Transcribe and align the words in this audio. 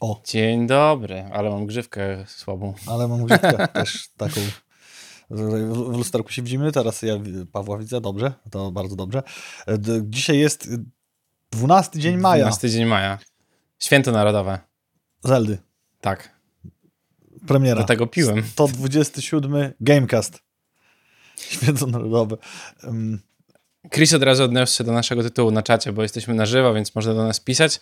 O, 0.00 0.20
Dzień 0.24 0.66
dobry, 0.66 1.24
ale 1.32 1.50
mam 1.50 1.66
grzywkę 1.66 2.24
słabą. 2.26 2.74
ale 2.86 3.08
mam 3.08 3.24
grzywkę 3.26 3.68
też 3.74 4.08
taką. 4.16 4.40
W 5.30 5.96
lusterku 5.96 6.32
się 6.32 6.42
widzimy, 6.42 6.72
teraz 6.72 7.02
ja 7.02 7.14
Pawła 7.52 7.78
widzę, 7.78 8.00
dobrze, 8.00 8.32
to 8.50 8.70
bardzo 8.72 8.96
dobrze. 8.96 9.22
E, 9.68 9.78
Dzisiaj 10.02 10.38
jest 10.38 10.66
y, 10.66 10.78
12 11.52 11.98
dzień 11.98 12.16
maja, 12.16 12.44
12 12.44 12.70
dzień 12.70 12.84
maja. 12.86 13.18
Święto 13.78 14.12
Narodowe. 14.12 14.58
Zeldy, 15.24 15.58
Tak, 16.00 16.38
premiera. 17.46 17.76
dlatego 17.76 18.06
piłem. 18.06 18.42
127 18.46 19.72
Gamecast. 19.80 20.38
Święto 21.36 21.86
Narodowe. 21.86 22.36
Ym, 22.84 23.20
Chris 23.94 24.14
od 24.14 24.22
razu 24.22 24.44
odniósł 24.44 24.76
się 24.76 24.84
do 24.84 24.92
naszego 24.92 25.22
tytułu 25.22 25.50
na 25.50 25.62
czacie, 25.62 25.92
bo 25.92 26.02
jesteśmy 26.02 26.34
na 26.34 26.46
żywo, 26.46 26.74
więc 26.74 26.94
można 26.94 27.14
do 27.14 27.24
nas 27.24 27.40
pisać. 27.40 27.80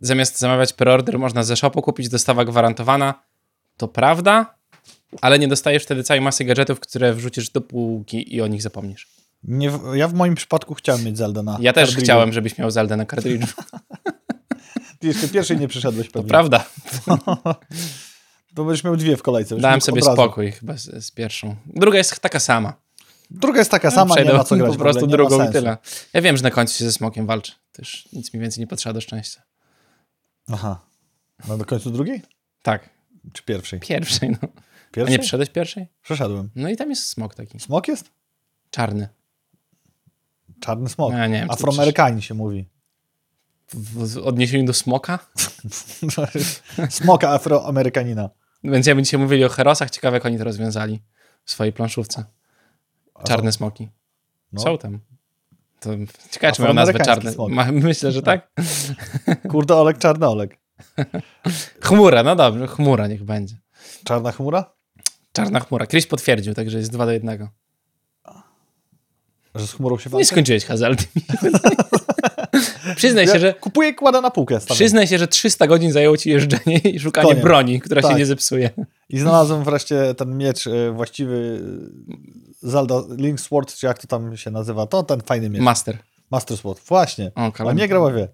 Zamiast 0.00 0.38
zamawiać 0.38 0.72
preorder, 0.72 1.18
można 1.18 1.42
ze 1.42 1.56
shopu 1.56 1.82
kupić, 1.82 2.08
dostawa 2.08 2.44
gwarantowana. 2.44 3.14
To 3.76 3.88
prawda, 3.88 4.54
ale 5.20 5.38
nie 5.38 5.48
dostajesz 5.48 5.82
wtedy 5.82 6.02
całej 6.04 6.20
masy 6.20 6.44
gadżetów, 6.44 6.80
które 6.80 7.14
wrzucisz 7.14 7.50
do 7.50 7.60
półki 7.60 8.34
i 8.34 8.42
o 8.42 8.46
nich 8.46 8.62
zapomnisz. 8.62 9.08
Nie, 9.42 9.70
ja 9.94 10.08
w 10.08 10.14
moim 10.14 10.34
przypadku 10.34 10.74
chciałem 10.74 11.04
mieć 11.04 11.18
Zeldę 11.18 11.42
na 11.42 11.58
Ja 11.60 11.72
też 11.72 11.82
kartridżu. 11.88 12.04
chciałem, 12.04 12.32
żebyś 12.32 12.58
miał 12.58 12.70
Zeldę 12.70 12.96
na 12.96 13.06
kartridżu. 13.06 13.46
Ty 14.98 15.06
jeszcze 15.06 15.28
pierwszej 15.28 15.58
nie 15.58 15.68
przyszedłeś 15.68 16.06
To 16.06 16.12
pewnie. 16.12 16.28
prawda. 16.28 16.64
To 18.54 18.64
będziesz 18.64 18.84
miał 18.84 18.96
dwie 18.96 19.16
w 19.16 19.22
kolejce. 19.22 19.56
Dałem 19.56 19.80
sobie 19.80 20.02
spokój 20.02 20.52
chyba 20.52 20.76
z, 20.76 21.04
z 21.04 21.10
pierwszą. 21.10 21.56
Druga 21.66 21.98
jest 21.98 22.20
taka 22.20 22.40
sama. 22.40 22.72
Druga 23.30 23.58
jest 23.58 23.70
taka 23.70 23.90
sama, 23.90 24.08
nie 24.08 24.14
Przejdę 24.14 24.32
ma 24.38 24.44
co 24.44 24.56
grać. 24.56 24.72
po 24.72 24.78
prostu 24.78 25.06
nie 25.06 25.12
drugą 25.12 25.48
i 25.48 25.52
tyle. 25.52 25.76
Ja 26.12 26.22
wiem, 26.22 26.36
że 26.36 26.42
na 26.42 26.50
końcu 26.50 26.78
się 26.78 26.84
ze 26.84 26.92
smokiem 26.92 27.26
walczy. 27.26 27.52
Też 27.72 28.08
nic 28.12 28.34
mi 28.34 28.40
więcej 28.40 28.60
nie 28.60 28.66
potrzeba 28.66 28.92
do 28.92 29.00
szczęścia. 29.00 29.42
Aha. 30.52 30.80
No 31.48 31.58
do 31.58 31.64
końca 31.64 31.90
drugiej? 31.90 32.22
Tak, 32.62 32.90
Czy 33.32 33.42
pierwszej? 33.42 33.80
pierwszej, 33.80 34.30
no. 34.30 34.38
A 34.42 34.90
Pierwszej? 34.92 35.12
nie 35.12 35.18
przeszedłeś 35.18 35.50
pierwszej? 35.50 35.86
Przeszedłem. 36.02 36.50
No 36.56 36.68
i 36.68 36.76
tam 36.76 36.90
jest 36.90 37.06
smok 37.08 37.34
taki. 37.34 37.60
Smok 37.60 37.88
jest? 37.88 38.10
Czarny. 38.70 39.08
Czarny 40.60 40.88
smok. 40.88 41.12
Ja 41.12 41.26
nie 41.26 41.38
wiem, 41.40 41.50
Afroamerykanie 41.50 42.22
się 42.22 42.34
mówi. 42.34 42.68
W, 43.72 44.12
w 44.14 44.18
odniesieniu 44.18 44.66
do 44.66 44.72
smoka? 44.72 45.18
Smoka 46.90 47.30
afroamerykanina. 47.30 48.30
Będziemy 48.64 49.02
dzisiaj 49.02 49.20
mówili 49.20 49.44
o 49.44 49.48
herosach. 49.48 49.90
Ciekawe, 49.90 50.16
jak 50.16 50.26
oni 50.26 50.38
to 50.38 50.44
rozwiązali 50.44 51.00
w 51.44 51.50
swojej 51.50 51.72
planszówce. 51.72 52.24
A 53.14 53.22
Czarne 53.24 53.52
smoki. 53.52 53.88
No. 54.52 54.62
Są 54.62 54.78
tam. 54.78 55.00
To 55.80 55.90
ciekawe, 56.30 56.52
czy 56.52 56.62
mają 56.62 56.74
nazwę. 56.74 56.98
Ma, 57.48 57.72
myślę, 57.72 58.12
że 58.12 58.22
tak. 58.22 58.50
Kurde 59.50 59.74
Olek, 59.76 59.98
czarny 59.98 60.26
Olek. 60.26 60.58
Chmura, 61.80 62.22
no 62.22 62.36
dobrze, 62.36 62.66
chmura 62.66 63.06
niech 63.06 63.24
będzie. 63.24 63.56
Czarna 64.04 64.32
chmura? 64.32 64.72
Czarna 65.32 65.60
chmura. 65.60 65.86
Chris 65.86 66.06
potwierdził, 66.06 66.54
także 66.54 66.78
jest 66.78 66.92
dwa 66.92 67.06
do 67.06 67.12
jednego. 67.12 67.48
Że 69.54 69.66
z 69.66 69.72
chmurą 69.72 69.98
się 69.98 70.08
Nie 70.08 70.12
walczy? 70.12 70.26
skończyłeś 70.26 70.64
hazard. 70.64 71.04
Przyznaj 72.96 73.26
Ja 73.26 73.32
się, 73.32 73.38
że 73.38 73.54
Kupuję, 73.54 73.94
kładę 73.94 74.20
na 74.20 74.30
półkę. 74.30 74.60
Stawiam. 74.60 74.76
Przyznaj 74.76 75.06
się, 75.06 75.18
że 75.18 75.28
300 75.28 75.66
godzin 75.66 75.92
zajęło 75.92 76.16
ci 76.16 76.30
jeżdżenie 76.30 76.78
i 76.78 77.00
szukanie 77.00 77.34
broni, 77.34 77.80
która 77.80 78.02
się 78.02 78.08
Tak. 78.08 78.18
nie 78.18 78.26
zepsuje. 78.26 78.70
I 79.08 79.18
znalazłem 79.18 79.64
wreszcie 79.64 80.14
ten 80.14 80.36
miecz 80.38 80.66
e, 80.66 80.92
właściwy 80.92 81.62
Zelda 82.62 82.94
Link 83.16 83.40
Sword, 83.40 83.74
czy 83.74 83.86
jak 83.86 83.98
to 83.98 84.06
tam 84.06 84.36
się 84.36 84.50
nazywa. 84.50 84.86
To 84.86 85.02
ten 85.02 85.20
fajny 85.20 85.50
miecz. 85.50 85.62
Master. 85.62 85.98
Master 86.30 86.56
Sword. 86.56 86.80
Właśnie. 86.80 87.32
O, 87.34 87.44
On 87.44 87.52
Calamity. 87.52 87.82
nie 87.82 87.88
grał, 87.88 88.12
wie. 88.14 88.28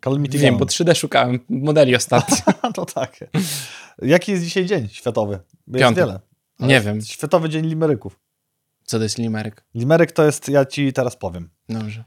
Calamity 0.00 0.38
Wiem, 0.38 0.58
bo 0.58 0.64
3D 0.64 0.94
szukałem 0.96 1.40
modeli 1.48 1.96
ostatnio. 1.96 2.36
to 2.74 2.86
tak. 2.86 3.16
Jaki 4.02 4.32
jest 4.32 4.44
dzisiaj 4.44 4.66
dzień 4.66 4.88
światowy? 4.88 5.38
Jest 5.68 5.80
Piąty. 5.80 6.00
wiele. 6.00 6.20
Nie 6.60 6.80
wiem. 6.80 7.02
Światowy 7.02 7.48
Dzień 7.48 7.66
Limeryków. 7.66 8.20
Co 8.84 8.96
to 8.96 9.02
jest 9.02 9.18
limeryk? 9.18 9.64
Limeryk 9.74 10.12
to 10.12 10.24
jest, 10.24 10.48
ja 10.48 10.64
ci 10.64 10.92
teraz 10.92 11.16
powiem. 11.16 11.50
Dobrze. 11.68 12.04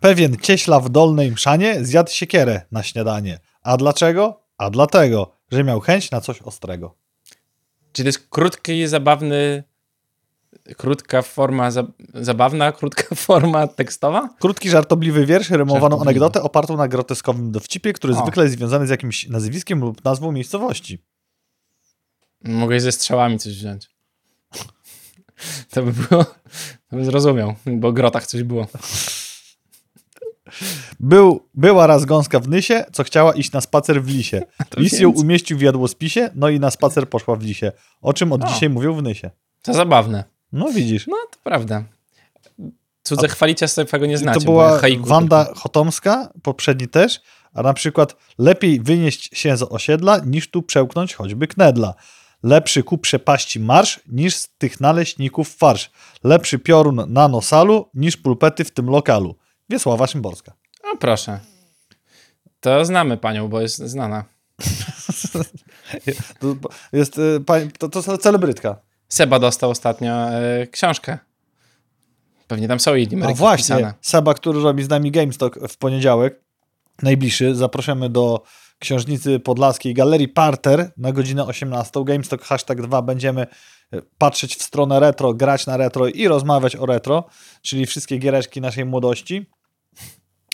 Pewien 0.00 0.36
cieśla 0.36 0.80
w 0.80 0.88
Dolnej 0.88 1.30
Mszanie 1.30 1.84
zjadł 1.84 2.10
siekierę 2.10 2.62
na 2.72 2.82
śniadanie. 2.82 3.38
A 3.62 3.76
dlaczego? 3.76 4.40
A 4.58 4.70
dlatego, 4.70 5.32
że 5.52 5.64
miał 5.64 5.80
chęć 5.80 6.10
na 6.10 6.20
coś 6.20 6.42
ostrego. 6.42 6.94
Czy 7.94 8.02
to 8.02 8.08
jest 8.08 8.28
krótki, 8.30 8.86
zabawny, 8.86 9.62
krótka 10.76 11.22
forma, 11.22 11.70
za, 11.70 11.84
zabawna, 12.14 12.72
krótka 12.72 13.14
forma 13.26 13.66
tekstowa? 13.66 14.28
Krótki, 14.40 14.70
żartobliwy 14.70 15.26
wiersz, 15.26 15.50
rymowaną 15.50 15.80
Żartobliwy. 15.80 16.02
anegdotę 16.10 16.42
opartą 16.42 16.76
na 16.76 16.88
groteskowym 16.88 17.52
dowcipie, 17.52 17.92
który 17.92 18.14
O. 18.14 18.22
zwykle 18.22 18.44
jest 18.44 18.56
związany 18.56 18.86
z 18.86 18.90
jakimś 18.90 19.28
nazwiskiem 19.28 19.80
lub 19.80 20.04
nazwą 20.04 20.32
miejscowości. 20.32 20.98
Mogę 22.44 22.80
ze 22.80 22.92
strzałami 22.92 23.38
coś 23.38 23.52
wziąć. 23.52 23.90
To 25.70 25.82
by 25.82 25.92
było, 25.92 26.24
to 26.90 26.96
by 26.96 27.04
zrozumiał, 27.04 27.54
bo 27.66 27.90
w 27.90 27.94
grotach 27.94 28.26
coś 28.26 28.42
było. 28.42 28.66
Był, 31.00 31.48
była 31.54 31.86
raz 31.86 32.04
gąska 32.04 32.40
w 32.40 32.48
Nysie, 32.48 32.84
co 32.92 33.04
chciała 33.04 33.32
iść 33.32 33.52
na 33.52 33.60
spacer 33.60 34.02
w 34.02 34.08
lisie. 34.08 34.42
Lis 34.76 35.00
ją 35.00 35.10
umieścił 35.10 35.58
w 35.58 35.60
jadłospisie, 35.60 36.30
no 36.34 36.48
i 36.48 36.60
na 36.60 36.70
spacer 36.70 37.08
poszła 37.08 37.36
w 37.36 37.42
lisie. 37.42 37.72
O 38.02 38.12
czym 38.12 38.32
od 38.32 38.44
O. 38.44 38.46
dzisiaj 38.46 38.70
mówią 38.70 38.94
w 38.94 39.02
Nysie. 39.02 39.30
To 39.62 39.74
zabawne. 39.74 40.24
No 40.52 40.72
widzisz. 40.72 41.06
No, 41.06 41.16
to 41.30 41.38
prawda. 41.42 41.84
Cudze 43.02 43.28
chwalicia 43.28 43.68
swego 43.68 44.06
nie 44.06 44.18
znacie. 44.18 44.40
to 44.40 44.44
była 44.44 44.80
Wanda 45.00 45.46
Chotomska, 45.54 46.28
poprzedni 46.42 46.88
też, 46.88 47.20
a 47.54 47.62
na 47.62 47.74
przykład 47.74 48.16
lepiej 48.38 48.80
wynieść 48.80 49.38
się 49.38 49.56
z 49.56 49.62
osiedla, 49.62 50.18
niż 50.26 50.50
tu 50.50 50.62
przełknąć 50.62 51.14
choćby 51.14 51.46
knedla. 51.46 51.94
Lepszy 52.42 52.82
ku 52.82 52.98
przepaści 52.98 53.60
marsz, 53.60 54.00
niż 54.08 54.36
z 54.36 54.48
tych 54.58 54.80
naleśników 54.80 55.56
farsz. 55.56 55.90
Lepszy 56.24 56.58
piorun 56.58 57.04
na 57.08 57.28
nosalu, 57.28 57.88
niż 57.94 58.16
pulpety 58.16 58.64
w 58.64 58.70
tym 58.70 58.90
lokalu. 58.90 59.36
Wiesława 59.68 60.06
Szymborska. 60.06 60.52
O, 60.92 60.96
proszę. 60.96 61.40
To 62.60 62.84
znamy 62.84 63.16
panią, 63.16 63.48
bo 63.48 63.60
jest 63.60 63.76
znana. 63.76 64.24
Jest, 66.92 67.18
y, 67.18 67.40
to, 67.78 67.88
to 67.88 68.18
celebrytka. 68.18 68.76
Seba 69.08 69.38
dostał 69.38 69.70
ostatnio 69.70 70.12
e, 70.12 70.66
książkę. 70.66 71.18
Pewnie 72.46 72.68
tam 72.68 72.80
są 72.80 72.94
jej 72.94 73.06
A 73.06 73.10
limeryki 73.10 73.38
właśnie. 73.38 73.94
Seba, 74.00 74.34
który 74.34 74.60
robi 74.60 74.84
z 74.84 74.88
nami 74.88 75.10
GameStop 75.10 75.54
w 75.68 75.76
poniedziałek, 75.76 76.40
najbliższy, 77.02 77.54
zapraszamy 77.54 78.08
do 78.10 78.42
książnicy 78.78 79.40
podlaskiej 79.40 79.94
Galerii 79.94 80.28
Parter 80.28 80.92
na 80.96 81.12
godzinę 81.12 81.44
18. 81.44 82.04
GameStop 82.04 82.42
hashtag 82.42 82.82
2 82.82 83.02
będziemy 83.02 83.46
patrzeć 84.18 84.56
w 84.56 84.62
stronę 84.62 85.00
retro, 85.00 85.34
grać 85.34 85.66
na 85.66 85.76
retro 85.76 86.06
i 86.06 86.28
rozmawiać 86.28 86.76
o 86.76 86.86
retro, 86.86 87.24
czyli 87.62 87.86
wszystkie 87.86 88.18
giereczki 88.18 88.60
naszej 88.60 88.84
młodości. 88.84 89.46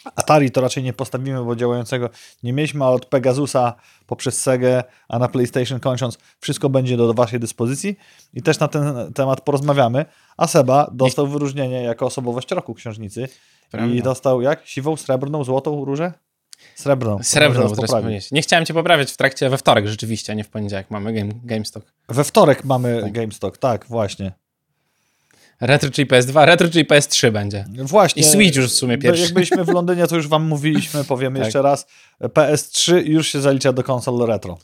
Atari 0.05 0.51
to 0.51 0.61
raczej 0.61 0.83
nie 0.83 0.93
postawimy, 0.93 1.45
bo 1.45 1.57
działającego 1.57 2.11
nie 2.43 2.53
mieliśmy, 2.53 2.85
ale 2.85 2.95
od 2.95 3.07
Pegasusa 3.07 3.75
poprzez 4.07 4.43
Segę, 4.43 4.85
a 5.09 5.19
na 5.19 5.29
PlayStation 5.29 5.81
kończąc, 5.81 6.19
wszystko 6.41 6.69
będzie 6.69 6.97
do 6.97 7.15
waszej 7.15 7.41
dyspozycji 7.41 7.97
i 8.35 8.43
też 8.43 8.59
na 8.59 8.69
ten 8.69 9.13
temat 9.15 9.41
porozmawiamy. 9.41 10.05
A 10.37 10.47
Seba 10.47 10.91
dostał 10.93 11.27
wyróżnienie 11.27 11.83
jako 11.83 12.07
osobowość 12.07 12.51
roku 12.51 12.75
książnicy 12.75 13.29
Prawda. 13.71 13.95
i 13.95 14.03
dostał 14.03 14.43
jak? 14.43 14.67
Siwą, 14.67 14.97
srebrną, 14.97 15.45
złotą 15.45 15.85
różę? 15.85 16.13
Srebrną. 16.75 17.19
Srebrną 17.23 17.75
Zaraz 17.75 17.91
teraz. 17.91 18.31
Nie 18.33 18.43
chciałem 18.43 18.67
cię 18.67 18.75
poprawiać 18.75 19.13
w 19.13 19.17
trakcie, 19.17 19.51
we 19.51 19.59
wtorek 19.59 19.87
rzeczywiście, 19.89 20.33
a 20.33 20.37
nie 20.37 20.45
w 20.45 20.49
poniedziałek 20.49 20.91
mamy 20.91 21.13
game, 21.13 21.31
GameStop. 21.45 21.85
We 22.09 22.25
wtorek 22.25 22.65
mamy 22.65 23.01
Tak. 23.03 23.13
GameStop, 23.13 23.59
tak, 23.59 23.87
właśnie. 23.87 24.33
Retro 25.61 25.91
czyli 25.91 26.09
PS2, 26.09 26.45
retro 26.45 26.69
czyli 26.69 26.85
PS3 26.87 27.31
będzie. 27.31 27.65
Właśnie. 27.79 28.23
I 28.23 28.25
Switch 28.25 28.57
już 28.57 28.67
w 28.67 28.75
sumie 28.75 28.99
Bo 28.99 29.03
pierwszy. 29.03 29.23
Jak 29.23 29.33
byliśmy 29.33 29.65
w 29.65 29.69
Londynie, 29.69 30.07
to 30.07 30.17
już 30.17 30.29
wam 30.29 30.45
mówiliśmy, 30.45 31.05
powiemy 31.05 31.39
Tak. 31.39 31.47
jeszcze 31.47 31.63
raz. 31.63 31.87
PS3 32.23 33.03
już 33.07 33.29
się 33.29 33.41
zalicza 33.41 33.73
do 33.73 33.83
konsol 33.83 34.27
retro. 34.27 34.59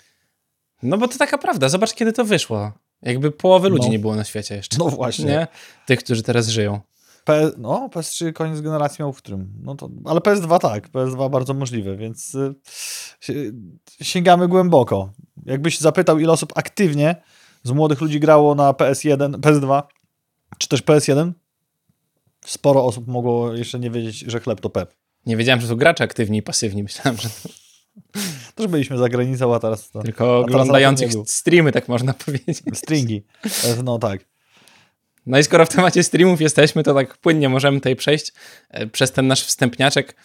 No 0.83 0.99
bo 0.99 1.09
to 1.09 1.19
taka 1.19 1.39
prawda, 1.39 1.69
zobacz 1.69 1.95
kiedy 1.95 2.13
to 2.13 2.25
wyszło. 2.25 2.73
Jakby 3.03 3.31
połowy 3.31 3.69
ludzi 3.69 3.87
No. 3.87 3.93
nie 3.93 3.99
było 3.99 4.17
na 4.17 4.25
świecie 4.25 4.55
jeszcze. 4.57 4.77
No 4.79 4.89
właśnie. 4.89 5.25
Nie? 5.25 5.47
Tych, 5.87 5.99
którzy 5.99 6.23
teraz 6.23 6.49
żyją. 6.49 6.81
P, 7.27 7.51
no, 7.59 7.89
PS3 7.93 8.33
koniec 8.33 8.61
generacji 8.61 9.03
miał 9.03 9.13
w 9.13 9.19
którym? 9.19 9.53
No 9.63 9.75
to, 9.75 9.89
ale 10.05 10.21
PS2 10.21 10.59
tak, 10.59 10.91
PS2 10.91 11.31
bardzo 11.31 11.55
możliwe, 11.55 11.97
więc 11.97 12.35
y, 12.35 12.55
si- 13.21 13.53
sięgamy 14.03 14.49
głęboko. 14.49 15.13
Jakbyś 15.47 15.79
zapytał, 15.79 16.19
ile 16.19 16.33
osób 16.33 16.53
aktywnie 16.57 17.23
z 17.63 17.71
młodych 17.71 18.01
ludzi 18.01 18.21
grało 18.21 18.55
na 18.55 18.73
PS1, 18.73 19.31
PS2, 19.39 19.83
czy 20.59 20.69
też 20.69 20.83
PS1, 20.83 21.33
sporo 22.47 22.85
osób 22.85 23.07
mogło 23.07 23.55
jeszcze 23.55 23.79
nie 23.79 23.91
wiedzieć, 23.91 24.19
że 24.19 24.41
chleb 24.41 24.61
to 24.61 24.71
pep. 24.71 24.95
Nie 25.27 25.37
wiedziałem, 25.37 25.61
że 25.61 25.69
to 25.69 25.77
gracze 25.77 26.05
aktywni 26.05 26.39
i 26.39 26.43
pasywni. 26.43 26.83
Myślałem, 26.83 27.21
że 27.21 27.29
to 27.29 27.49
Też 28.55 28.67
byliśmy 28.67 28.99
za 28.99 29.09
granicą, 29.09 29.55
a 29.55 29.59
teraz 29.59 29.91
to 29.91 30.03
tylko 30.03 30.39
oglądających 30.39 31.13
streamy, 31.27 31.73
tak 31.73 31.89
można 31.89 32.15
powiedzieć. 32.15 32.63
stringi. 32.75 33.23
No 33.85 33.99
tak. 33.99 34.36
No 35.27 35.39
i 35.39 35.45
skoro 35.45 35.67
w 35.67 35.69
temacie 35.69 36.03
streamów 36.03 36.41
jesteśmy, 36.41 36.83
to 36.83 36.95
tak 36.95 37.17
płynnie 37.17 37.49
możemy 37.49 37.79
tutaj 37.79 37.97
przejść 37.97 38.33
e, 38.71 38.87
przez 38.87 39.13
ten 39.13 39.27
nasz 39.27 39.45
wstępniaczek. 39.45 40.17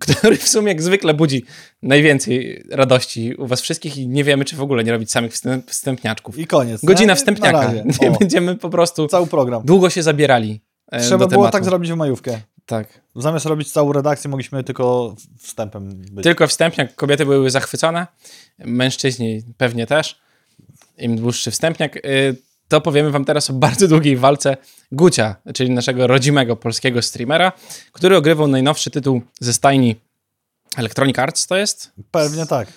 który 0.00 0.36
w 0.36 0.48
sumie 0.48 0.68
jak 0.68 0.82
zwykle 0.82 1.14
budzi 1.14 1.44
najwięcej 1.82 2.64
radości 2.70 3.34
u 3.34 3.46
was 3.46 3.60
wszystkich 3.60 3.96
i 3.96 4.08
nie 4.08 4.24
wiemy, 4.24 4.44
czy 4.44 4.56
w 4.56 4.62
ogóle 4.62 4.84
nie 4.84 4.92
robić 4.92 5.10
samych 5.10 5.32
wstęp, 5.32 5.70
wstępniaczków. 5.70 6.38
I 6.38 6.46
koniec. 6.46 6.84
Godzina 6.84 7.12
nie? 7.12 7.16
Wstępniaka. 7.16 7.72
Nie 8.00 8.10
będziemy 8.20 8.56
po 8.56 8.70
prostu 8.70 9.08
cały 9.08 9.26
program. 9.26 9.62
długo 9.64 9.90
się 9.90 10.02
zabierali 10.02 10.60
e, 10.92 11.00
Trzeba 11.00 11.26
było 11.26 11.50
tak 11.50 11.64
zrobić 11.64 11.92
w 11.92 11.96
majówkę. 11.96 12.40
Tak. 12.66 13.00
Zamiast 13.16 13.46
robić 13.46 13.72
całą 13.72 13.92
redakcję, 13.92 14.30
mogliśmy 14.30 14.64
tylko 14.64 15.16
wstępem 15.38 15.88
być. 15.88 16.24
Tylko 16.24 16.46
wstępniak, 16.46 16.94
kobiety 16.94 17.26
były 17.26 17.50
zachwycone, 17.50 18.06
mężczyźni 18.58 19.42
pewnie 19.56 19.86
też. 19.86 20.20
Im 20.98 21.16
dłuższy 21.16 21.50
wstępniak. 21.50 21.98
Y, 22.72 22.74
To 22.74 22.80
powiemy 22.80 23.10
wam 23.10 23.24
teraz 23.24 23.50
o 23.50 23.52
bardzo 23.52 23.88
długiej 23.88 24.16
walce 24.16 24.56
Gucia, 24.92 25.36
czyli 25.54 25.70
naszego 25.70 26.06
rodzimego 26.06 26.56
polskiego 26.56 27.02
streamera, 27.02 27.52
który 27.92 28.16
ogrywał 28.16 28.48
najnowszy 28.48 28.90
tytuł 28.90 29.22
ze 29.40 29.52
stajni 29.52 29.96
Electronic 30.76 31.18
Arts 31.18 31.46
to 31.46 31.56
jest, 31.56 31.92
Pewnie 32.10 32.46
tak. 32.46 32.68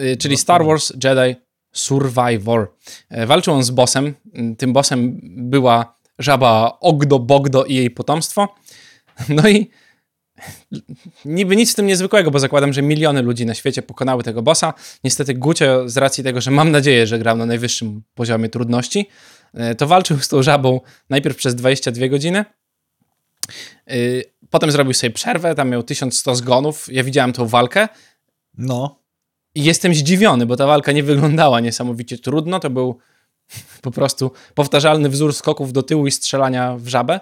Y, 0.00 0.16
czyli 0.16 0.36
Star 0.36 0.64
Wars 0.64 0.92
Jedi 1.04 1.40
Survivor. 1.72 2.72
E, 3.10 3.26
Walczył 3.26 3.54
on 3.54 3.62
z 3.62 3.70
bossem. 3.70 4.06
Y, 4.06 4.56
Tym 4.58 4.72
bossem 4.72 5.20
była 5.22 5.94
żaba 6.18 6.78
Ogdo 6.80 7.18
Bogdo 7.18 7.64
i 7.64 7.74
jej 7.74 7.90
potomstwo. 7.90 8.48
No 9.28 9.48
i 9.48 9.70
niby 11.24 11.56
nic 11.56 11.72
w 11.72 11.74
tym 11.74 11.86
niezwykłego, 11.86 12.30
bo 12.30 12.38
zakładam, 12.38 12.72
że 12.72 12.82
miliony 12.82 13.22
ludzi 13.22 13.46
na 13.46 13.54
świecie 13.54 13.82
pokonały 13.82 14.22
tego 14.22 14.42
bossa. 14.42 14.74
Niestety 15.04 15.34
Gucio, 15.34 15.88
z 15.88 15.96
racji 15.96 16.24
tego, 16.24 16.40
że 16.40 16.50
mam 16.50 16.70
nadzieję, 16.70 17.06
że 17.06 17.18
grał 17.18 17.36
na 17.36 17.46
najwyższym 17.46 18.02
poziomie 18.14 18.48
trudności, 18.48 19.08
e, 19.54 19.74
to 19.74 19.86
walczył 19.86 20.18
z 20.18 20.28
tą 20.28 20.42
żabą 20.42 20.80
najpierw 21.10 21.36
przez 21.36 21.54
22 21.54 22.08
godziny. 22.08 22.44
Y, 23.92 24.24
Potem 24.50 24.70
zrobił 24.70 24.94
sobie 24.94 25.10
przerwę, 25.10 25.54
tam 25.54 25.70
miał 25.70 25.82
1100 25.82 26.34
zgonów. 26.34 26.88
Ja 26.92 27.04
widziałem 27.04 27.32
tą 27.32 27.46
walkę 27.46 27.88
No. 28.58 29.02
i 29.54 29.64
jestem 29.64 29.94
zdziwiony, 29.94 30.46
bo 30.46 30.56
ta 30.56 30.66
walka 30.66 30.92
nie 30.92 31.02
wyglądała 31.02 31.60
niesamowicie 31.60 32.18
trudno. 32.18 32.60
To 32.60 32.70
był 32.70 32.98
po 33.82 33.90
prostu 33.90 34.30
powtarzalny 34.54 35.08
wzór 35.08 35.34
skoków 35.34 35.72
do 35.72 35.82
tyłu 35.82 36.06
i 36.06 36.10
strzelania 36.10 36.76
w 36.78 36.88
żabę. 36.88 37.20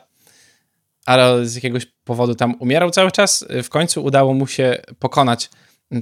Ale 1.05 1.47
z 1.47 1.55
jakiegoś 1.55 1.87
powodu 2.05 2.35
tam 2.35 2.55
umierał 2.61 2.91
cały 2.91 3.11
czas. 3.11 3.45
W 3.63 3.69
końcu 3.69 4.05
udało 4.05 4.35
mu 4.35 4.47
się 4.47 4.83
pokonać 4.99 5.51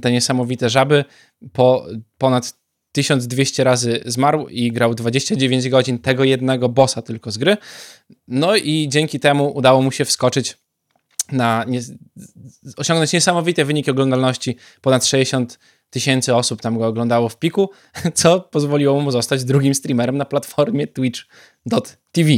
te 0.03 0.13
niesamowite 0.13 0.71
żaby. 0.71 1.05
Po 1.53 1.87
ponad 2.19 2.55
1200 2.93 3.65
razy 3.65 4.01
zmarł 4.07 4.49
i 4.49 4.73
grał 4.73 4.95
29 4.95 5.69
godzin 5.69 5.99
tego 5.99 6.25
jednego 6.25 6.69
bossa 6.69 7.03
tylko 7.03 7.31
z 7.31 7.39
gry. 7.39 7.57
No 8.29 8.57
i 8.57 8.89
dzięki 8.89 9.21
temu 9.21 9.57
udało 9.57 9.83
mu 9.83 9.93
się 9.93 10.05
wskoczyć 10.05 10.57
na 11.33 11.65
nie, 11.69 11.81
osiągnąć 12.77 13.13
niesamowite 13.13 13.65
wyniki 13.65 13.91
oglądalności. 13.91 14.57
Ponad 14.81 15.07
60 15.07 15.59
tysięcy 15.91 16.35
osób 16.35 16.61
tam 16.61 16.79
go 16.79 16.87
oglądało 16.87 17.29
w 17.29 17.39
piku, 17.39 17.71
co 18.15 18.41
pozwoliło 18.41 19.01
mu 19.01 19.11
zostać 19.11 19.45
drugim 19.45 19.75
streamerem 19.75 20.19
na 20.19 20.25
platformie 20.25 20.87
twitch.tv. 20.87 22.31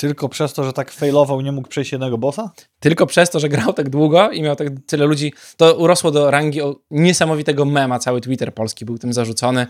Tylko 0.00 0.28
przez 0.28 0.52
to, 0.52 0.64
że 0.64 0.72
tak 0.72 0.92
failował, 0.92 1.40
nie 1.40 1.52
mógł 1.52 1.68
przejść 1.68 1.92
jednego 1.92 2.18
bossa? 2.18 2.50
Tylko 2.80 3.06
przez 3.06 3.30
to, 3.30 3.40
że 3.40 3.48
grał 3.48 3.72
tak 3.72 3.90
długo 3.90 4.30
i 4.30 4.42
miał 4.42 4.56
tak 4.56 4.68
tyle 4.86 5.06
ludzi, 5.06 5.32
to 5.56 5.74
urosło 5.74 6.10
do 6.10 6.30
rangi 6.30 6.60
niesamowitego 6.90 7.64
mema. 7.64 7.98
Cały 7.98 8.20
Twitter 8.20 8.54
polski 8.54 8.84
był 8.84 8.98
tym 8.98 9.12
zarzucony 9.12 9.66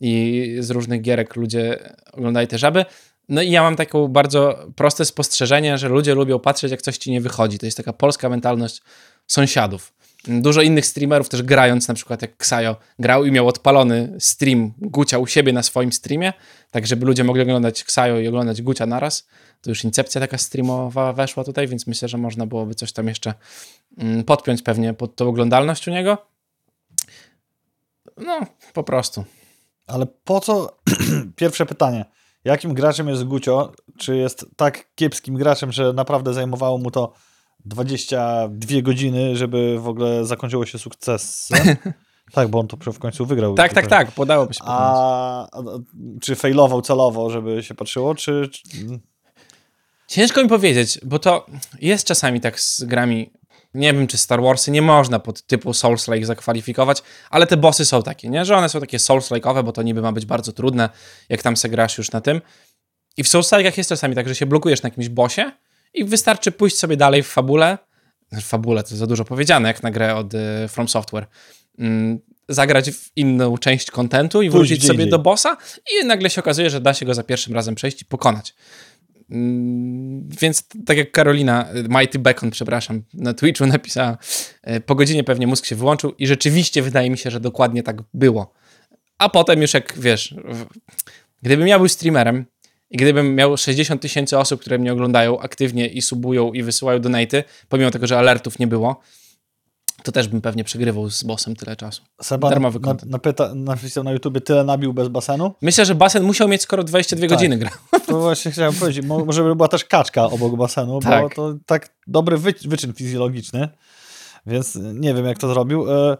i 0.00 0.56
z 0.60 0.70
różnych 0.70 1.02
gierek 1.02 1.36
ludzie 1.36 1.94
oglądali 2.12 2.46
te 2.46 2.58
żaby. 2.58 2.84
No 3.28 3.42
i 3.42 3.50
ja 3.50 3.62
mam 3.62 3.76
taką 3.76 4.08
bardzo 4.08 4.66
proste 4.76 5.04
spostrzeżenie, 5.04 5.78
że 5.78 5.88
ludzie 5.88 6.14
lubią 6.14 6.38
patrzeć, 6.38 6.70
jak 6.70 6.82
coś 6.82 6.98
ci 6.98 7.10
nie 7.10 7.20
wychodzi. 7.20 7.58
To 7.58 7.66
jest 7.66 7.76
taka 7.76 7.92
polska 7.92 8.28
mentalność 8.28 8.82
sąsiadów. 9.26 9.92
Dużo 10.28 10.62
innych 10.62 10.86
streamerów 10.86 11.28
też 11.28 11.42
grając, 11.42 11.88
na 11.88 11.94
przykład 11.94 12.22
jak 12.22 12.36
Ksajo 12.36 12.76
grał 12.98 13.24
i 13.24 13.32
miał 13.32 13.48
odpalony 13.48 14.16
stream 14.18 14.72
Gucia 14.78 15.18
u 15.18 15.26
siebie 15.26 15.52
na 15.52 15.62
swoim 15.62 15.92
streamie, 15.92 16.32
tak 16.70 16.86
żeby 16.86 17.06
ludzie 17.06 17.24
mogli 17.24 17.42
oglądać 17.42 17.84
Ksajo 17.84 18.18
i 18.18 18.28
oglądać 18.28 18.62
Gucia 18.62 18.86
naraz. 18.86 19.28
To 19.62 19.70
już 19.70 19.84
incepcja 19.84 20.20
taka 20.20 20.38
streamowa 20.38 21.12
weszła 21.12 21.44
tutaj, 21.44 21.68
więc 21.68 21.86
myślę, 21.86 22.08
że 22.08 22.18
można 22.18 22.46
byłoby 22.46 22.74
coś 22.74 22.92
tam 22.92 23.08
jeszcze 23.08 23.34
mm, 23.98 24.24
podpiąć 24.24 24.62
pewnie 24.62 24.94
pod 24.94 25.16
tą 25.16 25.28
oglądalność 25.28 25.88
u 25.88 25.90
niego. 25.90 26.18
No, 28.16 28.40
po 28.72 28.84
prostu. 28.84 29.24
Ale 29.86 30.06
po 30.24 30.40
co? 30.40 30.78
Pierwsze 31.36 31.66
pytanie. 31.66 32.04
Jakim 32.44 32.74
graczem 32.74 33.08
jest 33.08 33.24
Gucio? 33.24 33.72
Czy 33.98 34.16
jest 34.16 34.46
tak 34.56 34.94
kiepskim 34.94 35.34
graczem, 35.34 35.72
że 35.72 35.92
naprawdę 35.92 36.34
zajmowało 36.34 36.78
mu 36.78 36.90
to 36.90 37.12
22 37.68 38.82
godziny, 38.82 39.36
żeby 39.36 39.78
w 39.78 39.88
ogóle 39.88 40.24
zakończyło 40.24 40.66
się 40.66 40.78
sukcesem? 40.78 41.76
tak, 42.32 42.48
bo 42.48 42.58
on 42.58 42.68
to 42.68 42.92
w 42.92 42.98
końcu 42.98 43.26
wygrał. 43.26 43.54
Tak, 43.54 43.74
tak, 43.74 43.86
tak, 43.86 44.12
podałoby 44.12 44.54
się. 44.54 44.60
A, 44.64 45.48
a 45.52 45.62
czy 46.20 46.34
failował 46.34 46.82
celowo, 46.82 47.30
żeby 47.30 47.62
się 47.62 47.74
patrzyło, 47.74 48.14
czy... 48.14 48.48
czy... 48.52 48.62
Ciężko 50.08 50.42
mi 50.42 50.48
powiedzieć, 50.48 51.00
bo 51.04 51.18
to 51.18 51.46
jest 51.80 52.06
czasami 52.06 52.40
tak 52.40 52.60
z 52.60 52.84
grami. 52.84 53.30
Nie 53.74 53.92
wiem, 53.92 54.06
czy 54.06 54.18
Star 54.18 54.42
Warsy 54.42 54.70
nie 54.70 54.82
można 54.82 55.18
pod 55.18 55.42
typu 55.42 55.70
Souls-like 55.70 56.24
zakwalifikować, 56.24 57.02
ale 57.30 57.46
te 57.46 57.56
bossy 57.56 57.84
są 57.84 58.02
takie, 58.02 58.28
nie? 58.28 58.44
Że 58.44 58.56
one 58.56 58.68
są 58.68 58.80
takie 58.80 58.98
Souls-like'owe, 58.98 59.64
bo 59.64 59.72
to 59.72 59.82
niby 59.82 60.02
ma 60.02 60.12
być 60.12 60.26
bardzo 60.26 60.52
trudne, 60.52 60.90
jak 61.28 61.42
tam 61.42 61.56
se 61.56 61.68
grasz 61.68 61.98
już 61.98 62.12
na 62.12 62.20
tym. 62.20 62.40
I 63.16 63.24
w 63.24 63.28
Souls-like'ach 63.28 63.78
jest 63.78 63.88
czasami 63.88 64.14
tak, 64.14 64.28
że 64.28 64.34
się 64.34 64.46
blokujesz 64.46 64.82
na 64.82 64.86
jakimś 64.86 65.08
bossie 65.08 65.52
i 65.94 66.04
wystarczy 66.04 66.52
pójść 66.52 66.78
sobie 66.78 66.96
dalej 66.96 67.22
w 67.22 67.26
fabule. 67.26 67.78
Fabule 68.42 68.82
to 68.82 68.96
za 68.96 69.06
dużo 69.06 69.24
powiedziane, 69.24 69.68
jak 69.68 69.82
na 69.82 69.90
grę 69.90 70.14
od 70.14 70.34
y, 70.34 70.38
From 70.68 70.88
Software. 70.88 71.26
Mm, 71.78 72.18
zagrać 72.48 72.90
w 72.90 73.10
inną 73.16 73.58
część 73.58 73.90
kontentu 73.90 74.42
i 74.42 74.50
wrócić 74.50 74.86
sobie 74.86 75.06
do 75.06 75.18
bossa 75.18 75.56
i 75.92 76.06
nagle 76.06 76.30
się 76.30 76.40
okazuje, 76.40 76.70
że 76.70 76.80
da 76.80 76.94
się 76.94 77.06
go 77.06 77.14
za 77.14 77.22
pierwszym 77.22 77.54
razem 77.54 77.74
przejść 77.74 78.02
i 78.02 78.04
pokonać. 78.04 78.54
Mm, 79.30 80.28
Więc 80.40 80.64
tak 80.86 80.96
jak 80.96 81.12
Karolina, 81.12 81.74
y, 81.74 81.84
Mighty 81.88 82.18
Bacon, 82.18 82.50
przepraszam, 82.50 83.02
na 83.14 83.34
Twitchu 83.34 83.66
napisała, 83.66 84.18
y, 84.76 84.80
po 84.80 84.94
godzinie 84.94 85.24
pewnie 85.24 85.46
mózg 85.46 85.66
się 85.66 85.76
wyłączył 85.76 86.14
i 86.18 86.26
rzeczywiście 86.26 86.82
wydaje 86.82 87.10
mi 87.10 87.18
się, 87.18 87.30
że 87.30 87.40
dokładnie 87.40 87.82
tak 87.82 87.96
było. 88.14 88.52
A 89.18 89.28
potem 89.28 89.62
już 89.62 89.74
jak, 89.74 89.98
wiesz, 89.98 90.34
gdybym 91.42 91.68
ja 91.68 91.78
był 91.78 91.88
streamerem 91.88 92.44
i 92.90 92.96
gdybym 92.96 93.34
miał 93.34 93.56
60 93.56 94.02
tysięcy 94.02 94.38
osób, 94.38 94.60
które 94.60 94.78
mnie 94.78 94.92
oglądają 94.92 95.40
aktywnie 95.40 95.86
i 95.86 96.02
subują 96.02 96.52
i 96.52 96.62
wysyłają 96.62 97.00
donaty, 97.00 97.44
pomimo 97.68 97.90
tego, 97.90 98.06
że 98.06 98.18
alertów 98.18 98.58
nie 98.58 98.66
było, 98.66 99.00
to 100.02 100.12
też 100.12 100.28
bym 100.28 100.40
pewnie 100.40 100.64
przegrywał 100.64 101.10
z 101.10 101.22
bossem 101.22 101.56
tyle 101.56 101.76
czasu. 101.76 102.02
Seba 102.22 102.50
Darmowy 102.50 102.80
na, 102.80 102.96
napyta, 103.06 103.54
napisał 103.54 104.04
na 104.04 104.12
YouTubie 104.12 104.40
tyle 104.40 104.64
nabił 104.64 104.94
bez 104.94 105.08
basenu? 105.08 105.54
Myślę, 105.62 105.86
że 105.86 105.94
basen 105.94 106.22
musiał 106.22 106.48
mieć 106.48 106.62
skoro 106.62 106.84
22 106.84 107.28
Tak. 107.28 107.36
godziny 107.38 107.56
gra. 107.58 107.70
To 108.06 108.20
właśnie 108.20 108.50
chciałem 108.50 108.74
powiedzieć, 108.74 109.06
mo- 109.06 109.24
może 109.24 109.42
by 109.42 109.56
była 109.56 109.68
też 109.68 109.84
kaczka 109.84 110.24
obok 110.24 110.56
basenu, 110.56 110.92
bo 110.92 111.00
Tak. 111.00 111.34
to 111.34 111.54
tak 111.66 111.94
dobry 112.06 112.38
wy, 112.38 112.54
wyczyn 112.64 112.92
fizjologiczny, 112.92 113.68
więc 114.46 114.78
nie 114.94 115.14
wiem 115.14 115.26
jak 115.26 115.38
to 115.38 115.48
zrobił. 115.48 115.92
E, 115.92 116.16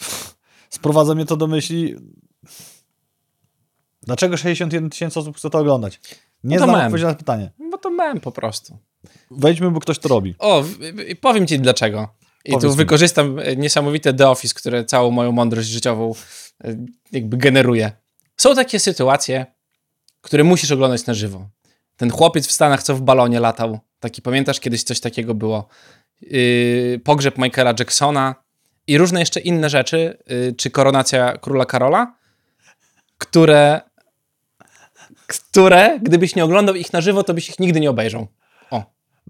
sprowadza 0.70 1.14
mnie 1.14 1.26
to 1.26 1.36
do 1.36 1.46
myśli, 1.46 1.96
dlaczego 4.02 4.36
61 4.36 4.90
tysięcy 4.90 5.20
osób 5.20 5.36
chce 5.36 5.50
to 5.50 5.58
oglądać? 5.58 6.00
Nie 6.44 6.56
No 6.56 6.64
znam 6.64 6.76
mem. 6.76 6.86
odpowiedzi 6.86 7.04
na 7.06 7.14
pytanie. 7.14 7.50
Bo 7.70 7.78
to 7.78 7.90
mem 7.90 8.20
po 8.20 8.32
prostu. 8.32 8.78
Wejdźmy, 9.30 9.70
bo 9.70 9.80
ktoś 9.80 9.98
to 9.98 10.08
robi. 10.08 10.34
O, 10.38 10.64
powiem 11.20 11.46
ci 11.46 11.58
dlaczego. 11.58 12.08
I 12.44 12.50
Powiedz 12.52 12.62
tu 12.62 12.70
mi. 12.70 12.76
wykorzystam 12.76 13.38
e, 13.38 13.56
niesamowite 13.56 14.14
The 14.14 14.28
Office, 14.28 14.54
które 14.54 14.84
całą 14.84 15.10
moją 15.10 15.32
mądrość 15.32 15.68
życiową 15.68 16.14
e, 16.64 16.76
jakby 17.12 17.36
generuje. 17.36 17.92
Są 18.36 18.54
takie 18.54 18.80
sytuacje, 18.80 19.46
które 20.20 20.44
musisz 20.44 20.70
oglądać 20.70 21.06
na 21.06 21.14
żywo. 21.14 21.48
Ten 21.96 22.10
chłopiec 22.10 22.46
w 22.46 22.52
Stanach, 22.52 22.82
co 22.82 22.94
w 22.94 23.00
balonie 23.00 23.40
latał, 23.40 23.78
taki 24.00 24.22
pamiętasz, 24.22 24.60
kiedyś 24.60 24.82
coś 24.82 25.00
takiego 25.00 25.34
było. 25.34 25.68
Yy, 26.20 27.00
pogrzeb 27.04 27.38
Michaela 27.38 27.74
Jacksona 27.78 28.34
i 28.86 28.98
różne 28.98 29.20
jeszcze 29.20 29.40
inne 29.40 29.70
rzeczy, 29.70 30.18
yy, 30.26 30.54
czy 30.56 30.70
koronacja 30.70 31.38
króla 31.38 31.64
Karola, 31.66 32.14
które, 33.18 33.80
które, 35.30 35.98
gdybyś 36.02 36.36
nie 36.36 36.44
oglądał 36.44 36.74
ich 36.74 36.92
na 36.92 37.00
żywo, 37.00 37.22
to 37.22 37.34
byś 37.34 37.48
ich 37.48 37.58
nigdy 37.58 37.80
nie 37.80 37.90
obejrzał. 37.90 38.26
O, 38.70 38.82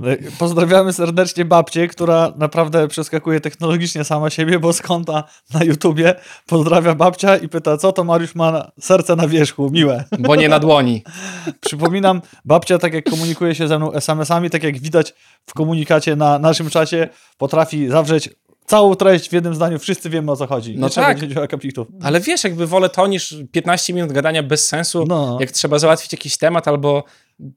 E, 0.04 0.16
Pozdrawiamy 0.38 0.92
serdecznie 0.92 1.44
babcię, 1.44 1.88
która 1.88 2.32
naprawdę 2.36 2.88
przeskakuje 2.88 3.40
technologicznie 3.40 4.04
sama 4.04 4.30
siebie, 4.30 4.58
bo 4.58 4.72
z 4.72 4.82
konta 4.82 5.24
na 5.54 5.64
YouTubie 5.64 6.14
pozdrawia 6.46 6.94
babcia 6.94 7.36
i 7.36 7.48
pyta, 7.48 7.76
co 7.76 7.92
to 7.92 8.04
Mariusz 8.04 8.34
ma 8.34 8.52
na 8.52 8.70
serce 8.80 9.16
na 9.16 9.28
wierzchu, 9.28 9.70
miłe. 9.70 10.04
bo 10.18 10.36
nie 10.36 10.48
na 10.48 10.58
dłoni. 10.58 11.04
Przypominam, 11.66 12.22
babcia, 12.44 12.78
tak 12.78 12.94
jak 12.94 13.10
komunikuje 13.10 13.54
się 13.54 13.68
ze 13.68 13.78
mną 13.78 13.92
SMS-ami, 13.92 14.50
tak 14.50 14.62
jak 14.62 14.78
widać 14.78 15.14
w 15.46 15.54
komunikacie 15.54 16.16
na 16.16 16.38
naszym 16.38 16.70
czacie, 16.70 17.08
potrafi 17.38 17.88
zawrzeć 17.88 18.28
całą 18.70 18.94
treść 18.94 19.28
w 19.28 19.32
jednym 19.32 19.54
zdaniu. 19.54 19.78
Wszyscy 19.78 20.10
wiemy 20.10 20.32
o 20.32 20.36
co 20.36 20.46
chodzi. 20.46 20.76
No 20.78 20.86
Nie 20.86 20.90
trzeba 20.90 21.06
tak. 21.06 21.18
będzie 21.18 21.34
działa 21.34 21.46
kapitów. 21.46 21.88
Ale 22.02 22.20
wiesz, 22.20 22.44
jakby 22.44 22.66
wolę 22.66 22.88
to 22.88 23.06
niż 23.06 23.34
15 23.52 23.92
minut 23.94 24.12
gadania 24.12 24.42
bez 24.42 24.68
sensu, 24.68 25.04
No. 25.08 25.36
jak 25.40 25.50
trzeba 25.50 25.78
załatwić 25.78 26.12
jakiś 26.12 26.36
temat 26.38 26.68
albo 26.68 27.04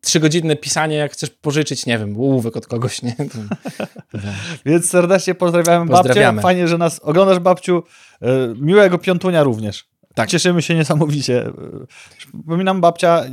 trzygodzinne 0.01 0.55
pisanie, 0.55 0.95
jak 0.95 1.11
chcesz 1.13 1.29
pożyczyć, 1.29 1.85
nie 1.85 1.97
wiem, 1.97 2.17
ołówek 2.17 2.57
od 2.57 2.67
kogoś, 2.67 3.01
nie? 3.01 3.15
Więc 4.65 4.89
serdecznie 4.89 5.35
pozdrawiamy, 5.35 5.91
Pozdrawiamy. 5.91 6.35
babcię. 6.35 6.41
Fajnie, 6.41 6.67
że 6.67 6.77
nas 6.77 6.99
oglądasz, 6.99 7.39
babciu. 7.39 7.83
E, 8.21 8.27
Miłego 8.59 8.97
piątunia 8.97 9.43
również. 9.43 9.85
Tak. 10.15 10.29
Cieszymy 10.29 10.61
się 10.61 10.75
niesamowicie. 10.75 11.45
E, 11.47 11.51
Przypominam, 12.17 12.81
babcia 12.81 13.19
e, 13.25 13.29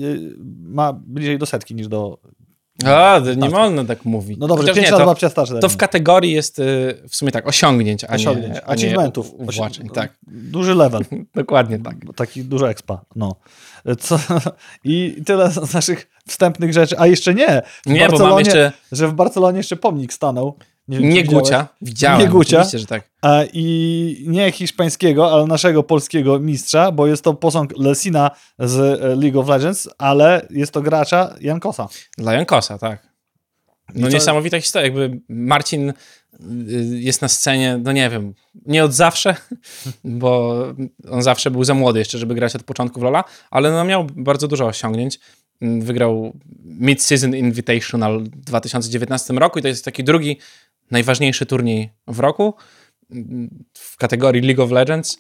ma 0.62 0.92
bliżej 0.92 1.38
do 1.38 1.46
setki 1.46 1.74
niż 1.74 1.88
do... 1.88 2.18
A, 2.86 3.20
to 3.24 3.34
nie 3.34 3.50
wolno 3.50 3.84
tak 3.84 4.04
mówić. 4.04 4.38
No 4.40 4.46
dobrze, 4.46 4.68
Chociaż 4.68 4.84
nie, 4.84 4.90
lat 4.90 5.00
to, 5.00 5.06
babcia 5.06 5.28
starsza. 5.28 5.58
to 5.58 5.68
w 5.68 5.76
kategorii 5.76 6.32
jest 6.32 6.58
y, 6.58 6.62
w 7.08 7.16
sumie 7.16 7.32
tak, 7.32 7.48
osiągnięć, 7.48 8.04
a 8.04 8.08
Osiągnięć, 8.14 8.54
nie, 8.54 8.64
a 8.64 8.74
nie 8.74 8.84
achievementów. 8.84 9.34
Osi- 9.46 9.90
Tak, 9.92 10.12
Duży 10.26 10.74
level. 10.74 11.04
dokładnie 11.34 11.78
tak. 11.78 11.96
Taki 12.16 12.44
dużo 12.44 12.70
expa. 12.70 13.04
No. 13.16 13.36
Co? 14.00 14.18
I 14.84 15.22
tyle 15.26 15.50
z 15.50 15.74
naszych 15.74 16.08
wstępnych 16.28 16.72
rzeczy. 16.72 16.98
A 16.98 17.06
jeszcze 17.06 17.34
nie. 17.34 17.62
W 17.86 17.90
Nie, 17.90 18.08
bo 18.08 18.18
mam 18.18 18.38
jeszcze 18.38 18.72
Że 18.92 19.08
w 19.08 19.12
Barcelonie 19.12 19.58
jeszcze 19.58 19.76
pomnik 19.76 20.12
stanął. 20.12 20.56
Nie, 20.90 20.98
wiem, 20.98 21.10
nie. 21.10 21.24
Gucia, 21.24 21.68
widziałem, 21.82 22.20
Nie 22.20 22.28
Gucia. 22.28 22.64
że 22.64 22.86
tak. 22.86 23.10
A, 23.22 23.40
I 23.52 24.24
nie 24.28 24.52
hiszpańskiego, 24.52 25.32
ale 25.32 25.46
naszego 25.46 25.82
polskiego 25.82 26.38
mistrza, 26.38 26.92
bo 26.92 27.06
jest 27.06 27.24
to 27.24 27.34
posąg 27.34 27.78
Lesina 27.78 28.30
z 28.58 29.02
e, 29.02 29.16
League 29.16 29.40
of 29.40 29.48
Legends, 29.48 29.88
ale 29.98 30.46
jest 30.50 30.72
to 30.72 30.82
gracza 30.82 31.34
Jankosa. 31.40 31.88
Dla 32.18 32.32
Jankosa, 32.32 32.78
tak. 32.78 33.10
No 33.94 34.06
to- 34.06 34.12
niesamowita 34.12 34.60
historia, 34.60 34.86
jakby 34.86 35.20
Marcin 35.28 35.90
y, 35.90 35.94
jest 37.00 37.22
na 37.22 37.28
scenie, 37.28 37.80
no 37.82 37.92
nie 37.92 38.10
wiem, 38.10 38.34
nie 38.66 38.84
od 38.84 38.92
zawsze, 38.92 39.36
bo 40.04 40.62
on 41.10 41.22
zawsze 41.22 41.50
był 41.50 41.64
za 41.64 41.74
młody 41.74 41.98
jeszcze, 41.98 42.18
żeby 42.18 42.34
grać 42.34 42.56
od 42.56 42.62
początku 42.62 43.00
w 43.00 43.02
Lola, 43.02 43.24
ale 43.50 43.70
no 43.70 43.84
miał 43.84 44.04
bardzo 44.16 44.48
dużo 44.48 44.66
osiągnięć. 44.66 45.20
Wygrał 45.60 46.32
Mid-Season 46.80 47.36
Invitational 47.36 48.20
w 48.20 48.28
2019 48.28 49.34
roku 49.34 49.58
i 49.58 49.62
to 49.62 49.68
jest 49.68 49.84
taki 49.84 50.04
drugi 50.04 50.38
najważniejszy 50.90 51.46
turniej 51.46 51.90
w 52.06 52.18
roku 52.18 52.54
w 53.74 53.96
kategorii 53.96 54.42
League 54.42 54.62
of 54.62 54.70
Legends. 54.70 55.18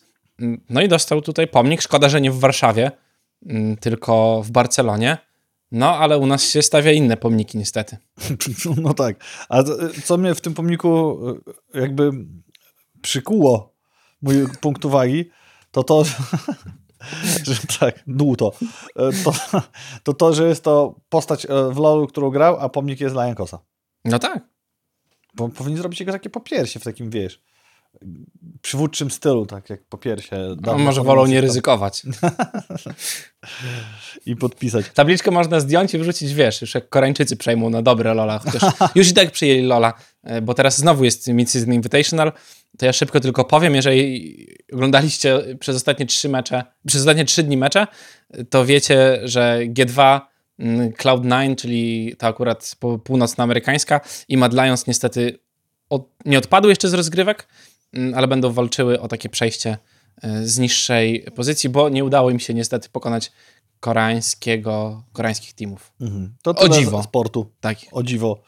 No 0.70 0.82
i 0.82 0.88
dostał 0.88 1.22
tutaj 1.22 1.48
pomnik. 1.48 1.82
Szkoda, 1.82 2.08
że 2.08 2.20
nie 2.20 2.30
w 2.30 2.38
Warszawie, 2.38 2.90
tylko 3.80 4.42
w 4.42 4.50
Barcelonie. 4.50 5.18
No, 5.72 5.96
ale 5.96 6.18
u 6.18 6.26
nas 6.26 6.50
się 6.50 6.62
stawia 6.62 6.92
inne 6.92 7.16
pomniki 7.16 7.58
niestety. 7.58 7.96
No 8.82 8.94
tak. 8.94 9.24
A 9.48 9.62
co 10.04 10.18
mnie 10.18 10.34
w 10.34 10.40
tym 10.40 10.54
pomniku 10.54 11.18
e, 11.74 11.80
jakby 11.80 12.10
przykuło 13.02 13.74
mój 14.22 14.34
punkt 14.60 14.84
uwagi, 14.84 15.30
to 15.70 15.82
to, 15.84 16.04
że, 17.44 17.54
tak, 17.80 18.02
dłuto. 18.06 18.52
E, 18.96 19.10
To, 19.24 19.32
to 20.04 20.14
to, 20.14 20.34
że 20.34 20.48
jest 20.48 20.64
to 20.64 20.94
postać 21.08 21.44
e, 21.44 21.48
w 21.72 21.76
LoLu, 21.76 22.06
którą 22.06 22.30
grał, 22.30 22.56
a 22.60 22.68
pomnik 22.68 23.00
jest 23.00 23.14
dla 23.14 23.26
Jankosa. 23.26 23.58
No 24.04 24.18
tak. 24.18 24.48
Bo 25.34 25.48
powinni 25.48 25.78
zrobić 25.78 26.00
jego 26.00 26.12
takie 26.12 26.30
popiersie 26.30 26.80
w 26.80 26.84
takim, 26.84 27.10
wiesz, 27.10 27.42
przywódczym 28.62 29.10
stylu, 29.10 29.46
tak 29.46 29.70
jak 29.70 29.82
popiersie. 29.82 30.36
No, 30.36 30.56
dawno 30.56 30.84
może 30.84 31.00
po 31.00 31.04
wolą 31.04 31.26
nie 31.26 31.40
ryzykować. 31.40 32.02
I 34.26 34.36
podpisać. 34.36 34.86
Tabliczkę 34.94 35.30
można 35.30 35.60
zdjąć 35.60 35.94
i 35.94 35.98
wrzucić, 35.98 36.34
wiesz, 36.34 36.60
już 36.60 36.74
jak 36.74 36.88
Koreańczycy 36.88 37.36
przejmą 37.36 37.70
na 37.70 37.82
dobre 37.82 38.14
Lola, 38.14 38.38
chociaż 38.38 38.62
już 38.94 39.08
i 39.08 39.14
tak 39.14 39.30
przyjęli 39.30 39.62
Lola, 39.62 39.94
e, 40.22 40.42
bo 40.42 40.54
teraz 40.54 40.76
znowu 40.76 41.04
jest 41.04 41.28
Mid-Season 41.28 41.74
Invitational, 41.74 42.32
to 42.78 42.86
ja 42.86 42.92
szybko 42.92 43.20
tylko 43.20 43.44
powiem, 43.44 43.74
jeżeli 43.74 44.46
oglądaliście 44.72 45.56
przez 45.60 45.76
ostatnie 45.76 46.06
trzy 46.06 46.28
mecze, 46.28 46.64
przez 46.86 47.00
ostatnie 47.00 47.24
trzy 47.24 47.42
dni 47.42 47.56
mecze, 47.56 47.86
to 48.50 48.66
wiecie, 48.66 49.20
że 49.24 49.60
G2, 49.64 50.20
mm, 50.58 50.90
Cloud9, 50.90 51.56
czyli 51.56 52.14
to 52.18 52.26
akurat 52.26 52.76
po- 52.78 52.98
północnoamerykańska 52.98 54.00
i 54.28 54.36
Mad 54.36 54.52
Lions 54.52 54.86
niestety 54.86 55.38
od, 55.90 56.08
nie 56.24 56.38
odpadły 56.38 56.70
jeszcze 56.70 56.88
z 56.88 56.94
rozgrywek, 56.94 57.48
ale 58.14 58.28
będą 58.28 58.52
walczyły 58.52 59.00
o 59.00 59.08
takie 59.08 59.28
przejście 59.28 59.78
e, 60.22 60.46
z 60.46 60.58
niższej 60.58 61.26
pozycji, 61.34 61.68
bo 61.68 61.88
nie 61.88 62.04
udało 62.04 62.30
im 62.30 62.40
się 62.40 62.54
niestety 62.54 62.88
pokonać 62.88 63.32
koreańskiego, 63.80 65.02
koreańskich 65.12 65.52
teamów. 65.52 65.92
Mhm. 66.00 66.34
To 66.42 66.50
O 66.50 66.68
dziwo. 66.68 67.02
z 67.02 67.04
sportu. 67.04 67.50
Tak. 67.60 67.78
O 67.92 68.02
dziwo. 68.02 68.42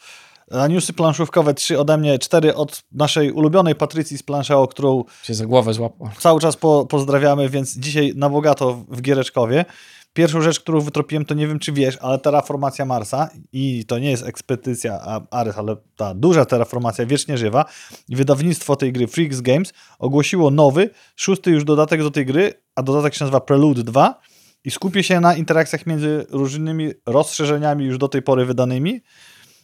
A 0.51 0.67
newsy 0.67 0.93
planszówkowe, 0.93 1.55
trzy 1.55 1.81
ode 1.81 1.99
mnie, 1.99 2.19
cztery 2.19 2.55
od 2.55 2.83
naszej 2.93 3.33
ulubionej 3.33 3.75
Patrycji 3.75 4.19
z 4.19 4.23
Planszeo, 4.23 4.69
którą 4.69 5.05
Się 5.23 5.35
za 5.35 5.47
głowę 5.47 5.75
złapał. 5.75 6.09
cały 6.19 6.41
czas 6.41 6.57
po, 6.57 6.87
pozdrawiamy, 6.87 7.49
więc 7.49 7.79
dzisiaj 7.79 8.13
na 8.17 8.29
bogato 8.31 8.85
w 8.89 9.03
Giereczkowie. 9.03 9.65
Pierwszą 10.13 10.41
rzecz, 10.41 10.61
którą 10.61 10.81
wytropiłem, 10.81 11.25
to 11.25 11.35
nie 11.35 11.47
wiem, 11.47 11.59
czy 11.59 11.73
wiesz, 11.73 11.99
ale 12.01 12.19
terraformacja 12.19 12.85
Marsa 12.85 13.31
i 13.53 13.85
to 13.85 13.99
nie 13.99 14.11
jest 14.11 14.27
ekspedycja 14.27 15.01
Ares, 15.31 15.59
ale 15.59 15.77
ta 15.97 16.15
duża 16.15 16.45
terraformacja 16.45 17.07
wiecznie 17.07 17.39
żywa 17.39 17.65
i 18.09 18.17
wydawnictwo 18.17 18.77
tej 18.77 18.93
gry 18.93 19.07
Freaks 19.07 19.41
Games 19.41 19.73
ogłosiło 19.99 20.51
nowy, 20.51 20.91
szósty 21.17 21.51
już 21.51 21.65
dodatek 21.65 22.03
do 22.03 22.11
tej 22.11 22.27
gry, 22.27 22.55
a 22.75 22.83
dodatek 22.83 23.15
się 23.15 23.25
nazywa 23.25 23.41
Prelude 23.41 23.83
2 23.83 24.21
i 24.65 24.71
skupi 24.71 25.05
się 25.05 25.21
na 25.21 25.35
interakcjach 25.35 25.87
między 25.87 26.27
różnymi 26.31 26.91
rozszerzeniami 27.07 27.85
już 27.85 27.99
do 27.99 28.09
tej 28.09 28.23
pory 28.23 28.47
wydanymi. 28.47 29.01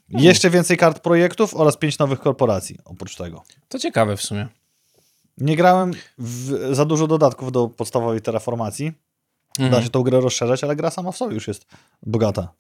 Jeszcze 0.08 0.50
więcej 0.50 0.76
kart 0.76 1.00
projektów 1.00 1.54
oraz 1.54 1.76
pięć 1.76 1.98
nowych 1.98 2.20
korporacji 2.20 2.78
oprócz 2.84 3.16
tego. 3.16 3.42
To 3.68 3.78
ciekawe 3.78 4.16
w 4.16 4.22
sumie. 4.22 4.48
Nie 5.38 5.56
grałem 5.56 5.92
za 6.72 6.84
dużo 6.84 7.06
dodatków 7.06 7.52
do 7.52 7.68
podstawowej 7.68 8.20
terraformacji. 8.20 8.92
Da 9.58 9.64
Mhm. 9.64 9.82
się 9.84 9.90
tą 9.90 10.02
grę 10.02 10.20
rozszerzać, 10.20 10.64
ale 10.64 10.76
gra 10.76 10.90
sama 10.90 11.12
w 11.12 11.16
sobie 11.16 11.34
już 11.34 11.48
jest 11.48 11.66
bogata. 12.02 12.52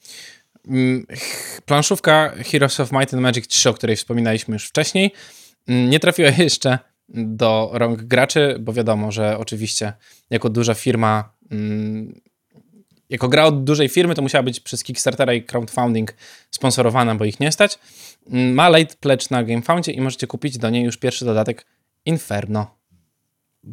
Mm, 0.68 1.06
Planszówka 1.66 2.32
Heroes 2.44 2.80
of 2.80 2.92
Might 2.92 3.14
and 3.14 3.22
Magic 3.22 3.46
3, 3.48 3.70
o 3.70 3.74
której 3.74 3.96
wspominaliśmy 3.96 4.54
już 4.54 4.66
wcześniej, 4.68 5.12
mm, 5.68 5.90
nie 5.90 6.00
trafiła 6.00 6.28
jeszcze 6.38 6.78
do 7.08 7.70
rąk 7.72 8.02
graczy, 8.02 8.56
bo 8.60 8.72
wiadomo, 8.72 9.12
że 9.12 9.38
oczywiście 9.38 9.92
jako 10.30 10.48
duża 10.50 10.74
firma, 10.74 11.32
mm, 11.50 12.20
jako 13.10 13.28
gra 13.28 13.44
od 13.44 13.64
dużej 13.64 13.88
firmy, 13.88 14.14
to 14.14 14.22
musiała 14.22 14.42
być 14.42 14.60
przez 14.60 14.84
Kickstartera 14.84 15.34
i 15.34 15.42
crowdfunding 15.42 16.14
sponsorowana, 16.50 17.14
bo 17.14 17.24
ich 17.24 17.40
nie 17.40 17.52
stać. 17.52 17.78
Ma 18.30 18.68
late 18.68 18.94
pledge 19.00 19.30
na 19.30 19.44
GameFoundzie 19.44 19.92
i 19.92 20.00
możecie 20.00 20.26
kupić 20.26 20.58
do 20.58 20.70
niej 20.70 20.84
już 20.84 20.96
pierwszy 20.96 21.24
dodatek 21.24 21.66
Inferno. 22.04 22.77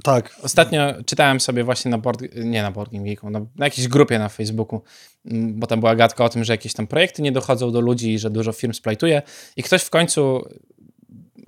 Tak, 0.04 0.36
Ostatnio 0.44 1.04
czytałem 1.06 1.40
sobie 1.40 1.64
właśnie 1.64 1.92
na 1.92 1.98
board, 1.98 2.24
nie 2.36 2.62
na 2.62 2.72
Board 2.72 2.92
Game 2.92 3.04
Geeku, 3.06 3.30
na, 3.30 3.40
na 3.40 3.66
jakiejś 3.66 3.88
grupie 3.88 4.20
na 4.20 4.30
Facebooku, 4.30 4.82
mm, 5.26 5.60
bo 5.60 5.68
tam 5.68 5.80
była 5.80 5.96
gadka 5.96 6.26
o 6.26 6.30
tym, 6.30 6.44
że 6.44 6.54
jakieś 6.54 6.74
tam 6.74 6.88
projekty 6.88 7.22
nie 7.22 7.32
dochodzą 7.32 7.72
do 7.72 7.82
ludzi 7.82 8.14
i 8.14 8.20
że 8.20 8.30
dużo 8.30 8.52
firm 8.52 8.74
splajtuje 8.74 9.22
i 9.56 9.64
ktoś 9.64 9.84
w 9.84 9.90
końcu, 9.90 10.50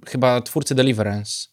chyba 0.08 0.42
twórcy 0.42 0.76
Deliverance, 0.76 1.48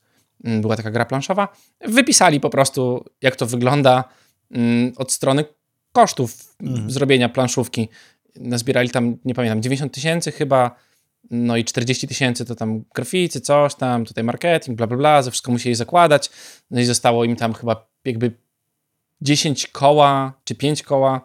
mm, 0.45 0.61
była 0.61 0.77
taka 0.77 0.91
gra 0.91 1.05
planszowa, 1.05 1.49
wypisali 1.81 2.41
po 2.41 2.51
prostu 2.51 3.05
jak 3.23 3.37
to 3.37 3.47
wygląda 3.47 4.05
mm, 4.51 4.93
od 4.97 5.13
strony 5.13 5.45
kosztów 5.93 6.55
Mhm. 6.63 6.91
zrobienia 6.91 7.29
planszówki. 7.29 7.89
Nazbierali 8.37 8.91
tam, 8.91 9.17
nie 9.25 9.35
pamiętam, 9.35 9.63
90 9.63 9.93
tysięcy 9.95 10.33
chyba, 10.33 10.77
no 11.31 11.57
i 11.57 11.65
40 11.65 12.09
tysięcy 12.09 12.45
to 12.45 12.55
tam 12.55 12.85
graficy, 12.95 13.41
coś 13.41 13.75
tam, 13.75 14.05
tutaj 14.05 14.25
marketing, 14.25 14.77
bla, 14.77 14.87
bla, 14.87 14.97
bla, 14.97 15.23
ze 15.23 15.31
wszystko 15.31 15.53
musieli 15.53 15.75
zakładać. 15.75 16.31
No 16.71 16.81
i 16.81 16.85
zostało 16.85 17.25
im 17.25 17.37
tam 17.37 17.55
chyba 17.55 17.87
jakby 18.05 18.33
10 19.21 19.67
koła 19.67 20.33
czy 20.45 20.55
5 20.55 20.83
koła 20.83 21.21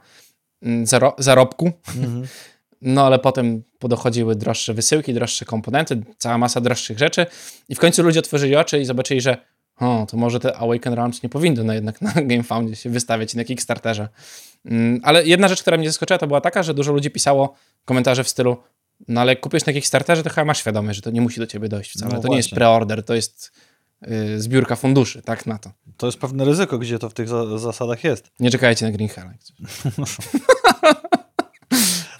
mm, 0.61 0.85
zaro 0.85 1.15
zarobku. 1.17 1.71
Mhm. 1.95 2.27
No 2.81 3.05
ale 3.05 3.19
potem 3.19 3.63
podochodziły 3.79 4.35
droższe 4.35 4.73
wysyłki, 4.73 5.13
droższe 5.13 5.45
komponenty, 5.45 6.01
cała 6.17 6.37
masa 6.37 6.61
droższych 6.61 6.99
rzeczy 6.99 7.25
i 7.69 7.75
w 7.75 7.79
końcu 7.79 8.03
ludzie 8.03 8.19
otworzyli 8.19 8.55
oczy 8.55 8.79
i 8.79 8.85
zobaczyli, 8.85 9.21
że 9.21 9.37
o, 9.79 10.07
to 10.09 10.17
może 10.17 10.39
te 10.39 10.57
Awaken 10.57 10.93
Realms 10.93 11.23
nie 11.23 11.29
powinny 11.29 11.63
no 11.63 11.73
jednak 11.73 12.01
na 12.01 12.13
GameFoundzie 12.29 12.75
się 12.75 12.89
wystawiać 12.89 13.35
na 13.35 13.43
Kickstarterze. 13.43 14.07
Mm, 14.65 14.99
Ale 15.03 15.25
jedna 15.25 15.47
rzecz, 15.47 15.61
która 15.61 15.77
mnie 15.77 15.89
zaskoczyła, 15.89 16.17
to 16.17 16.27
była 16.27 16.41
taka, 16.41 16.63
że 16.63 16.73
dużo 16.73 16.93
ludzi 16.93 17.11
pisało 17.11 17.55
komentarze 17.85 18.23
w 18.23 18.29
stylu 18.29 18.57
no 19.07 19.21
ale 19.21 19.35
kupisz 19.35 19.65
na 19.65 19.73
Kickstarterze, 19.73 20.23
to 20.23 20.29
chyba 20.29 20.45
masz 20.45 20.59
świadomość, 20.59 20.95
że 20.95 21.01
to 21.01 21.11
nie 21.11 21.21
musi 21.21 21.39
do 21.39 21.47
ciebie 21.47 21.69
dojść 21.69 21.91
wcale. 21.91 22.13
No 22.13 22.21
to 22.21 22.27
nie 22.27 22.37
jest 22.37 22.49
właśnie. 22.49 22.55
preorder, 22.55 23.03
to 23.03 23.15
jest 23.15 23.51
y, 24.07 24.41
zbiórka 24.41 24.75
funduszy, 24.75 25.21
tak 25.21 25.45
na 25.45 25.57
to. 25.57 25.71
to 25.97 26.05
jest 26.05 26.19
pewne 26.19 26.45
ryzyko, 26.45 26.77
gdzie 26.77 26.99
to 26.99 27.09
w 27.09 27.13
tych 27.13 27.27
za 27.27 27.57
zasadach 27.57 28.03
jest. 28.03 28.31
Nie 28.39 28.51
czekajcie 28.51 28.85
na 28.85 28.91
Green 28.91 29.09
Hell. 29.09 29.29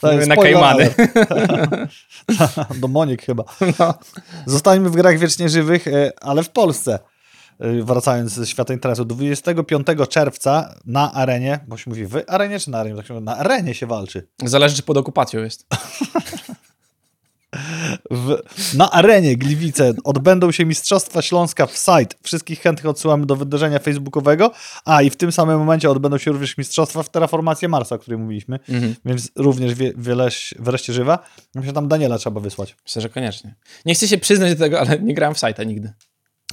To 0.01 0.12
jest 0.13 0.27
na 0.33 0.36
Kajmany. 0.36 0.93
Do 2.75 2.88
Monik 2.88 3.25
chyba. 3.25 3.43
No. 3.79 3.93
Zostańmy 4.45 4.89
w 4.89 4.95
grach 4.95 5.17
wiecznie 5.17 5.50
żywych, 5.50 5.88
e, 5.88 6.12
ale 6.21 6.43
w 6.43 6.50
Polsce. 6.50 7.00
E, 7.59 7.83
Wracając 7.83 8.31
ze 8.31 8.48
świata 8.48 8.74
interesu. 8.74 9.05
25 9.05 9.88
czerwca 10.09 10.75
na 10.86 11.13
arenie, 11.13 11.59
bo 11.67 11.77
się 11.77 11.89
mówi 11.89 12.05
w 12.05 12.24
arenie 12.27 12.59
czy 12.59 12.71
na 12.71 12.79
arenie? 12.79 12.95
Tak 12.95 13.07
się 13.07 13.13
mówi, 13.13 13.25
na 13.25 13.38
arenie 13.38 13.74
się 13.74 13.88
walczy. 13.88 14.27
Zależy, 14.43 14.75
czy 14.75 14.83
pod 14.83 14.98
okupacją 14.98 15.43
jest. 15.43 15.65
W, 18.11 18.37
na 18.77 18.91
arenie 18.91 19.37
Gliwice 19.37 19.93
odbędą 20.03 20.51
się 20.51 20.65
Mistrzostwa 20.65 21.21
Śląska 21.21 21.65
w 21.65 21.77
site. 21.77 22.15
Wszystkich 22.23 22.61
chętnych 22.61 22.85
odsyłamy 22.85 23.25
do 23.25 23.35
wydarzenia 23.35 23.79
facebookowego. 23.79 24.51
A 24.85 25.01
i 25.01 25.09
w 25.09 25.15
tym 25.15 25.31
samym 25.31 25.59
momencie 25.59 25.89
odbędą 25.89 26.17
się 26.17 26.31
również 26.31 26.57
Mistrzostwa 26.57 27.03
w 27.03 27.09
Terraformacji 27.09 27.67
Marsa, 27.67 27.95
o 27.95 27.99
której 27.99 28.19
mówiliśmy. 28.19 28.59
Mhm. 28.69 28.95
Więc 29.05 29.31
również 29.35 29.73
wie, 29.73 29.93
wiele 29.97 30.29
wreszcie 30.59 30.93
żywa. 30.93 31.19
Myślę, 31.55 31.67
że 31.67 31.73
tam 31.73 31.87
Daniela 31.87 32.17
trzeba 32.17 32.41
wysłać. 32.41 32.75
Myślę, 32.85 33.01
że 33.01 33.09
koniecznie. 33.09 33.55
Nie 33.85 33.95
chcę 33.95 34.07
się 34.07 34.17
przyznać 34.17 34.55
do 34.55 34.59
tego, 34.59 34.79
ale 34.79 34.99
nie 34.99 35.13
grałem 35.13 35.35
w 35.35 35.39
sajta 35.39 35.63
nigdy. 35.63 35.93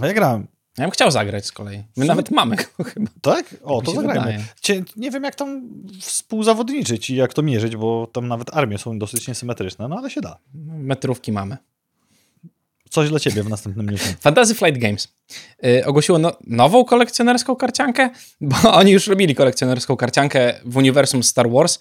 A 0.00 0.06
ja 0.06 0.14
grałem. 0.14 0.55
Ja 0.78 0.84
bym 0.84 0.90
chciał 0.90 1.10
zagrać 1.10 1.46
z 1.46 1.52
kolei. 1.52 1.84
My 1.96 2.04
nawet 2.04 2.30
mamy 2.30 2.56
go 2.56 2.84
chyba. 2.94 3.10
Tak? 3.20 3.56
O, 3.62 3.80
mi 3.80 3.86
to 3.86 3.92
zagrajmy. 3.92 4.44
Cie, 4.60 4.84
nie 4.96 5.10
wiem, 5.10 5.24
jak 5.24 5.34
tam 5.34 5.68
współzawodniczyć 6.00 7.10
i 7.10 7.16
jak 7.16 7.34
to 7.34 7.42
mierzyć, 7.42 7.76
bo 7.76 8.06
tam 8.12 8.28
nawet 8.28 8.56
armie 8.56 8.78
są 8.78 8.98
dosyć 8.98 9.28
niesymetryczne, 9.28 9.88
no 9.88 9.96
ale 9.98 10.10
się 10.10 10.20
da. 10.20 10.38
Metrówki 10.64 11.32
mamy. 11.32 11.56
Coś 12.90 13.08
dla 13.08 13.20
ciebie 13.20 13.42
w 13.42 13.48
następnym 13.48 13.90
newsie. 13.90 14.14
Fantasy 14.20 14.54
Flight 14.54 14.78
Games 14.80 15.08
y, 15.64 15.86
ogłosiło 15.86 16.18
no, 16.18 16.32
nową 16.46 16.84
kolekcjonerską 16.84 17.56
karciankę, 17.56 18.10
bo 18.40 18.56
oni 18.72 18.92
już 18.92 19.06
robili 19.06 19.34
kolekcjonerską 19.34 19.96
karciankę 19.96 20.60
w 20.64 20.76
uniwersum 20.76 21.22
Star 21.22 21.50
Wars. 21.50 21.78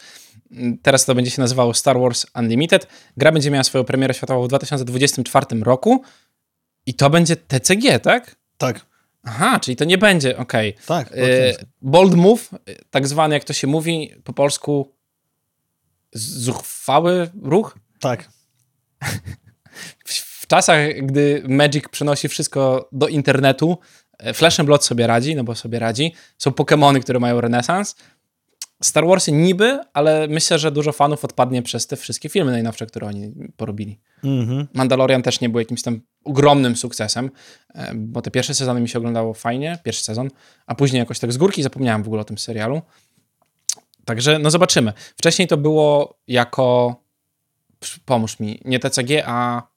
Y, 0.52 0.78
Teraz 0.82 1.06
to 1.06 1.16
będzie 1.16 1.32
się 1.32 1.42
nazywało 1.42 1.74
Star 1.74 2.00
Wars 2.00 2.26
Unlimited. 2.36 2.88
Gra 3.18 3.32
będzie 3.32 3.52
miała 3.52 3.64
swoją 3.64 3.84
premierę 3.84 4.14
światową 4.14 4.44
w 4.44 4.48
2024 4.48 5.46
roku 5.62 6.02
i 6.86 6.94
to 6.94 7.10
będzie 7.10 7.36
TCG, 7.36 8.00
tak? 8.00 8.36
Tak, 8.58 8.86
Aha, 9.24 9.60
czyli 9.60 9.76
to 9.76 9.86
nie 9.86 9.98
będzie, 9.98 10.38
okej. 10.38 10.76
tak. 10.86 11.12
Y, 11.12 11.56
Bold 11.82 12.14
move, 12.14 12.50
tak 12.90 13.08
zwany, 13.08 13.36
jak 13.36 13.44
to 13.44 13.54
się 13.54 13.68
mówi 13.68 14.12
po 14.24 14.34
polsku, 14.34 14.96
zuchwały 16.14 17.30
ruch? 17.44 17.78
tak. 18.00 18.30
w, 20.06 20.14
w 20.46 20.48
czasach, 20.48 20.94
gdy 21.02 21.44
Magic 21.48 21.90
przenosi 21.90 22.28
wszystko 22.28 22.90
do 22.92 23.08
internetu, 23.08 23.78
e, 24.20 24.34
Flash 24.34 24.60
and 24.60 24.68
Blood 24.68 24.86
sobie 24.86 25.08
radzi, 25.08 25.36
no 25.36 25.44
bo 25.44 25.56
sobie 25.56 25.80
radzi. 25.80 26.14
Są 26.38 26.52
Pokémony, 26.52 27.02
które 27.02 27.20
mają 27.20 27.42
renesans. 27.42 27.96
Star 28.84 29.08
Warsy 29.08 29.32
niby, 29.32 29.80
ale 29.94 30.28
myślę, 30.28 30.60
że 30.60 30.72
dużo 30.72 30.92
fanów 30.92 31.26
odpadnie 31.26 31.62
przez 31.62 31.88
te 31.88 31.96
wszystkie 31.96 32.30
filmy 32.30 32.52
najnowsze, 32.52 32.86
które 32.86 33.08
oni 33.08 33.34
porobili. 33.58 34.00
Mhm. 34.24 34.68
Mandalorian 34.74 35.22
też 35.22 35.42
nie 35.42 35.50
był 35.50 35.60
jakimś 35.60 35.82
tam 35.82 36.02
ogromnym 36.24 36.76
sukcesem, 36.76 37.32
e, 37.74 37.92
bo 37.96 38.22
te 38.22 38.32
pierwsze 38.32 38.54
sezony 38.54 38.82
mi 38.82 38.90
się 38.90 39.00
oglądało 39.00 39.34
fajnie, 39.34 39.80
pierwszy 39.84 40.04
sezon, 40.04 40.30
a 40.66 40.76
później 40.76 41.00
jakoś 41.00 41.20
tak 41.20 41.34
z 41.34 41.38
górki 41.38 41.64
zapomniałem 41.64 42.04
w 42.04 42.08
ogóle 42.08 42.22
o 42.22 42.26
tym 42.26 42.38
serialu. 42.38 42.82
Także 44.06 44.40
no 44.40 44.52
zobaczymy. 44.52 44.94
Wcześniej 45.18 45.48
to 45.48 45.58
było 45.58 46.18
jako, 46.28 46.96
pomóż 48.06 48.40
mi, 48.40 48.62
nie 48.66 48.80
TCG, 48.80 49.24
a 49.26 49.68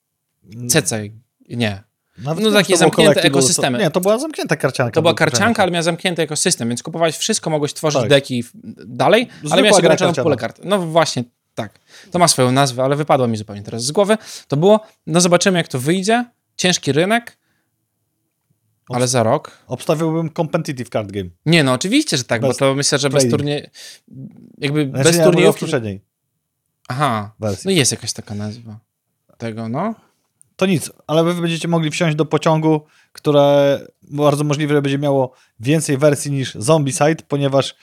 CC, 0.69 1.02
nie. 1.49 1.88
Nawet 2.19 2.45
No 2.45 2.53
takie 2.53 2.77
zamknięte 2.77 3.23
ekosystemy. 3.23 3.79
Nie, 3.79 3.91
to 3.91 4.01
była 4.01 4.19
zamknięta 4.19 4.57
karcianka. 4.57 4.93
To 4.93 5.03
była 5.03 5.15
karcianka, 5.15 5.63
ale 5.63 5.73
miała 5.73 5.83
zamknięty 5.83 6.23
ekosystem, 6.23 6.69
więc 6.69 6.83
kupowałeś 6.83 7.17
wszystko, 7.17 7.51
mogłeś 7.51 7.75
tworzyć 7.75 8.01
Tak. 8.01 8.11
deki 8.11 8.45
dalej, 8.87 9.29
Zwykła 9.31 9.53
ale 9.53 9.63
miałeś 9.63 9.81
gra 9.81 9.93
ograniczoną 9.95 10.23
pulę 10.25 10.37
kart. 10.37 10.61
No 10.65 10.79
właśnie, 10.79 11.25
tak. 11.55 11.79
To 12.11 12.19
ma 12.19 12.29
swoją 12.29 12.53
nazwę, 12.53 12.85
ale 12.85 12.97
wypadło 12.97 13.29
mi 13.29 13.37
zupełnie 13.37 13.63
teraz 13.63 13.85
z 13.85 13.93
głowy. 13.93 14.19
To 14.49 14.57
było, 14.57 14.81
no 15.07 15.21
zobaczymy 15.21 15.59
jak 15.59 15.69
to 15.69 15.79
wyjdzie. 15.79 16.25
Ciężki 16.57 16.93
rynek, 16.93 17.39
ale 18.89 19.09
za 19.09 19.23
rok. 19.23 19.51
Obstawiłbym 19.67 20.31
competitive 20.37 20.89
card 20.89 21.13
game. 21.13 21.31
Nie, 21.47 21.65
no 21.65 21.73
oczywiście, 21.73 22.17
że 22.17 22.25
tak, 22.25 22.41
Bez 22.41 22.51
bo 22.51 22.55
to 22.55 22.75
myślę, 22.75 22.99
że 22.99 23.11
bez 23.11 23.31
turniej... 23.31 23.71
Jakby 24.59 24.89
Znaczy, 24.89 25.05
bez 25.05 25.17
ja 25.17 25.25
turniejów... 25.25 25.59
poprzedniej 25.59 26.05
Aha, 26.89 27.35
wersji. 27.41 27.63
no 27.65 27.71
jest 27.71 27.93
jakaś 27.93 28.13
taka 28.13 28.35
nazwa 28.35 28.79
tego, 29.39 29.69
no. 29.69 29.95
To 30.59 30.67
nic, 30.67 30.93
ale 31.07 31.25
wy 31.25 31.41
będziecie 31.41 31.69
mogli 31.69 31.91
wsiąść 31.91 32.17
do 32.17 32.25
pociągu, 32.25 32.81
które 33.12 33.81
bardzo 34.03 34.45
możliwe, 34.45 34.75
że 34.75 34.83
będzie 34.83 34.99
miało 34.99 35.33
więcej 35.61 35.99
wersji 35.99 36.31
niż 36.31 36.55
Zombicide, 36.55 37.17
ponieważ 37.29 37.75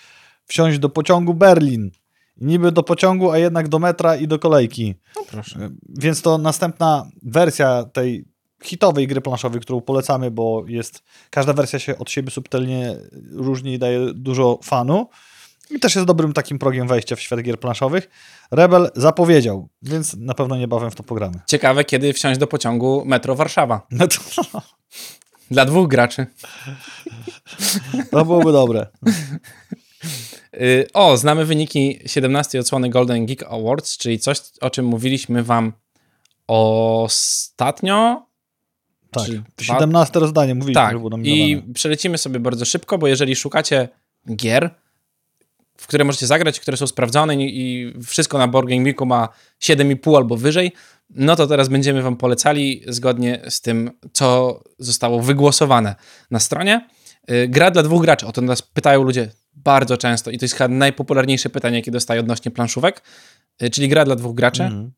wsiąść 0.45 0.79
do 0.79 0.89
pociągu 0.89 1.33
Berlin. 1.33 1.91
Niby 2.37 2.71
do 2.71 2.83
pociągu, 2.83 3.31
a 3.31 3.37
jednak 3.37 3.67
do 3.67 3.79
metra 3.79 4.15
i 4.15 4.27
do 4.27 4.39
kolejki. 4.39 4.95
No 5.15 5.21
proszę. 5.31 5.69
Więc 5.89 6.21
to 6.21 6.37
następna 6.37 7.05
wersja 7.23 7.83
tej 7.83 8.25
hitowej 8.63 9.07
gry 9.07 9.21
planszowej, 9.21 9.61
którą 9.61 9.81
polecamy, 9.81 10.31
bo 10.31 10.63
jest 10.67 11.03
każda 11.29 11.53
wersja 11.53 11.79
się 11.79 11.97
od 11.97 12.11
siebie 12.11 12.31
subtelnie 12.31 12.95
różni 13.31 13.73
i 13.73 13.79
daje 13.79 14.13
dużo 14.13 14.59
fanu. 14.63 15.07
I 15.69 15.79
też 15.79 15.95
jest 15.95 16.07
dobrym 16.07 16.33
takim 16.33 16.59
progiem 16.59 16.87
wejścia 16.87 17.15
w 17.15 17.19
świat 17.19 17.41
gier 17.41 17.59
planszowych. 17.59 18.09
Rebel 18.51 18.91
zapowiedział, 18.95 19.69
więc 19.81 20.13
na 20.13 20.33
pewno 20.33 20.57
niebawem 20.57 20.91
w 20.91 20.95
to 20.95 21.03
pogramy. 21.03 21.39
Ciekawe, 21.47 21.83
kiedy 21.83 22.13
wsiąść 22.13 22.39
do 22.39 22.47
pociągu 22.47 23.03
Metro 23.05 23.35
Warszawa. 23.35 23.87
To, 24.51 24.61
Dla 25.51 25.65
dwóch 25.65 25.87
graczy. 25.87 26.25
to 28.11 28.25
byłoby 28.25 28.51
dobre. 28.51 28.87
Y, 30.53 30.87
O, 30.93 31.17
znamy 31.17 31.45
wyniki 31.45 31.99
17 32.05 32.59
odsłony 32.59 32.89
Golden 32.89 33.25
Geek 33.25 33.43
Awards, 33.43 33.97
czyli 33.97 34.19
coś, 34.19 34.41
o 34.61 34.69
czym 34.69 34.85
mówiliśmy 34.85 35.43
wam 35.43 35.73
ostatnio. 36.47 38.25
Tak. 39.11 39.25
Czyli 39.25 39.39
dwa- 39.57 39.73
17 39.79 40.19
rozdanie 40.19 40.55
mówiliśmy, 40.55 40.81
Tak, 40.81 40.91
że 40.93 40.99
było 40.99 41.17
i 41.23 41.63
przelecimy 41.73 42.17
sobie 42.17 42.39
bardzo 42.39 42.65
szybko, 42.65 42.97
bo 42.97 43.07
jeżeli 43.07 43.35
szukacie 43.35 43.89
gier, 44.35 44.75
w 45.77 45.87
które 45.87 46.03
możecie 46.03 46.27
zagrać, 46.27 46.59
które 46.59 46.77
są 46.77 46.87
sprawdzone 46.87 47.35
i 47.35 47.93
wszystko 48.05 48.37
na 48.37 48.47
Board 48.47 48.69
Game 48.69 48.83
Geeku 48.83 49.05
ma 49.05 49.29
7,5 49.61 50.17
albo 50.17 50.37
wyżej, 50.37 50.71
no 51.09 51.35
to 51.35 51.47
teraz 51.47 51.67
będziemy 51.67 52.01
wam 52.01 52.17
polecali 52.17 52.83
zgodnie 52.87 53.41
z 53.49 53.61
tym, 53.61 53.91
co 54.13 54.59
zostało 54.79 55.21
wygłosowane 55.21 55.95
na 56.31 56.39
stronie. 56.39 56.87
Y, 57.31 57.47
Gra 57.47 57.71
dla 57.71 57.83
dwóch 57.83 58.01
graczy, 58.01 58.27
o 58.27 58.31
to 58.31 58.41
nas 58.41 58.61
pytają 58.61 59.03
ludzie 59.03 59.31
bardzo 59.53 59.97
często 59.97 60.31
i 60.31 60.37
to 60.37 60.45
jest 60.45 60.55
chyba 60.55 60.67
najpopularniejsze 60.67 61.49
pytanie, 61.49 61.77
jakie 61.77 61.91
dostaję 61.91 62.19
odnośnie 62.19 62.51
planszówek, 62.51 63.01
Y, 63.63 63.69
czyli 63.69 63.89
gra 63.89 64.05
dla 64.05 64.15
dwóch 64.15 64.35
graczy. 64.35 64.63
Mhm. 64.63 64.91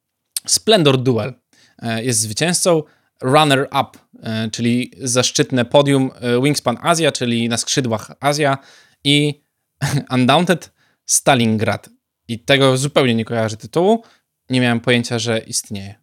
Splendor 0.46 0.98
Duel 0.98 1.34
e, 1.80 2.04
jest 2.04 2.20
zwycięzcą. 2.20 2.84
Runner 3.22 3.70
Up, 3.82 4.00
czyli 4.52 4.92
zaszczytne 5.02 5.66
podium 5.66 6.12
Wingspan 6.44 6.78
Azja, 6.82 7.12
czyli 7.12 7.50
na 7.50 7.58
skrzydłach 7.58 8.12
Azja 8.20 8.58
i 9.04 9.42
Undaunted 10.16 10.74
Stalingrad. 11.06 11.90
I 12.28 12.40
tego 12.40 12.78
zupełnie 12.78 13.16
nie 13.16 13.26
kojarzę 13.26 13.58
tytułu. 13.58 14.04
Nie 14.50 14.62
miałem 14.62 14.80
pojęcia, 14.80 15.20
że 15.20 15.40
istnieje. 15.40 15.96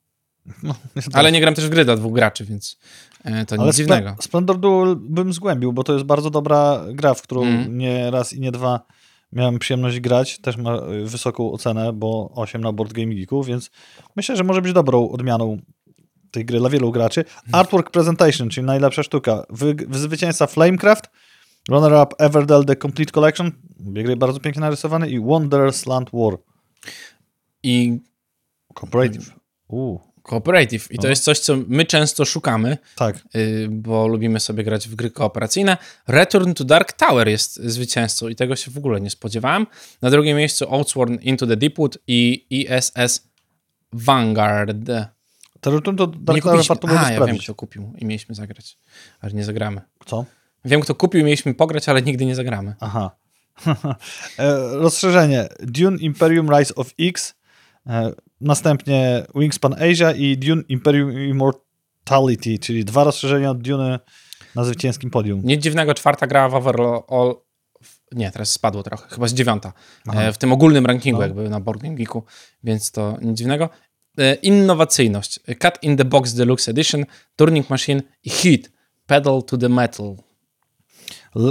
No, 0.63 0.75
Ale 1.13 1.33
nie 1.33 1.41
gram 1.41 1.55
też 1.55 1.67
w 1.67 1.71
gry 1.71 1.85
dla 1.85 1.97
dwóch 1.97 2.13
graczy, 2.13 2.45
więc 2.45 2.79
e, 3.25 3.47
to 3.47 3.57
Ale 3.57 3.67
nic 3.67 3.77
dziwnego. 3.77 4.17
Splendor 4.21 4.59
Duel 4.59 4.97
bym 4.97 5.33
zgłębił, 5.33 5.73
bo 5.73 5.85
to 5.85 5.93
jest 5.93 6.05
bardzo 6.05 6.31
dobra 6.31 6.85
gra, 6.93 7.15
w 7.15 7.23
którą 7.23 7.43
Mhm. 7.43 7.79
nie 7.79 8.11
raz 8.11 8.33
i 8.33 8.41
nie 8.41 8.53
dwa 8.53 8.87
miałem 9.33 9.59
przyjemność 9.59 10.01
grać. 10.01 10.39
Też 10.39 10.57
ma 10.57 10.77
y, 10.77 11.05
wysoką 11.05 11.53
ocenę, 11.53 11.93
bo 11.93 12.31
8 12.35 12.61
na 12.63 12.73
Board 12.73 12.93
Game 12.93 13.15
Geeku, 13.15 13.43
więc 13.43 13.71
myślę, 14.17 14.37
że 14.37 14.45
może 14.45 14.63
być 14.63 14.73
dobrą 14.73 15.11
odmianą 15.11 15.59
tej 16.31 16.45
gry 16.45 16.59
dla 16.59 16.71
wielu 16.71 16.93
graczy. 16.93 17.21
Mhm. 17.21 17.55
Artwork 17.55 17.91
Presentation, 17.91 18.49
czyli 18.49 18.67
najlepsza 18.67 19.03
sztuka. 19.03 19.47
Wy, 19.51 19.77
zwycięzca 19.91 20.47
Flamecraft, 20.47 21.11
runner-up 21.69 22.15
Everdell 22.19 22.65
The 22.65 22.77
Complete 22.77 23.13
Collection, 23.13 23.53
gry 23.79 24.17
bardzo 24.17 24.41
pięknie 24.41 24.61
narysowane 24.61 25.11
i 25.11 25.21
Wonders 25.21 25.87
Land 25.87 26.11
War. 26.13 26.39
I 27.63 27.99
Cooperative. 28.75 29.31
Uuu, 29.69 30.01
Cooperative. 30.23 30.87
I 30.91 30.97
to 30.97 31.03
No. 31.03 31.09
jest 31.09 31.25
coś, 31.25 31.39
co 31.39 31.57
my 31.69 31.85
często 31.85 32.25
szukamy, 32.25 32.79
tak. 32.97 33.17
y, 33.37 33.69
bo 33.71 34.09
lubimy 34.09 34.41
sobie 34.41 34.65
grać 34.65 34.89
w 34.89 34.95
gry 34.95 35.11
kooperacyjne. 35.11 35.77
Return 36.09 36.53
to 36.55 36.65
Dark 36.65 36.93
Tower 36.93 37.29
jest 37.29 37.55
zwycięzcą 37.57 38.29
i 38.29 38.35
tego 38.37 38.57
się 38.57 38.71
w 38.71 38.79
ogóle 38.79 39.01
nie 39.01 39.11
spodziewałem. 39.11 39.67
Na 40.03 40.11
drugim 40.11 40.37
miejscu 40.37 40.75
Outsworn 40.75 41.15
Into 41.15 41.47
the 41.47 41.57
Deepwood 41.57 41.99
i 42.07 42.47
ISS 42.51 43.29
Vanguard. 43.93 44.77
To, 45.61 45.81
to, 45.81 45.93
to 45.93 46.07
Dark 46.07 46.43
Tower 46.43 46.65
warto 46.69 46.87
było 46.89 47.01
A, 47.01 47.13
ja 47.13 47.27
wiem, 47.27 47.39
kto 47.39 47.55
kupił 47.55 47.93
i 47.99 48.05
mieliśmy 48.05 48.35
zagrać, 48.35 48.79
ale 49.21 49.33
nie 49.33 49.45
zagramy. 49.45 49.81
Co? 50.07 50.25
Wiem, 50.65 50.81
kto 50.81 50.95
kupił 50.95 51.25
mieliśmy 51.25 51.55
pograć, 51.55 51.89
ale 51.89 52.03
nigdy 52.03 52.27
nie 52.27 52.35
zagramy. 52.35 52.75
Aha. 52.81 53.11
E, 54.39 54.55
Rozszerzenie 54.73 55.49
Dune 55.61 55.97
Imperium 56.01 56.51
Rise 56.59 56.75
of 56.75 56.91
X, 57.01 57.35
e, 57.87 58.13
następnie 58.41 59.27
Wingspan 59.35 59.75
Asia 59.83 60.13
i 60.13 60.39
Dune 60.39 60.63
Imperium 60.69 61.13
Immortality, 61.13 62.59
czyli 62.59 62.85
dwa 62.85 63.05
rozszerzenia 63.05 63.51
od 63.51 63.63
Dune 63.63 64.01
na 64.55 64.65
zwycięskim 64.65 65.11
podium. 65.11 65.41
Nic 65.45 65.63
dziwnego, 65.63 65.95
czwarta 65.95 66.27
gra 66.27 66.49
w 66.49 66.55
overall... 66.55 67.35
Nie, 68.13 68.31
teraz 68.31 68.51
spadło 68.51 68.83
trochę, 68.83 69.09
chyba 69.09 69.29
z 69.29 69.35
dziewiąta. 69.35 69.73
Aha. 70.09 70.23
E, 70.23 70.33
w 70.33 70.39
tym 70.39 70.53
ogólnym 70.53 70.87
rankingu, 70.87 71.21
No. 71.21 71.27
jakby 71.27 71.51
na 71.51 71.61
Board 71.61 71.83
Game 71.83 71.95
Geeku, 71.95 72.25
więc 72.65 72.91
to 72.91 73.19
nic 73.23 73.39
dziwnego. 73.39 73.69
Innowacyjność. 74.43 75.41
Cut 75.59 75.83
in 75.83 75.97
the 75.97 76.05
Box 76.05 76.35
Deluxe 76.35 76.71
Edition, 76.71 77.05
Turning 77.37 77.71
Machine 77.71 78.03
i 78.25 78.31
Heat. 78.31 78.61
Pedal 79.07 79.43
to 79.43 79.59
the 79.59 79.69
Metal. 79.69 80.17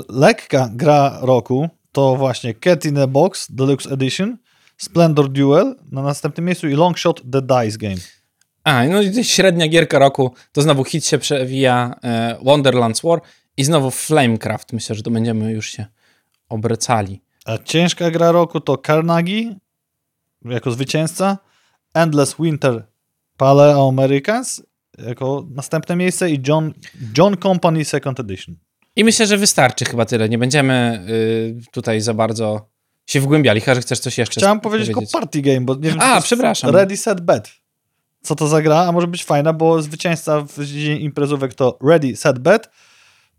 Lekka 0.09 0.69
gra 0.73 1.19
roku 1.21 1.69
to 1.91 2.15
właśnie 2.15 2.53
Cat 2.53 2.85
in 2.85 2.97
a 2.97 3.07
Box 3.07 3.47
Deluxe 3.51 3.91
Edition, 3.91 4.37
Splendor 4.77 5.29
Duel 5.29 5.75
na 5.91 6.01
następnym 6.01 6.45
miejscu 6.45 6.67
i 6.67 6.73
Longshot 6.73 7.21
The 7.31 7.41
Dice 7.41 7.77
Game. 7.77 8.01
A, 8.63 8.83
no 8.83 9.01
i 9.01 9.23
średnia 9.23 9.67
gierka 9.67 9.99
roku, 9.99 10.33
to 10.51 10.61
znowu 10.61 10.83
hit 10.83 11.05
się 11.05 11.17
przewija 11.17 11.95
e, 12.03 12.37
Wonderlands 12.43 13.01
War 13.01 13.21
i 13.57 13.63
znowu 13.63 13.91
Flamecraft. 13.91 14.73
Myślę, 14.73 14.95
że 14.95 15.03
to 15.03 15.11
będziemy 15.11 15.51
już 15.51 15.69
się 15.69 15.85
obracali. 16.49 17.21
A 17.45 17.57
ciężka 17.57 18.11
gra 18.11 18.31
roku 18.31 18.59
to 18.59 18.77
Carnegie 18.77 19.55
jako 20.45 20.71
zwycięzca, 20.71 21.37
Endless 21.93 22.35
Winter 22.39 22.87
Paleo 23.37 23.89
Americans 23.89 24.63
jako 24.97 25.47
następne 25.49 25.95
miejsce 25.95 26.31
i 26.31 26.41
John, 26.47 26.73
John 27.17 27.37
Company 27.37 27.85
Second 27.85 28.19
Edition. 28.19 28.55
I 28.95 29.03
myślę, 29.03 29.27
że 29.27 29.37
wystarczy 29.37 29.85
chyba 29.85 30.05
tyle. 30.05 30.29
Nie 30.29 30.37
będziemy 30.37 31.05
y, 31.09 31.71
tutaj 31.71 32.01
za 32.01 32.13
bardzo 32.13 32.69
się 33.05 33.19
wgłębiali. 33.21 33.61
Chyba, 33.61 33.75
że 33.75 33.81
chcesz 33.81 33.99
coś 33.99 34.17
jeszcze 34.17 34.41
Chciałem 34.41 34.59
powiedzieć 34.59 34.87
tylko 34.87 35.01
party 35.13 35.41
game, 35.41 35.61
bo 35.61 35.75
nie 35.75 35.81
wiem, 35.89 35.97
A, 36.01 36.21
przepraszam. 36.21 36.75
Ready, 36.75 36.97
Set, 36.97 37.21
Bet. 37.21 37.51
Co 38.21 38.35
to 38.35 38.47
za 38.47 38.61
gra? 38.61 38.77
A 38.77 38.91
może 38.91 39.07
być 39.07 39.23
fajna, 39.23 39.53
bo 39.53 39.81
zwycięzca 39.81 40.41
w 40.41 40.57
dziedzinie 40.57 40.99
imprezówek 40.99 41.53
to 41.53 41.77
Ready, 41.87 42.15
Set, 42.15 42.39
Bet, 42.39 42.69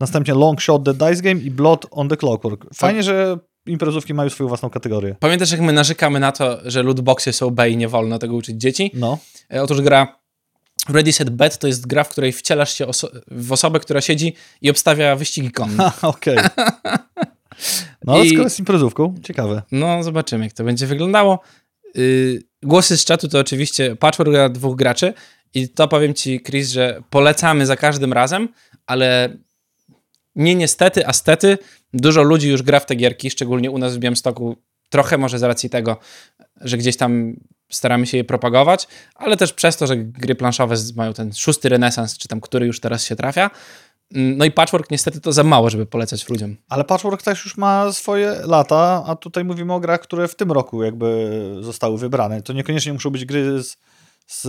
następnie 0.01 0.35
Long 0.35 0.63
Shot 0.63 0.85
The 0.85 0.95
Dice 0.95 1.23
Game 1.23 1.41
i 1.41 1.51
Blood 1.51 1.87
on 1.91 2.09
the 2.09 2.17
Clockwork. 2.17 2.67
Fajnie, 2.75 3.03
że 3.03 3.39
imprezówki 3.67 4.15
mają 4.15 4.31
swoją 4.31 4.49
własną 4.49 4.71
kategorię. 4.71 5.17
Pamiętasz, 5.21 5.53
jak 5.53 5.61
my 5.61 5.73
narzekamy 5.73 6.21
na 6.21 6.33
to, 6.33 6.59
że 6.65 6.83
lootboxy 6.83 7.33
są 7.33 7.51
B 7.51 7.71
i 7.71 7.77
nie 7.77 7.89
wolno 7.89 8.19
tego 8.19 8.35
uczyć 8.35 8.57
dzieci? 8.61 8.91
No. 8.95 9.19
E, 9.55 9.63
Otóż 9.63 9.81
gra 9.81 10.24
Ready 10.89 11.13
Set 11.13 11.31
Bet 11.31 11.59
to 11.59 11.67
jest 11.67 11.87
gra, 11.87 12.05
w 12.05 12.09
której 12.09 12.33
wcielasz 12.33 12.75
się 12.75 12.87
oso- 12.87 13.21
w 13.31 13.53
osobę, 13.53 13.81
która 13.81 14.01
siedzi 14.01 14.35
i 14.63 14.71
obstawia 14.71 15.17
wyścigi 15.17 15.51
konne. 15.51 15.93
Okej. 16.03 16.39
No, 18.05 18.13
ale 18.15 18.25
I- 18.25 18.29
skoro 18.29 18.45
jest 18.45 18.59
imprezówką, 18.59 19.15
ciekawe. 19.23 19.63
No, 19.73 20.03
zobaczymy, 20.03 20.45
jak 20.45 20.53
to 20.53 20.65
będzie 20.65 20.87
wyglądało. 20.87 21.41
Yy, 21.95 22.43
głosy 22.63 22.97
z 22.97 23.05
czatu 23.05 23.29
to 23.29 23.39
oczywiście 23.39 23.97
patchwork 23.97 24.31
dla 24.31 24.49
dwóch 24.49 24.77
graczy 24.77 25.15
i 25.55 25.69
to 25.69 25.89
powiem 25.89 26.15
ci, 26.15 26.41
Chris, 26.41 26.71
że 26.71 27.03
polecamy 27.11 27.67
za 27.67 27.77
każdym 27.77 28.13
razem, 28.13 28.49
ale 28.87 29.37
nie 30.35 30.55
niestety, 30.55 31.07
a 31.07 31.13
stety, 31.13 31.59
dużo 31.93 32.23
ludzi 32.23 32.49
już 32.49 32.63
gra 32.63 32.81
w 32.81 32.87
te 32.87 32.95
gierki, 32.95 33.31
szczególnie 33.31 33.71
u 33.71 33.79
nas 33.79 33.97
w 33.97 33.99
Białymstoku, 33.99 34.57
trochę 34.91 35.19
może 35.19 35.39
z 35.39 35.43
racji 35.43 35.71
tego, 35.71 35.97
że 36.61 36.77
gdzieś 36.79 36.97
tam 36.97 37.37
staramy 37.71 38.07
się 38.07 38.17
je 38.17 38.25
propagować, 38.25 38.89
ale 39.15 39.37
też 39.37 39.53
przez 39.53 39.77
to, 39.77 39.87
że 39.87 39.97
gry 39.97 40.35
planszowe 40.35 40.77
mają 40.97 41.13
ten 41.13 41.33
szósty 41.33 41.69
renesans, 41.69 42.19
czy 42.19 42.29
tam 42.29 42.41
który 42.41 42.67
już 42.67 42.81
teraz 42.81 43.05
się 43.05 43.17
trafia. 43.17 43.51
Mm, 44.15 44.37
No 44.37 44.45
i 44.45 44.51
patchwork 44.51 44.91
niestety 44.91 45.21
to 45.21 45.33
za 45.33 45.43
mało, 45.45 45.71
żeby 45.71 45.87
polecać 45.87 46.29
ludziom. 46.29 46.57
Ale 46.69 46.85
Patchwork 46.85 47.23
też 47.23 47.45
już 47.45 47.57
ma 47.57 47.93
swoje 47.93 48.37
lata, 48.45 49.05
a 49.07 49.17
tutaj 49.17 49.45
mówimy 49.45 49.73
o 49.73 49.81
grach, 49.81 50.01
które 50.01 50.29
w 50.29 50.35
tym 50.35 50.53
roku 50.53 50.83
jakby 50.83 51.31
zostały 51.61 51.99
wybrane. 51.99 52.43
To 52.43 52.53
niekoniecznie 52.53 52.93
muszą 52.93 53.11
być 53.11 53.25
gry 53.25 53.63
z, 53.63 53.77
z, 54.27 54.49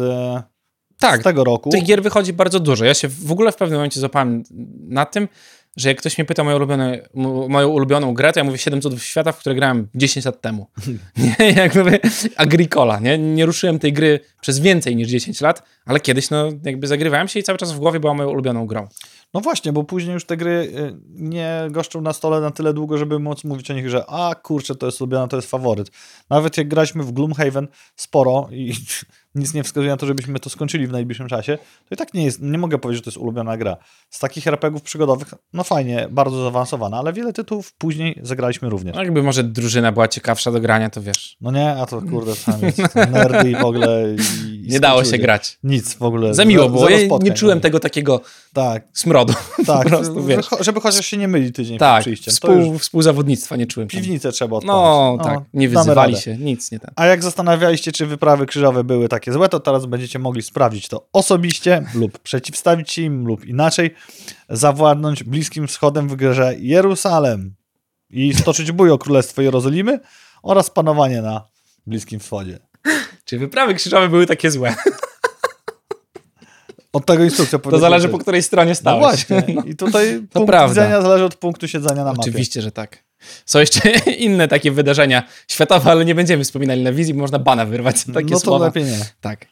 Tak, 1.00 1.22
z 1.22 1.24
tego 1.24 1.44
roku. 1.44 1.70
Tych 1.70 1.84
gier 1.84 2.04
wychodzi 2.04 2.34
bardzo 2.34 2.60
dużo. 2.60 2.86
Ja 2.86 2.94
się 2.94 3.08
w 3.08 3.32
ogóle 3.32 3.52
w 3.52 3.56
pewnym 3.56 3.78
momencie 3.78 4.00
złapałem 4.00 4.44
na 4.88 5.06
tym, 5.06 5.28
że 5.76 5.90
jak 5.90 5.98
ktoś 5.98 6.18
mnie 6.18 6.26
pyta 6.26 6.42
o 6.42 6.46
moją, 6.46 6.58
ulubione, 6.58 7.02
mo- 7.14 7.48
moją 7.48 7.68
ulubioną 7.68 8.14
grę, 8.14 8.34
to 8.34 8.40
ja 8.40 8.44
mówię 8.44 8.58
7 8.58 8.82
cudów 8.82 9.04
świata, 9.04 9.32
w 9.32 9.40
które 9.40 9.56
grałem 9.56 9.88
10 9.96 10.26
lat 10.26 10.42
temu. 10.42 10.68
nie, 11.18 11.52
jak 11.62 11.76
mówię 11.76 12.00
Agricola, 12.36 13.00
nie? 13.00 13.18
Nie 13.18 13.46
ruszyłem 13.46 13.80
tej 13.80 13.94
gry 13.94 14.20
przez 14.42 14.60
więcej 14.60 14.96
niż 14.96 15.08
10 15.08 15.42
lat, 15.42 15.64
ale 15.86 16.00
kiedyś 16.00 16.30
no 16.30 16.50
jakby 16.64 16.88
zagrywałem 16.88 17.28
się 17.28 17.40
i 17.40 17.44
cały 17.44 17.58
czas 17.58 17.72
w 17.72 17.80
głowie 17.80 18.00
była 18.00 18.14
moją 18.14 18.30
ulubioną 18.30 18.68
grą. 18.68 18.88
No 19.34 19.42
właśnie, 19.42 19.74
bo 19.74 19.84
później 19.84 20.14
już 20.14 20.26
te 20.26 20.38
gry 20.38 20.52
y, 20.52 20.96
nie 21.10 21.68
goszczą 21.70 22.02
na 22.02 22.14
stole 22.14 22.42
na 22.42 22.52
tyle 22.52 22.74
długo, 22.74 22.98
żeby 22.98 23.20
móc 23.20 23.44
mówić 23.44 23.72
o 23.72 23.74
nich, 23.74 23.90
że 23.90 24.06
a 24.08 24.36
kurczę, 24.36 24.76
to 24.76 24.86
jest 24.86 25.02
ulubiona, 25.02 25.28
to 25.28 25.36
jest 25.36 25.50
faworyt. 25.50 25.92
Nawet 26.30 26.58
jak 26.58 26.68
graliśmy 26.68 27.04
w 27.04 27.12
Gloomhaven 27.12 27.68
sporo 27.96 28.48
i 28.52 28.74
nic 29.36 29.54
nie 29.54 29.64
wskazuje 29.64 29.90
na 29.92 29.98
to, 29.98 30.06
żebyśmy 30.06 30.40
to 30.40 30.50
skończyli 30.50 30.88
w 30.88 30.92
najbliższym 30.92 31.28
czasie, 31.28 31.58
to 31.90 31.96
i 31.96 31.98
tak 31.98 32.14
nie 32.14 32.26
jest, 32.26 32.42
nie 32.42 32.58
mogę 32.58 32.78
powiedzieć, 32.78 33.00
że 33.00 33.04
to 33.04 33.10
jest 33.10 33.18
ulubiona 33.18 33.58
gra. 33.58 33.78
Z 34.10 34.20
takich 34.20 34.48
RPGów 34.48 34.82
przygodowych, 34.82 35.34
no 35.54 35.64
fajnie, 35.64 36.08
bardzo 36.12 36.44
zaawansowana, 36.44 36.98
ale 36.98 37.14
wiele 37.14 37.34
tytułów 37.34 37.74
później 37.74 38.20
zagraliśmy 38.24 38.70
również. 38.70 38.96
No 38.96 39.04
jakby 39.04 39.24
może 39.24 39.44
drużyna 39.44 39.92
była 39.92 40.08
ciekawsza 40.08 40.52
do 40.52 40.60
grania, 40.60 40.90
to 40.90 41.02
wiesz, 41.02 41.38
No 41.42 41.52
nie, 41.52 41.72
a 41.72 41.86
to 41.86 42.02
kurde, 42.02 42.32
tam 42.46 42.62
jest 42.62 42.96
nerdy 42.96 43.52
i 43.52 43.56
w 43.56 43.66
ogóle... 43.66 44.04
I, 44.46 44.66
i 44.66 44.72
nie 44.72 44.80
dało 44.80 45.04
się 45.04 45.18
grać. 45.18 45.60
Nic 45.64 45.94
w 45.96 46.04
ogóle. 46.04 46.34
Za 46.34 46.46
miło 46.46 46.70
było. 46.70 46.90
Ja 46.90 46.98
spotkań. 46.98 47.20
no. 47.20 47.34
nie 47.34 47.40
czułem 47.40 47.60
tego 47.60 47.80
takiego 47.80 48.22
Tak, 48.54 48.84
smrodu. 48.94 49.34
tak, 49.68 49.88
prostu, 49.88 50.14
żeby, 50.14 50.28
wiesz. 50.28 50.46
żeby 50.60 50.82
chociaż 50.82 51.06
się 51.06 51.18
nie 51.18 51.28
myli 51.28 51.52
tydzień 51.52 51.78
Tak, 51.78 52.02
przed 52.02 52.04
przyjściem. 52.04 52.34
Współ, 52.34 52.80
współzawodnictwa 52.80 53.56
nie 53.56 53.68
czułem. 53.68 53.90
tam. 53.90 54.02
piwnicę 54.02 54.32
trzeba 54.32 54.58
odpalić. 54.58 54.76
No, 54.76 55.18
tak, 55.24 55.40
nie 55.54 55.70
wyzywali 55.70 56.18
się, 56.18 56.38
nic 56.38 56.72
nie 56.72 56.80
tak. 56.80 56.92
A 56.96 57.06
jak 57.06 57.24
zastanawialiście, 57.24 57.92
czy 57.92 58.06
wyprawy 58.06 58.46
krzyżowe 58.46 58.84
były 58.84 59.10
takie 59.10 59.25
złe, 59.32 59.50
to 59.50 59.60
teraz 59.60 59.86
będziecie 59.86 60.20
mogli 60.20 60.42
sprawdzić 60.42 60.88
to 60.88 61.08
osobiście 61.14 61.86
lub 61.94 62.20
przeciwstawić 62.30 62.92
się 62.92 63.02
im 63.02 63.26
lub 63.28 63.46
inaczej 63.46 63.96
zawładnąć 64.50 65.24
Bliskim 65.24 65.68
Wschodem 65.68 66.08
w 66.10 66.16
grze 66.16 66.56
Jeruzalem 66.60 67.56
i 68.10 68.34
stoczyć 68.34 68.72
bój 68.72 68.92
o 68.92 68.98
Królestwo 68.98 69.42
Jerozolimy 69.42 70.00
oraz 70.44 70.70
panowanie 70.70 71.22
na 71.22 71.48
Bliskim 71.88 72.20
Wschodzie. 72.20 72.60
Czy 73.26 73.40
wyprawy 73.40 73.74
krzyżowe 73.74 74.10
były 74.10 74.26
takie 74.26 74.52
złe? 74.52 74.76
Od 76.94 77.06
tego 77.06 77.24
instrukcja 77.24 77.60
To 77.60 77.80
zależy 77.80 78.10
po 78.10 78.18
której 78.18 78.44
stronie 78.44 78.70
No 78.72 78.76
stałeś. 78.76 79.02
właśnie. 79.02 79.44
I 79.72 79.76
tutaj 79.76 80.22
punkt 80.34 80.48
prawda. 80.48 80.68
widzenia 80.68 81.02
zależy 81.02 81.24
od 81.24 81.36
punktu 81.36 81.68
siedzenia 81.68 82.04
na 82.04 82.04
mapie. 82.04 82.20
Oczywiście, 82.22 82.62
że 82.62 82.72
tak. 82.72 83.05
Są 83.46 83.60
jeszcze 83.60 83.90
inne 84.28 84.48
takie 84.48 84.72
wydarzenia 84.72 85.24
światowe, 85.48 85.92
ale 85.92 86.06
nie 86.06 86.16
będziemy 86.16 86.44
wspominali 86.44 86.84
na 86.84 86.92
wizji, 86.92 87.14
bo 87.14 87.22
można 87.22 87.40
bana 87.40 87.66
wyrwać 87.66 88.00
za 88.00 88.14
takie 88.14 88.34
no 88.34 88.40
to 88.40 88.46
słowa. 88.46 88.66
lepiej 88.66 88.84
nie. 88.84 89.00
Tak. 89.22 89.46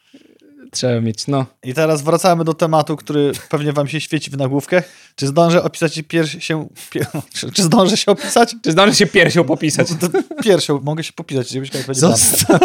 Trzeba 0.74 1.00
mieć, 1.00 1.26
no. 1.26 1.46
I 1.62 1.74
teraz 1.74 2.02
wracamy 2.02 2.44
do 2.44 2.54
tematu, 2.54 2.96
który 2.96 3.32
pewnie 3.50 3.72
wam 3.72 3.88
się 3.88 4.00
świeci 4.00 4.30
w 4.30 4.36
nagłówkach. 4.36 4.84
Czy 5.16 5.26
zdążę 5.26 5.62
opisać 5.62 6.02
pierś 6.08 6.44
się... 6.44 6.68
Pier... 6.90 7.06
Czy, 7.54 7.62
zdążę 7.62 7.96
się 7.96 8.12
opisać? 8.12 8.54
Czy 8.62 8.72
zdąży 8.72 8.94
się 8.94 9.06
piersią 9.06 9.44
popisać? 9.44 9.88
To 10.00 10.08
piersią 10.42 10.80
mogę 10.80 11.04
się 11.04 11.12
popisać, 11.12 11.48
żebyś. 11.48 11.70
Zostaw. 11.90 12.60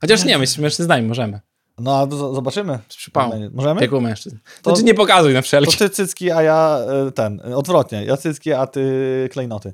Chociaż 0.00 0.24
nie, 0.24 0.38
myślę, 0.38 0.62
mężczyznami 0.62 1.08
możemy. 1.08 1.40
No, 1.78 1.96
a 1.98 2.06
zobaczymy. 2.34 2.78
Z 2.88 2.96
przypału. 2.96 3.32
Możemy? 3.52 3.88
U 3.90 4.00
mężczyzn. 4.00 4.36
To- 4.62 4.70
To, 4.70 4.76
czy 4.76 4.84
nie 4.84 4.94
pokazuj 4.94 5.32
na 5.34 5.40
To 5.40 5.42
wszelki. 5.46 5.76
ty 5.76 5.90
cycki, 5.90 6.30
a 6.30 6.42
ja 6.42 6.78
e, 7.08 7.12
ten. 7.12 7.40
Odwrotnie. 7.54 8.04
Ja 8.04 8.16
cycki, 8.16 8.52
a 8.52 8.66
ty 8.66 9.28
klejnoty. 9.32 9.72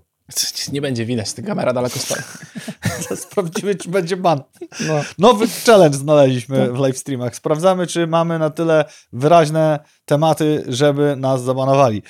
Nie 0.73 0.81
będzie 0.81 1.07
widać, 1.07 1.33
ta 1.33 1.43
kamera 1.43 1.73
daleko 1.73 1.99
stoi. 1.99 2.19
Sprawdzimy, 3.17 3.75
czy 3.75 3.89
będzie 3.89 4.17
ban. 4.17 4.43
No. 4.81 5.01
Nowy 5.19 5.47
challenge 5.67 5.97
znaleźliśmy 5.99 6.73
w 6.73 6.79
live 6.79 6.99
streamach. 6.99 7.37
Sprawdzamy, 7.37 7.87
czy 7.87 8.07
mamy 8.07 8.39
na 8.39 8.51
tyle 8.51 8.85
wyraźne 9.13 9.79
tematy, 10.05 10.65
żeby 10.69 11.17
nas 11.17 11.43
zabanowali. 11.43 12.03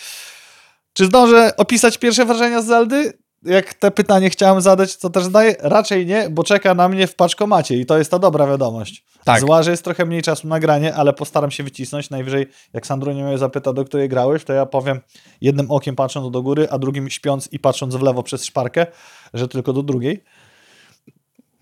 Czy 0.92 1.06
zdążę 1.06 1.56
opisać 1.56 1.98
pierwsze 1.98 2.24
wrażenia 2.24 2.62
z 2.62 2.66
Zeldy? 2.66 3.12
Jak 3.42 3.74
te 3.74 3.90
pytanie 3.90 4.30
chciałem 4.30 4.60
zadać, 4.60 4.96
co 4.96 5.10
też 5.10 5.24
zdaję? 5.24 5.54
Raczej 5.60 6.06
nie, 6.06 6.30
bo 6.30 6.44
czeka 6.44 6.74
na 6.74 6.88
mnie 6.88 7.06
w 7.06 7.14
paczkomacie 7.14 7.76
i 7.76 7.86
to 7.86 7.98
jest 7.98 8.10
ta 8.10 8.18
dobra 8.18 8.46
wiadomość. 8.46 9.04
Tak. 9.24 9.40
Zła, 9.40 9.62
że 9.62 9.70
jest 9.70 9.84
trochę 9.84 10.04
mniej 10.06 10.22
czasu 10.22 10.48
na 10.48 10.60
granie, 10.60 10.94
ale 10.94 11.12
postaram 11.12 11.50
się 11.50 11.62
wycisnąć. 11.62 12.10
Najwyżej, 12.10 12.46
jak 12.72 12.86
Sandro 12.86 13.12
nie 13.12 13.24
mnie 13.24 13.38
zapyta, 13.38 13.72
do 13.72 13.84
której 13.84 14.08
grałeś, 14.08 14.44
to 14.44 14.52
ja 14.52 14.66
powiem 14.66 15.00
jednym 15.40 15.70
okiem 15.70 15.96
patrząc 15.96 16.32
do 16.32 16.42
góry, 16.42 16.68
a 16.70 16.78
drugim 16.78 17.10
śpiąc 17.10 17.48
i 17.52 17.58
patrząc 17.58 17.94
w 17.94 18.02
lewo 18.02 18.22
przez 18.22 18.44
szparkę, 18.44 18.86
że 19.34 19.48
tylko 19.48 19.72
do 19.72 19.82
drugiej. 19.82 20.24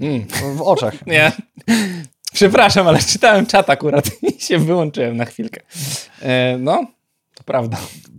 Mm. 0.00 0.26
W 0.56 0.62
oczach. 0.62 0.94
Nie. 1.06 1.32
Przepraszam, 2.32 2.88
ale 2.88 2.98
czytałem 2.98 3.46
czat 3.46 3.70
akurat 3.70 4.10
i 4.22 4.40
się 4.40 4.58
wyłączyłem 4.58 5.16
na 5.16 5.24
chwilkę. 5.24 5.60
E, 6.22 6.58
no, 6.58 6.86
to 7.38 7.44
prawda. 7.44 7.78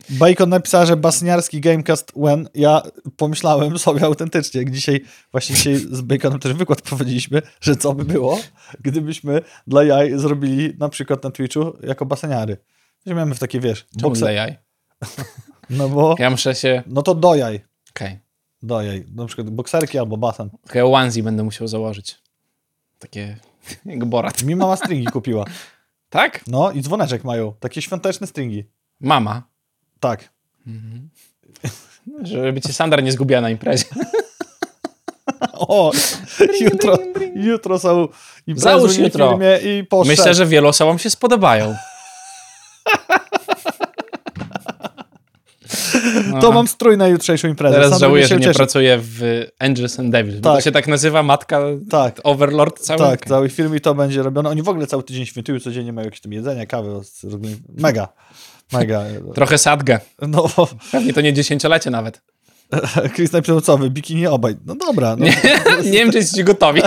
Bacon 0.09 0.49
napisała, 0.49 0.85
że 0.85 0.97
basniarski 0.97 1.61
Gamecast 1.61 2.11
when. 2.15 2.49
Ja 2.55 2.81
pomyślałem 3.17 3.79
sobie 3.79 4.05
autentycznie, 4.05 4.61
jak 4.61 4.71
dzisiaj, 4.71 5.01
właśnie 5.31 5.55
dzisiaj 5.55 5.75
z 5.75 6.01
Baconem 6.01 6.39
też 6.39 6.53
wykład 6.53 6.81
prowadziliśmy, 6.81 7.41
że 7.61 7.75
co 7.75 7.93
by 7.93 8.05
było, 8.05 8.39
gdybyśmy 8.81 9.41
dla 9.67 9.83
jaj 9.83 10.19
zrobili 10.19 10.73
na 10.79 10.89
przykład 10.89 11.23
na 11.23 11.31
Twitchu 11.31 11.77
jako 11.83 12.05
baseniary. 12.05 12.57
Weźmiemy 13.05 13.35
w 13.35 13.39
takie, 13.39 13.59
wiesz, 13.59 13.87
Czemu 13.99 14.13
dla 14.13 14.31
jaj? 14.31 14.57
No 15.69 15.89
bo, 15.89 16.15
Ja 16.19 16.29
muszę 16.29 16.55
się... 16.55 16.83
no 16.87 17.01
to 17.01 17.15
do 17.15 17.35
jaj. 17.35 17.61
Okej. 17.89 18.19
Do 18.63 18.81
jaj. 18.81 19.05
Na 19.15 19.25
przykład 19.25 19.49
bokserki 19.49 19.99
albo 19.99 20.17
basen. 20.17 20.49
Okay. 20.65 20.85
onesie 20.85 21.23
będę 21.23 21.43
musiał 21.43 21.67
założyć. 21.67 22.21
Takie 22.99 23.37
jak 23.85 24.05
Borat. 24.05 24.43
Mi 24.43 24.55
mama 24.55 24.75
stringi 24.75 25.05
kupiła. 25.05 25.45
Tak? 26.09 26.43
No 26.47 26.71
i 26.71 26.81
dzwoneczek 26.81 27.23
mają. 27.23 27.53
Takie 27.59 27.81
świąteczne 27.81 28.27
stringi. 28.27 28.63
Mama. 29.01 29.43
Tak. 29.99 30.29
Żeby 32.23 32.61
cię 32.61 32.73
Sandra 32.73 33.01
nie 33.01 33.11
zgubiła 33.11 33.41
na 33.41 33.49
imprezie. 33.49 33.85
O, 35.53 35.91
jutro, 36.61 36.97
jutro 37.35 37.79
są 37.79 38.07
imprezy 38.47 38.63
Załóż 38.63 38.97
jutro. 38.97 39.29
filmie 39.29 39.57
i 39.57 39.83
poszedł. 39.83 40.07
Myślę, 40.07 40.33
że 40.33 40.45
wielu 40.45 40.67
osobom 40.67 40.99
się 40.99 41.09
spodobają. 41.09 41.75
To 46.41 46.47
Aha. 46.47 46.51
mam 46.51 46.67
strój 46.67 46.97
na 46.97 47.07
jutrzejszą 47.07 47.47
imprezę. 47.47 47.75
Teraz 47.75 47.89
Sam 47.89 47.99
żałuję, 47.99 48.27
że 48.27 48.35
nie 48.35 48.41
cieszył. 48.41 48.53
pracuję 48.57 48.99
w 49.01 49.45
Angels 49.59 49.99
and 49.99 50.09
Devils. 50.11 50.41
Tak. 50.41 50.55
to 50.55 50.61
się 50.61 50.71
tak 50.71 50.87
nazywa 50.87 51.23
matka 51.23 51.61
Tak. 51.89 52.19
Overlord 52.23 52.79
cały 52.79 52.99
Tak, 52.99 53.09
weekend. 53.09 53.29
cały 53.29 53.49
film 53.49 53.75
i 53.75 53.81
to 53.81 53.95
będzie 53.95 54.23
robione. 54.23 54.49
Oni 54.49 54.61
w 54.63 54.69
ogóle 54.69 54.87
cały 54.87 55.03
tydzień 55.03 55.25
świętują, 55.25 55.59
codziennie 55.59 55.93
mają 55.93 56.05
jakieś 56.05 56.21
tam 56.21 56.33
jedzenie, 56.33 56.67
kawy. 56.67 56.89
Mega. 57.77 58.07
Mega. 58.73 59.03
Trochę 59.35 59.57
sadgę. 59.57 59.99
No, 60.21 60.47
Pewnie 60.91 61.13
to 61.13 61.21
nie 61.21 61.33
dziesięciolecie 61.33 61.89
nawet. 61.89 62.21
Chris 63.15 63.31
napisał, 63.31 63.61
co 63.61 63.77
wy, 63.77 63.89
bikini 63.89 64.27
obaj. 64.27 64.55
No 64.65 64.75
dobra, 64.75 65.15
no, 65.15 65.25
Nie, 65.25 65.31
nie 65.83 65.91
wiem, 65.91 66.11
czy 66.11 66.17
jesteście 66.17 66.43
gotowi 66.43 66.81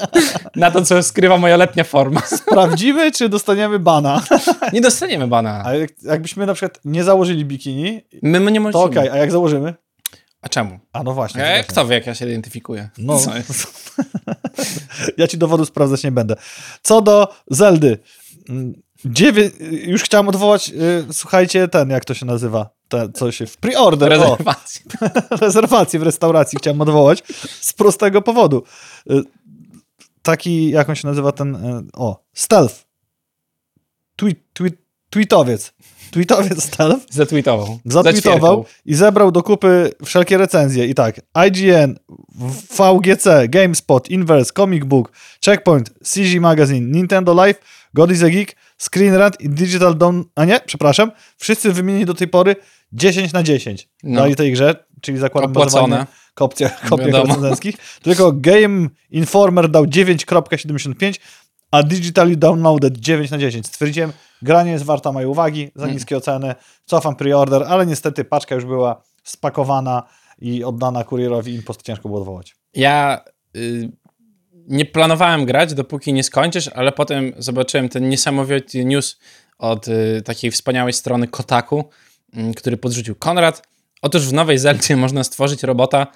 na 0.56 0.70
to, 0.70 0.82
co 0.84 1.02
skrywa 1.02 1.38
moja 1.38 1.56
letnia 1.56 1.84
forma. 1.84 2.20
sprawdzimy, 2.20 3.12
czy 3.12 3.28
dostaniemy 3.28 3.78
bana. 3.78 4.22
Nie 4.72 4.80
dostaniemy 4.80 5.26
bana. 5.28 5.62
A 5.64 5.74
jak, 5.74 5.90
jakbyśmy 6.02 6.46
na 6.46 6.54
przykład 6.54 6.80
nie 6.84 7.04
założyli 7.04 7.44
bikini, 7.44 8.00
My, 8.22 8.40
my 8.40 8.52
nie 8.52 8.58
to 8.58 8.62
możemy. 8.62 8.84
okej, 8.84 9.08
a 9.08 9.16
jak 9.16 9.30
założymy? 9.32 9.74
A 10.42 10.48
czemu? 10.48 10.78
A 10.92 11.02
no 11.02 11.12
właśnie. 11.14 11.40
to 11.40 11.46
E, 11.46 11.50
właśnie. 11.54 11.64
kto 11.72 11.86
wie, 11.86 11.94
jak 11.94 12.06
ja 12.06 12.14
się 12.14 12.26
identyfikuję? 12.28 12.88
No. 12.98 13.20
Ja 15.16 15.26
ci 15.28 15.38
dowodu 15.38 15.64
sprawdzać 15.64 16.04
nie 16.04 16.12
będę. 16.12 16.36
Co 16.82 17.02
do 17.02 17.28
Zeldy. 17.50 17.98
Dziewię... 19.04 19.50
Już 19.70 20.02
chciałem 20.02 20.28
odwołać, 20.28 20.68
y, 20.68 21.12
słuchajcie, 21.12 21.68
ten, 21.68 21.90
jak 21.90 22.04
to 22.04 22.14
się 22.14 22.26
nazywa? 22.26 22.70
Te, 22.88 23.08
co 23.12 23.32
się 23.32 23.46
w 23.46 23.56
pre-order. 23.56 24.08
Rezerwacji. 24.08 24.82
rezerwację 25.40 26.00
w 26.00 26.02
restauracji 26.02 26.58
chciałem 26.58 26.80
odwołać 26.80 27.22
z 27.60 27.72
prostego 27.72 28.22
powodu. 28.22 28.62
Y, 29.10 29.22
Taki, 30.22 30.70
jak 30.70 30.88
on 30.88 30.94
się 30.94 31.08
nazywa 31.08 31.32
ten, 31.32 31.54
y, 31.54 31.82
o, 31.92 32.24
stealth. 32.34 32.86
Tweet, 34.16 34.38
tweet, 34.52 34.74
tweetowiec. 35.16 35.72
Tweetowiec 36.10 36.62
stealth 36.64 37.06
Zatweetował. 37.10 37.78
zatweetował 37.84 38.64
i 38.86 38.94
zebrał 38.94 39.32
do 39.32 39.42
kupy 39.42 39.90
wszelkie 40.04 40.38
recenzje. 40.38 40.86
I 40.86 40.94
tak, 40.94 41.20
IGN, 41.48 41.94
VGC, 42.78 43.48
GameSpot, 43.48 44.10
Inverse, 44.10 44.52
Comic 44.56 44.84
Book, 44.84 45.12
Checkpoint, 45.44 45.90
CG 46.04 46.40
Magazine, 46.40 46.90
Nintendo 46.90 47.34
Live, 47.34 47.60
God 47.94 48.10
is 48.12 48.22
a 48.22 48.28
Geek, 48.30 48.56
Screen 48.78 49.14
Rant 49.14 49.40
i 49.40 49.48
Digital 49.48 49.98
Dawn, 49.98 50.22
a 50.34 50.44
nie, 50.44 50.60
przepraszam, 50.66 51.10
wszyscy 51.36 51.72
wymienili 51.72 52.04
do 52.06 52.14
tej 52.14 52.28
pory 52.28 52.56
10 52.92 53.32
na 53.32 53.42
10 53.42 53.88
No. 54.02 54.20
dali 54.20 54.36
tej 54.36 54.52
grze, 54.52 54.84
czyli 55.00 55.18
zakładam 55.18 55.50
Opłacone. 55.50 56.06
kopcia, 56.34 56.70
kopiach 56.88 57.24
recenzenckich. 57.24 57.76
Tylko 58.02 58.32
Game 58.32 58.88
Informer 59.10 59.68
dał 59.70 59.84
9.75, 59.84 61.14
a 61.76 61.82
Digitally 61.82 62.36
Downloaded 62.36 62.96
9 62.98 63.30
na 63.30 63.38
10. 63.38 63.66
Stwierdziłem, 63.66 64.12
gra 64.42 64.62
nie 64.62 64.70
jest 64.70 64.84
warta 64.84 65.12
mojej 65.12 65.28
uwagi, 65.28 65.70
za 65.74 65.84
Mm. 65.84 65.94
niskie 65.94 66.16
oceny, 66.16 66.54
cofam 66.84 67.16
preorder, 67.16 67.62
ale 67.68 67.86
niestety 67.86 68.24
paczka 68.24 68.54
już 68.54 68.64
była 68.64 69.02
spakowana 69.24 70.02
i 70.38 70.64
oddana 70.64 71.04
kurierowi, 71.04 71.54
impost 71.54 71.82
ciężko 71.82 72.08
było 72.08 72.20
odwołać. 72.20 72.56
Ja 72.74 73.24
y, 73.56 73.90
nie 74.68 74.84
planowałem 74.84 75.46
grać, 75.46 75.74
dopóki 75.74 76.12
nie 76.12 76.24
skończysz, 76.24 76.68
ale 76.68 76.92
potem 76.92 77.32
zobaczyłem 77.38 77.88
ten 77.88 78.08
niesamowity 78.08 78.84
news 78.84 79.18
od 79.58 79.88
y, 79.88 80.22
takiej 80.24 80.50
wspaniałej 80.50 80.92
strony 80.92 81.28
Kotaku, 81.28 81.84
y, 82.36 82.54
który 82.54 82.76
podrzucił 82.76 83.14
Konrad. 83.14 83.62
Otóż 84.02 84.28
w 84.28 84.32
nowej 84.32 84.58
Zeldzie 84.58 84.96
można 85.06 85.24
stworzyć 85.24 85.62
robota, 85.62 86.06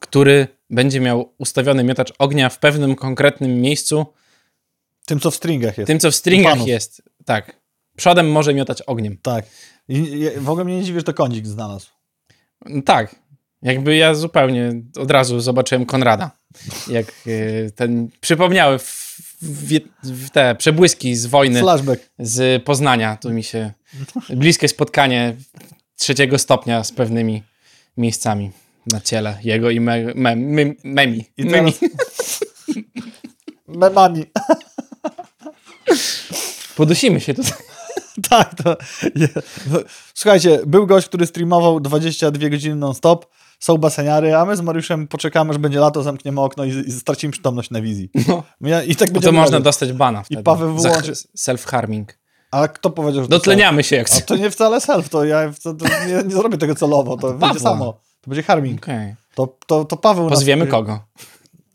który 0.00 0.48
będzie 0.70 1.00
miał 1.00 1.32
ustawiony 1.38 1.84
miotacz 1.84 2.12
ognia 2.18 2.48
w 2.48 2.58
pewnym 2.58 2.94
konkretnym 2.94 3.60
miejscu, 3.60 4.06
Tym, 5.06 5.20
co 5.20 5.30
w 5.30 5.34
stringach 5.34 5.78
jest. 5.78 5.86
tym 5.86 6.00
co 6.00 6.10
w 6.10 6.14
stringach 6.14 6.52
panów. 6.52 6.68
jest. 6.68 7.02
Tak. 7.24 7.56
Przodem 7.96 8.30
może 8.30 8.54
miotać 8.54 8.82
ogniem. 8.82 9.18
Tak. 9.22 9.44
I, 9.88 10.30
w 10.36 10.50
ogóle 10.50 10.64
mnie 10.64 10.76
nie 10.76 10.84
dziwi, 10.84 10.98
że 10.98 11.04
to 11.04 11.14
kądzik 11.14 11.46
znalazł. 11.46 11.86
No 12.66 12.82
Tak. 12.82 13.14
Jakby 13.62 13.96
ja 13.96 14.14
zupełnie 14.14 14.72
od 14.98 15.10
razu 15.10 15.40
zobaczyłem 15.40 15.86
Konrada. 15.86 16.30
Jak 16.88 17.06
y, 17.26 17.72
ten. 17.76 18.08
Przypomniały 18.20 18.78
w, 18.78 19.16
w, 19.42 19.80
w 20.02 20.30
te 20.30 20.54
przebłyski 20.54 21.16
z 21.16 21.26
wojny 21.26 21.60
Flashback. 21.60 22.10
z 22.18 22.64
Poznania. 22.64 23.16
Tu 23.16 23.30
mi 23.30 23.42
się. 23.42 23.72
Bliskie 24.30 24.68
spotkanie 24.68 25.36
trzeciego 25.96 26.38
stopnia 26.38 26.84
z 26.84 26.92
pewnymi 26.92 27.42
miejscami 27.96 28.50
na 28.92 29.00
ciele 29.00 29.38
jego 29.44 29.70
i 29.70 29.80
me, 29.80 30.14
me, 30.14 30.36
me, 30.36 30.74
memi. 30.84 31.24
I 31.36 31.44
memi. 31.44 31.72
teraz... 31.72 32.40
Memami. 33.68 34.24
Podusimy 36.76 37.20
się 37.20 37.34
tutaj. 37.34 37.52
Tak, 38.30 38.54
to. 38.64 38.76
je- 39.14 39.28
no, 39.70 39.78
Słuchajcie, 40.14 40.60
był 40.66 40.86
gość, 40.86 41.08
który 41.08 41.26
streamował 41.26 41.80
22 41.80 42.48
godziny 42.48 42.76
non-stop. 42.76 43.26
Są 43.60 43.78
baseniary, 43.78 44.36
a 44.36 44.44
my 44.44 44.56
z 44.56 44.60
Mariuszem 44.60 45.08
poczekamy, 45.08 45.50
aż 45.50 45.58
będzie 45.58 45.78
lato, 45.80 46.02
zamkniemy 46.02 46.40
okno 46.40 46.64
i, 46.64 46.68
i 46.68 46.92
stracimy 46.92 47.32
przytomność 47.32 47.70
na 47.70 47.80
wizji. 47.80 48.10
No, 48.28 48.42
Ja, 48.60 48.82
I 48.82 48.96
tak 48.96 49.08
bo 49.08 49.12
będzie. 49.14 49.28
to 49.28 49.32
można 49.32 49.60
dostać 49.60 49.92
bana. 49.92 50.22
Wtedy. 50.22 50.42
Paweł 50.42 50.78
Za 50.78 50.88
wyłączy- 50.90 51.12
Self-harming. 51.38 52.04
Ale 52.50 52.68
kto 52.68 52.90
powiedział, 52.90 53.22
że 53.22 53.28
to 53.28 53.36
Dotleniamy 53.36 53.82
się 53.84 53.96
jak? 53.96 54.06
A 54.16 54.20
to 54.20 54.36
nie 54.36 54.50
wcale 54.50 54.80
self, 54.80 55.08
to 55.08 55.24
ja 55.24 55.52
to, 55.62 55.74
to 55.74 55.84
nie, 56.06 56.22
nie 56.24 56.30
zrobię 56.34 56.58
tego 56.58 56.74
celowo, 56.74 57.16
to 57.16 57.28
będzie 57.28 57.40
Pawła. 57.40 57.60
samo. 57.70 57.92
To 58.20 58.30
będzie 58.30 58.42
harming. 58.42 58.82
Okej. 58.82 59.14
To, 59.34 59.56
to, 59.66 59.84
to 59.84 59.96
Paweł. 59.96 60.24
nas- 60.30 60.38
Pozwiemy 60.38 60.66
kogo? 60.66 61.00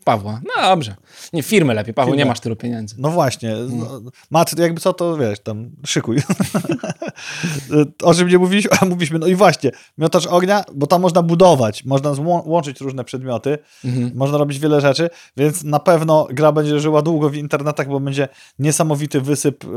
Pawła. 0.05 0.41
No 0.45 0.61
dobrze. 0.61 0.95
Nie, 1.33 1.43
firmy 1.43 1.73
lepiej. 1.73 1.93
Paweł, 1.93 2.15
nie 2.15 2.25
masz 2.25 2.39
tylu 2.39 2.55
pieniędzy. 2.55 2.95
No 2.99 3.09
właśnie. 3.09 3.55
No, 3.69 4.01
Mat, 4.31 4.59
jakby 4.59 4.81
co, 4.81 4.93
to 4.93 5.17
wiesz, 5.17 5.39
tam 5.39 5.69
szykuj. 5.85 6.17
o 8.03 8.13
czym 8.13 8.27
nie 8.27 8.37
mówiliśmy? 8.37 8.71
A 8.81 8.85
mówiliśmy, 8.85 9.19
no 9.19 9.27
i 9.27 9.35
właśnie, 9.35 9.71
miotacz 9.97 10.27
ognia, 10.27 10.63
bo 10.73 10.87
tam 10.87 11.01
można 11.01 11.21
budować, 11.21 11.85
można 11.85 12.13
łączyć 12.45 12.81
różne 12.81 13.03
przedmioty, 13.03 13.57
Mhm. 13.85 14.11
można 14.15 14.37
robić 14.37 14.59
wiele 14.59 14.81
rzeczy, 14.81 15.09
więc 15.37 15.63
na 15.63 15.79
pewno 15.79 16.27
gra 16.31 16.51
będzie 16.51 16.79
żyła 16.79 17.01
długo 17.01 17.29
w 17.29 17.35
internetach, 17.35 17.87
bo 17.87 17.99
będzie 17.99 18.27
niesamowity 18.59 19.21
wysyp 19.21 19.63
y, 19.63 19.67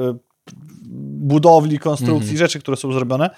budowli, 1.26 1.78
konstrukcji, 1.78 2.30
Mhm. 2.30 2.38
rzeczy, 2.38 2.58
które 2.60 2.76
są 2.76 2.92
zrobione. 2.92 3.30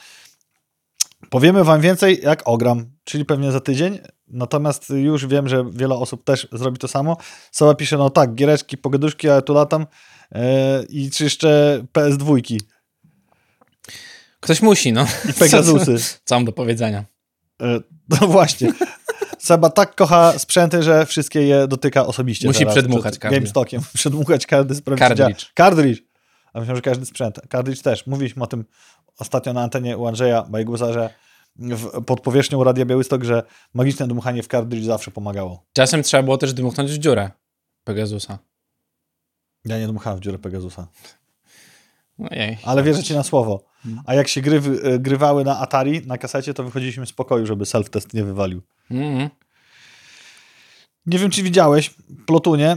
Powiemy 1.30 1.64
wam 1.64 1.80
więcej, 1.80 2.20
jak 2.22 2.42
ogram, 2.44 2.86
czyli 3.04 3.24
pewnie 3.24 3.52
za 3.52 3.60
tydzień. 3.60 3.98
Natomiast 4.28 4.90
już 4.90 5.26
wiem, 5.26 5.48
że 5.48 5.64
wiele 5.70 5.94
osób 5.94 6.24
też 6.24 6.48
zrobi 6.52 6.78
to 6.78 6.88
samo. 6.88 7.16
Sowa 7.52 7.74
pisze, 7.74 7.96
no 7.96 8.10
tak, 8.10 8.34
giereczki, 8.34 8.78
pogaduszki, 8.78 9.28
ale 9.28 9.42
tu 9.42 9.54
latam 9.54 9.86
yy, 10.32 10.40
i 10.88 11.10
czyszczę 11.10 11.82
PS2 11.92 12.58
Ktoś 14.40 14.62
musi, 14.62 14.92
no. 14.92 15.06
i 15.30 15.32
Pegasusy. 15.32 15.96
Co 16.24 16.34
mam 16.34 16.44
do 16.44 16.52
powiedzenia? 16.52 17.04
Yy, 17.60 17.82
no 18.08 18.26
właśnie. 18.26 18.72
Seba 19.38 19.70
tak 19.70 19.94
kocha 19.94 20.38
sprzęty, 20.38 20.82
że 20.82 21.06
wszystkie 21.06 21.42
je 21.42 21.68
dotyka 21.68 22.06
osobiście. 22.06 22.48
Musi 22.48 22.58
teraz, 22.58 22.74
przedmuchać 22.74 23.12
przed 23.12 23.22
każdy. 23.22 23.36
GameStockiem. 23.36 23.82
Przedmuchać 23.94 24.46
każdy 24.46 24.74
czy 24.74 24.82
działa. 24.82 24.96
Cartridge. 24.98 25.52
Cartridge. 25.56 26.02
A 26.52 26.60
myślę, 26.60 26.76
że 26.76 26.82
każdy 26.82 27.06
sprzęt. 27.06 27.40
Cartridge 27.52 27.82
też. 27.82 28.06
Mówiliśmy 28.06 28.42
o 28.42 28.46
tym 28.46 28.64
ostatnio 29.18 29.52
na 29.52 29.62
antenie 29.62 29.96
u 29.96 30.06
Andrzeja 30.06 30.42
Bajgusa, 30.42 30.92
że 30.92 31.10
w, 31.58 32.04
pod 32.04 32.20
powierzchnią 32.20 32.64
Radia 32.64 32.84
Białystok, 32.84 33.24
że 33.24 33.42
magiczne 33.74 34.08
dmuchanie 34.08 34.42
w 34.42 34.46
Cartridge 34.46 34.84
zawsze 34.84 35.10
pomagało. 35.10 35.64
Czasem 35.72 36.02
trzeba 36.02 36.22
było 36.22 36.38
też 36.38 36.54
dmuchnąć 36.54 36.92
w 36.92 36.98
dziurę 36.98 37.30
Pegasusa. 37.84 38.38
Ja 39.64 39.78
nie 39.78 39.86
dmuchałem 39.86 40.18
w 40.18 40.22
dziurę 40.22 40.38
Pegasusa. 40.38 40.88
Ojej. 42.30 42.58
Ale 42.64 42.82
wierzę 42.82 43.02
ci 43.02 43.14
na 43.14 43.22
słowo. 43.22 43.64
A 44.04 44.14
jak 44.14 44.28
się 44.28 44.40
gry 44.40 44.60
wy- 44.60 44.98
grywały 44.98 45.44
na 45.44 45.58
Atari, 45.58 46.06
na 46.06 46.18
kasecie, 46.18 46.54
to 46.54 46.64
wychodziliśmy 46.64 47.06
z 47.06 47.12
pokoju, 47.12 47.46
żeby 47.46 47.64
self-test 47.64 48.14
nie 48.14 48.24
wywalił. 48.24 48.62
Mhm. 48.90 49.30
Nie 51.06 51.18
wiem, 51.18 51.30
czy 51.30 51.42
widziałeś 51.42 51.94
Plotunie, 52.26 52.76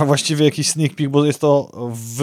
a 0.00 0.04
właściwie 0.04 0.44
jakiś 0.44 0.70
sneak 0.70 0.94
peek, 0.94 1.08
bo 1.10 1.24
jest 1.24 1.40
to 1.40 1.70
w 1.94 2.22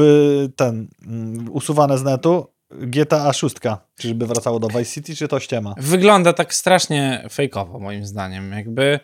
ten 0.55 0.87
mm, 1.07 1.51
usuwane 1.51 1.97
z 1.97 2.03
netu 2.03 2.52
GTA 2.81 3.33
6. 3.33 3.55
Czyżby 3.97 4.27
wracało 4.27 4.59
do 4.59 4.67
Vice 4.67 4.85
City, 4.85 5.15
czy 5.15 5.27
to 5.27 5.39
ściema? 5.39 5.75
Wygląda 5.77 6.33
tak 6.33 6.53
strasznie 6.53 7.25
fejkowo, 7.31 7.79
moim 7.79 8.05
zdaniem. 8.05 8.51
Jakby 8.51 8.99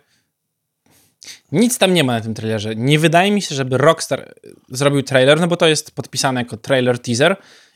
nic 1.51 1.77
tam 1.77 1.93
nie 1.93 2.03
ma 2.03 2.13
na 2.13 2.21
tym 2.21 2.33
trailerze. 2.33 2.75
Nie 2.75 2.99
wydaje 2.99 3.31
mi 3.31 3.41
się, 3.41 3.55
żeby 3.55 3.77
Rockstar 3.77 4.33
zrobił 4.69 5.03
trailer, 5.03 5.39
no 5.39 5.47
bo 5.47 5.57
to 5.57 5.67
jest 5.67 5.91
podpisane 5.91 6.41
jako 6.41 6.57
trailer 6.57 6.99
teaser 6.99 7.35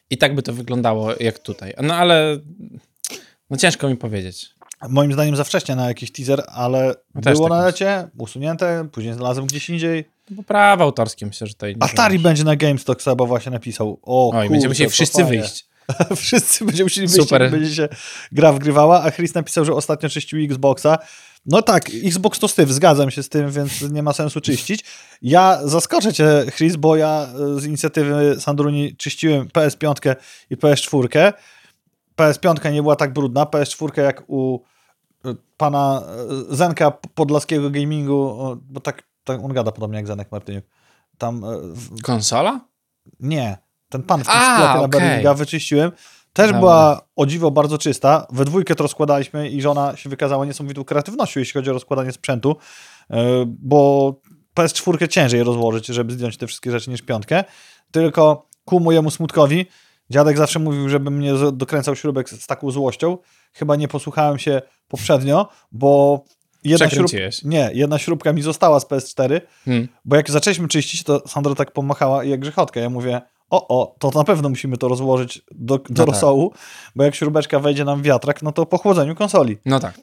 i 0.09 0.17
tak 0.17 0.35
by 0.35 0.43
to 0.43 0.53
wyglądało 0.53 1.11
jak 1.19 1.39
tutaj. 1.39 1.73
No 1.81 1.95
ale 1.95 2.37
no 3.49 3.57
ciężko 3.57 3.89
mi 3.89 3.97
powiedzieć. 3.97 4.49
Moim 4.89 5.13
zdaniem 5.13 5.35
za 5.35 5.43
wcześnie 5.43 5.75
na 5.75 5.87
jakiś 5.87 6.11
teaser, 6.11 6.43
ale 6.47 6.95
No 7.15 7.21
było 7.21 7.49
tak 7.49 7.57
na 7.57 7.65
lecie, 7.65 8.07
usunięte, 8.17 8.87
później 8.91 9.13
znalazłem 9.13 9.47
gdzieś 9.47 9.69
indziej. 9.69 10.05
Bo 10.29 10.43
prawa 10.43 10.83
autorskie 10.83 11.25
myślę, 11.25 11.47
że 11.47 11.53
tutaj 11.53 11.75
nie 11.75 11.83
Atari 11.83 12.19
będzie 12.19 12.43
na 12.43 12.55
GameStop, 12.55 13.01
Seba 13.01 13.25
właśnie 13.25 13.51
napisał. 13.51 13.99
O, 14.01 14.29
Oj, 14.29 14.31
kurczę, 14.31 14.49
będziemy 14.49 14.71
musieli 14.71 14.89
wszyscy 14.89 15.23
fajnie. 15.23 15.39
wyjść. 15.41 15.67
wszyscy 16.15 16.65
będziemy 16.65 16.85
musieli 16.85 17.07
wyjść, 17.07 17.23
Super. 17.23 17.51
będzie 17.51 17.75
się 17.75 17.89
gra 18.31 18.53
wgrywała, 18.53 19.03
a 19.03 19.11
Chris 19.11 19.33
napisał, 19.33 19.65
że 19.65 19.73
ostatnio 19.73 20.09
czyścił 20.09 20.39
Xboxa. 20.45 20.97
No 21.45 21.61
tak, 21.61 21.89
Xbox 22.05 22.39
to 22.39 22.47
styw, 22.47 22.69
zgadzam 22.69 23.11
się 23.11 23.23
z 23.23 23.29
tym, 23.29 23.51
więc 23.51 23.81
nie 23.81 24.03
ma 24.03 24.13
sensu 24.13 24.41
czyścić. 24.41 24.85
Ja 25.21 25.59
zaskoczę 25.63 26.13
cię, 26.13 26.45
Chris, 26.55 26.75
bo 26.75 26.95
ja 26.95 27.27
e, 27.55 27.59
z 27.59 27.65
inicjatywy 27.65 28.35
Sandruni 28.39 28.95
czyściłem 28.95 29.47
PS5 29.47 30.15
i 30.49 30.57
PS4. 30.57 31.33
PS5 32.17 32.73
nie 32.73 32.81
była 32.81 32.95
tak 32.95 33.13
brudna, 33.13 33.43
PS4 33.45 34.01
jak 34.01 34.23
u 34.27 34.59
y, 35.25 35.35
pana 35.57 36.03
y, 36.51 36.55
Zenka 36.55 36.91
Podlaskiego 36.91 37.69
Gamingu, 37.69 38.37
bo 38.69 38.79
tak, 38.79 39.03
tak 39.23 39.43
on 39.43 39.53
gada 39.53 39.71
podobnie 39.71 39.97
jak 39.97 40.07
Zenek 40.07 40.31
Martyniuk. 40.31 40.65
Tam, 41.17 41.45
w, 41.73 42.01
Konsola? 42.01 42.59
nie, 43.19 43.57
ten 43.93 44.03
pan 44.03 44.21
w 44.23 44.27
tym 44.27 44.35
A, 44.37 44.55
sklepie 44.55 44.81
na. 44.81 44.87
Berlinga 44.87 45.33
wyczyściłem. 45.33 45.91
Też 46.33 46.45
Dobra. 46.47 46.59
była 46.59 47.01
o 47.15 47.25
dziwo 47.25 47.51
bardzo 47.51 47.77
czysta. 47.77 48.27
We 48.31 48.45
dwójkę 48.45 48.75
to 48.75 48.83
rozkładaliśmy 48.83 49.49
i 49.49 49.61
żona 49.61 49.95
się 49.95 50.09
wykazała 50.09 50.45
niesamowitą 50.45 50.83
kreatywnością, 50.83 51.39
jeśli 51.39 51.53
chodzi 51.53 51.69
o 51.69 51.73
rozkładanie 51.73 52.11
sprzętu, 52.11 52.55
y, 53.11 53.15
bo 53.47 54.13
PS4 54.55 55.07
ciężej 55.07 55.43
rozłożyć, 55.43 55.85
żeby 55.87 56.13
zdjąć 56.13 56.37
te 56.37 56.47
wszystkie 56.47 56.71
rzeczy 56.71 56.89
niż 56.89 57.01
piątkę. 57.01 57.43
Tylko 57.91 58.47
ku 58.65 58.79
mojemu 58.79 59.11
smutkowi, 59.11 59.65
dziadek 60.09 60.37
zawsze 60.37 60.59
mówił, 60.59 60.89
żebym 60.89 61.13
mnie 61.17 61.37
z- 61.37 61.57
dokręcał 61.57 61.95
śrubek 61.95 62.29
z, 62.29 62.47
taką 62.47 62.71
złością. 62.71 63.17
Chyba 63.53 63.75
nie 63.75 63.87
posłuchałem 63.87 64.39
się 64.39 64.61
poprzednio, 64.87 65.47
bo 65.71 66.23
jedna, 66.63 66.89
śrub... 66.89 67.07
Nie, 67.43 67.69
jedna 67.73 67.97
śrubka 67.99 68.33
mi 68.33 68.41
została 68.41 68.79
z 68.79 68.85
PS4, 68.85 69.41
Hmm. 69.65 69.87
bo 70.05 70.15
jak 70.15 70.31
zaczęliśmy 70.31 70.67
czyścić, 70.67 71.03
to 71.03 71.27
Sandra 71.27 71.55
tak 71.55 71.71
pomachała 71.71 72.23
jak 72.23 72.39
grzechotkę. 72.39 72.79
Ja 72.79 72.89
mówię, 72.89 73.21
o, 73.53 73.67
o, 73.81 73.95
to 73.99 74.11
na 74.15 74.23
pewno 74.23 74.49
musimy 74.49 74.77
to 74.77 74.87
rozłożyć 74.87 75.41
do, 75.51 75.77
do 75.77 75.83
No 75.89 75.95
tak. 75.95 76.07
rosołu, 76.07 76.53
bo 76.95 77.03
jak 77.03 77.15
śrubeczka 77.15 77.59
wejdzie 77.59 77.85
nam 77.85 77.99
w 78.01 78.03
wiatrak, 78.05 78.41
no 78.43 78.51
to 78.51 78.65
po 78.65 78.77
chłodzeniu 78.77 79.15
konsoli. 79.15 79.57
No 79.65 79.79
tak. 79.79 79.99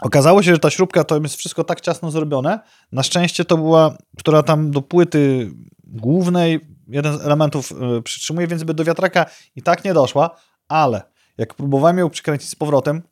Okazało 0.00 0.42
się, 0.42 0.52
że 0.52 0.58
ta 0.58 0.70
śrubka 0.70 1.04
to 1.04 1.20
jest 1.20 1.36
wszystko 1.36 1.64
tak 1.64 1.80
ciasno 1.80 2.10
zrobione. 2.10 2.60
Na 2.92 3.02
szczęście 3.02 3.44
to 3.44 3.56
była, 3.56 3.96
która 4.18 4.42
tam 4.42 4.70
do 4.70 4.82
płyty 4.82 5.50
głównej 5.84 6.60
jeden 6.88 7.18
z 7.18 7.20
elementów 7.20 7.72
y, 7.98 8.02
przytrzymuje, 8.02 8.46
więc 8.46 8.64
by 8.64 8.74
do 8.74 8.84
wiatraka 8.84 9.26
i 9.56 9.62
tak 9.62 9.84
nie 9.84 9.94
doszła, 9.94 10.36
ale 10.68 11.02
jak 11.38 11.54
próbowałem 11.54 11.98
ją 11.98 12.10
przykręcić 12.10 12.48
z 12.48 12.54
powrotem, 12.54 13.02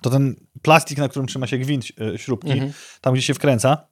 to 0.00 0.10
ten 0.10 0.36
plastik, 0.62 0.98
na 0.98 1.08
którym 1.08 1.26
trzyma 1.26 1.46
się 1.46 1.58
gwint 1.58 1.84
y, 2.14 2.18
śrubki, 2.18 2.50
Mhm. 2.52 2.72
tam 3.00 3.14
gdzie 3.14 3.22
się 3.22 3.34
wkręca, 3.34 3.86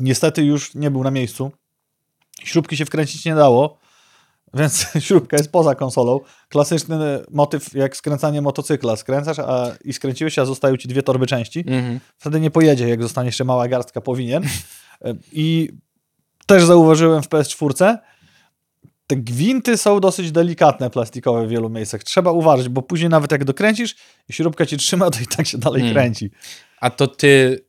niestety 0.00 0.44
już 0.44 0.74
nie 0.74 0.90
był 0.90 1.04
na 1.04 1.10
miejscu. 1.10 1.52
Śrubki 2.44 2.76
się 2.76 2.84
wkręcić 2.84 3.24
nie 3.24 3.34
dało, 3.34 3.78
więc 4.54 4.86
śrubka 5.06 5.36
jest 5.36 5.52
poza 5.52 5.74
konsolą. 5.74 6.20
Klasyczny 6.48 6.96
motyw 7.30 7.74
jak 7.74 7.96
skręcanie 7.96 8.42
motocykla. 8.42 8.96
Skręcasz 8.96 9.38
a, 9.38 9.72
i 9.84 9.92
skręciłeś, 9.92 10.38
a 10.38 10.44
zostają 10.44 10.76
ci 10.76 10.88
dwie 10.88 11.02
torby 11.02 11.26
części. 11.26 11.64
Mhm. 11.66 12.00
Wtedy 12.16 12.40
nie 12.40 12.50
pojedzie, 12.50 12.88
jak 12.88 13.02
zostanie 13.02 13.26
jeszcze 13.28 13.44
mała 13.44 13.68
garstka, 13.68 14.00
powinien. 14.00 14.42
I 15.32 15.70
też 16.46 16.64
zauważyłem 16.64 17.22
w 17.22 17.28
PS4, 17.28 17.96
te 19.06 19.16
gwinty 19.16 19.76
są 19.76 20.00
dosyć 20.00 20.32
delikatne, 20.32 20.90
plastikowe 20.90 21.46
w 21.46 21.50
wielu 21.50 21.70
miejscach. 21.70 22.04
Trzeba 22.04 22.30
uważać, 22.30 22.68
bo 22.68 22.82
później 22.82 23.08
nawet 23.10 23.32
jak 23.32 23.44
dokręcisz 23.44 23.96
i 24.28 24.32
śrubka 24.32 24.66
ci 24.66 24.76
trzyma, 24.76 25.10
to 25.10 25.20
i 25.20 25.26
tak 25.26 25.46
się 25.46 25.58
dalej 25.58 25.82
Mm. 25.82 25.94
kręci. 25.94 26.30
A 26.80 26.90
to 26.90 27.06
ty 27.06 27.64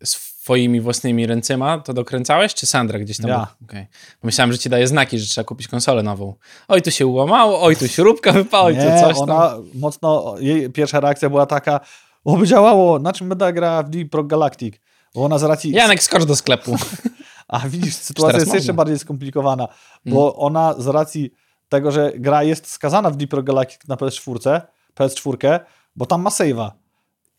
swoimi 0.48 0.82
własnymi 0.82 1.28
ręcyma 1.28 1.78
to 1.78 1.94
dokręcałeś, 1.94 2.54
czy 2.54 2.66
Sandra 2.66 3.00
gdzieś 3.00 3.18
tam? 3.18 3.30
Ja. 3.30 3.48
Okej. 3.64 3.88
Myślałem, 4.24 4.52
że 4.52 4.58
ci 4.58 4.70
daje 4.70 4.88
znaki, 4.88 5.20
że 5.20 5.28
trzeba 5.28 5.46
kupić 5.46 5.68
konsolę 5.68 6.04
nową. 6.04 6.34
Oj, 6.68 6.82
tu 6.82 6.92
się 6.92 7.08
ułamało, 7.08 7.62
oj, 7.62 7.76
tu 7.76 7.88
śrubka 7.88 8.32
wypała, 8.32 8.66
oj, 8.66 8.76
tu 8.76 8.82
coś 8.82 9.18
tam. 9.18 9.30
ona 9.30 9.58
mocno, 9.74 10.36
jej 10.40 10.70
pierwsza 10.70 11.00
reakcja 11.00 11.30
była 11.30 11.46
taka, 11.46 11.80
oby 12.26 12.48
działało, 12.48 13.00
na 13.00 13.14
czym 13.14 13.30
będę 13.30 13.54
grała 13.54 13.84
w 13.84 13.90
Deep 13.90 14.16
Rock 14.16 14.28
Galactic? 14.28 14.76
Bo 15.16 15.26
ona 15.26 15.38
z 15.38 15.44
racji... 15.44 15.72
Janek, 15.72 16.04
skocz 16.04 16.26
do 16.26 16.36
sklepu. 16.36 16.76
A 17.48 17.60
widzisz, 17.60 17.96
sytuacja 17.96 18.40
jest 18.40 18.54
jeszcze 18.54 18.68
można. 18.68 18.74
Bardziej 18.74 19.00
skomplikowana, 19.00 19.68
bo 20.06 20.36
ona 20.36 20.74
z 20.78 20.88
racji 20.88 21.34
tego, 21.70 21.92
że 21.92 22.12
gra 22.16 22.44
jest 22.44 22.68
skazana 22.68 23.10
w 23.10 23.16
Deep 23.16 23.34
Rock 23.34 23.46
Galactic 23.46 23.88
na 23.88 23.96
PS4, 23.96 24.62
PS4, 24.96 25.60
bo 25.96 26.06
tam 26.06 26.22
ma 26.22 26.30
save'a. 26.30 26.72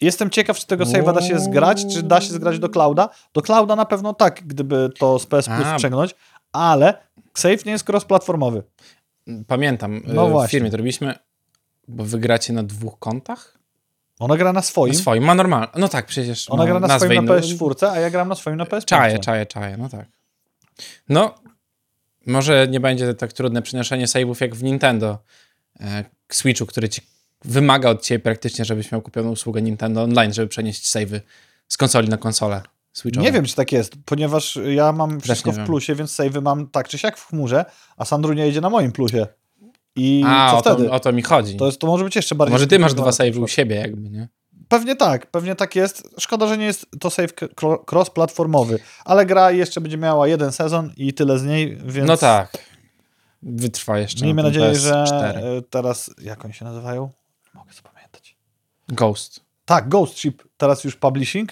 Jestem 0.01 0.31
ciekaw, 0.31 0.59
czy 0.59 0.67
tego 0.67 0.85
save'a 0.85 1.15
da 1.15 1.23
się 1.23 1.39
zgrać, 1.39 1.87
czy 1.95 2.03
da 2.03 2.21
się 2.21 2.33
zgrać 2.33 2.59
do 2.59 2.69
clouda. 2.69 3.09
Do 3.35 3.43
clouda 3.43 3.77
na 3.77 3.85
pewno 3.85 4.15
tak, 4.15 4.43
gdyby 4.47 4.91
to 4.99 5.19
z 5.19 5.27
PS 5.27 5.47
Plus 5.47 5.67
A. 5.67 5.75
sprzęgnąć, 5.75 6.15
ale 6.53 6.99
save 7.35 7.65
nie 7.65 7.73
jest 7.73 7.89
cross-platformowy. 7.89 8.63
Pamiętam, 9.47 10.01
No 10.07 10.25
y, 10.27 10.29
w 10.29 10.33
właśnie. 10.33 10.51
firmie 10.51 10.71
to 10.71 10.77
robiliśmy, 10.77 11.15
bo 11.89 12.05
wy 12.05 12.19
gracie 12.19 12.53
na 12.53 12.63
dwóch 12.63 12.99
kontach? 12.99 13.59
Ona 14.19 14.37
gra 14.37 14.53
na 14.53 14.63
swoim, 14.63 14.93
Na 14.93 14.99
swoim, 14.99 15.25
ma 15.25 15.35
normalnie. 15.35 15.69
No 15.77 15.89
tak, 15.89 16.07
przecież 16.07 16.51
ona 16.51 16.63
no, 16.63 16.67
gra 16.67 16.81
na 16.81 16.87
nazwę 16.87 17.07
swoim 17.07 17.25
na 17.25 17.33
inną. 17.39 17.43
PS4, 17.43 17.87
a 17.87 17.99
ja 18.01 18.11
gram 18.11 18.29
na 18.29 18.35
swoim 18.35 18.57
na 18.57 18.65
PS5. 18.65 18.85
Czaję, 18.85 19.19
czaję, 19.19 19.47
czaję, 19.47 19.77
no 19.77 19.89
tak. 19.89 20.07
No, 21.09 21.35
może 22.27 22.69
nie 22.69 22.81
będzie 22.81 23.15
tak 23.15 23.33
trudne 23.33 23.63
przenoszenie 23.63 24.07
save'ów 24.07 24.37
jak 24.43 24.55
w 24.55 24.63
Nintendo 24.63 25.19
e, 25.81 26.05
Switchu, 26.33 26.67
który 26.67 26.89
ci 26.89 27.01
wymaga 27.45 27.91
od 27.91 28.03
ciebie 28.03 28.19
praktycznie, 28.21 28.65
żebyś 28.65 28.93
miał 28.93 29.03
kupioną 29.03 29.31
usługę 29.31 29.63
Nintendo 29.63 30.03
Online, 30.03 30.33
żeby 30.33 30.49
przenieść 30.49 30.95
save'y 30.95 31.21
z 31.69 31.77
konsoli 31.77 32.09
na 32.09 32.17
konsolę 32.17 32.63
Switchową. 32.93 33.25
Nie 33.27 33.33
wiem, 33.33 33.45
czy 33.45 33.55
tak 33.55 33.73
jest, 33.73 33.93
ponieważ 34.05 34.59
ja 34.75 34.93
mam 34.93 35.21
wszystko 35.21 35.53
nie 35.53 35.63
w 35.63 35.67
plusie, 35.67 35.95
więc 35.95 36.17
save'y 36.17 36.43
mam 36.43 36.67
tak 36.67 36.89
czy 36.89 36.99
siak 36.99 37.19
w 37.19 37.27
chmurze, 37.27 37.65
a 37.97 38.05
Sandrunia 38.05 38.45
jedzie 38.45 38.61
na 38.61 38.71
moim 38.71 38.93
plusie. 38.93 39.27
I 39.97 40.25
A, 40.27 40.51
co 40.51 40.57
o 40.59 40.63
to, 40.63 40.75
wtedy? 40.75 40.91
o 40.91 41.01
to 41.01 41.13
mi 41.13 41.23
chodzi. 41.23 41.57
To, 41.57 41.67
jest, 41.67 41.79
to 41.79 41.87
może 41.87 42.05
być 42.05 42.17
jeszcze 42.17 42.35
bardziej... 42.35 42.53
Może 42.53 42.67
ty 42.67 42.79
masz 42.79 42.95
dwa 42.95 43.11
save'y 43.11 43.43
u 43.43 43.49
siebie 43.49 43.77
jakby, 43.77 44.11
nie? 44.11 44.29
Pewnie 44.69 44.97
tak, 44.97 45.27
pewnie 45.27 45.55
tak 45.55 45.77
jest. 45.77 46.09
Szkoda, 46.19 46.47
że 46.47 46.59
nie 46.59 46.65
jest 46.67 46.87
to 47.01 47.11
save 47.11 47.33
cross-platformowy, 47.87 48.79
ale 49.05 49.27
gra 49.27 49.51
jeszcze 49.51 49.81
będzie 49.81 49.99
miała 49.99 50.29
jeden 50.29 50.53
sezon 50.53 50.93
i 50.97 51.15
tyle 51.15 51.39
z 51.39 51.45
niej, 51.45 51.79
więc 51.85 52.09
No 52.09 52.17
tak. 52.17 52.59
Wytrwa 53.43 53.99
jeszcze 53.99 54.25
miejmy 54.25 54.43
nadzieję, 54.43 54.75
że 54.75 54.91
PS4. 54.93 55.23
e, 55.23 55.63
teraz, 55.71 56.11
jak 56.23 56.45
oni 56.45 56.55
się 56.55 56.65
nazywają? 56.65 57.11
Ghost. 58.89 59.41
Tak, 59.65 59.89
Ghost 59.89 60.19
Ship, 60.19 60.43
teraz 60.57 60.85
już 60.85 60.97
publishing, 60.97 61.51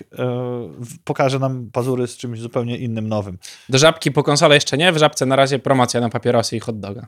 w- 0.78 0.98
pokaże 1.04 1.38
nam 1.38 1.70
pazury 1.72 2.06
z 2.06 2.16
czymś 2.16 2.40
zupełnie 2.40 2.76
innym, 2.78 3.08
nowym. 3.08 3.38
Do 3.68 3.78
żabki 3.78 4.12
po 4.12 4.22
konsolę 4.22 4.54
jeszcze 4.54 4.78
nie, 4.78 4.92
w 4.92 4.96
żabce 4.98 5.26
na 5.26 5.36
razie 5.36 5.58
promocja 5.58 6.00
na 6.00 6.08
papierosy 6.08 6.56
i 6.56 6.60
hot 6.60 6.80
doga. 6.80 7.06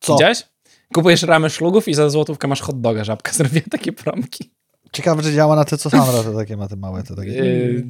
Co? 0.00 0.12
Widziałeś? 0.12 0.42
Kupujesz 0.94 1.22
ramę 1.22 1.50
szlugów 1.50 1.88
i 1.88 1.94
za 1.94 2.10
złotówkę 2.10 2.48
masz 2.48 2.60
hot 2.60 2.80
doga. 2.80 3.04
Żabka 3.04 3.32
zrobiła 3.38 3.64
takie 3.70 3.92
promki. 3.92 4.50
Ciekawe, 4.92 5.22
czy 5.22 5.34
działa 5.34 5.56
na 5.56 5.64
te, 5.64 5.78
co 5.78 5.90
Sandra, 5.90 6.22
te 6.22 6.34
takie 6.34 6.56
ma 6.56 6.68
te 6.68 6.76
małe, 6.76 7.02
te 7.02 7.16
takie... 7.16 7.30
Yy, 7.30 7.84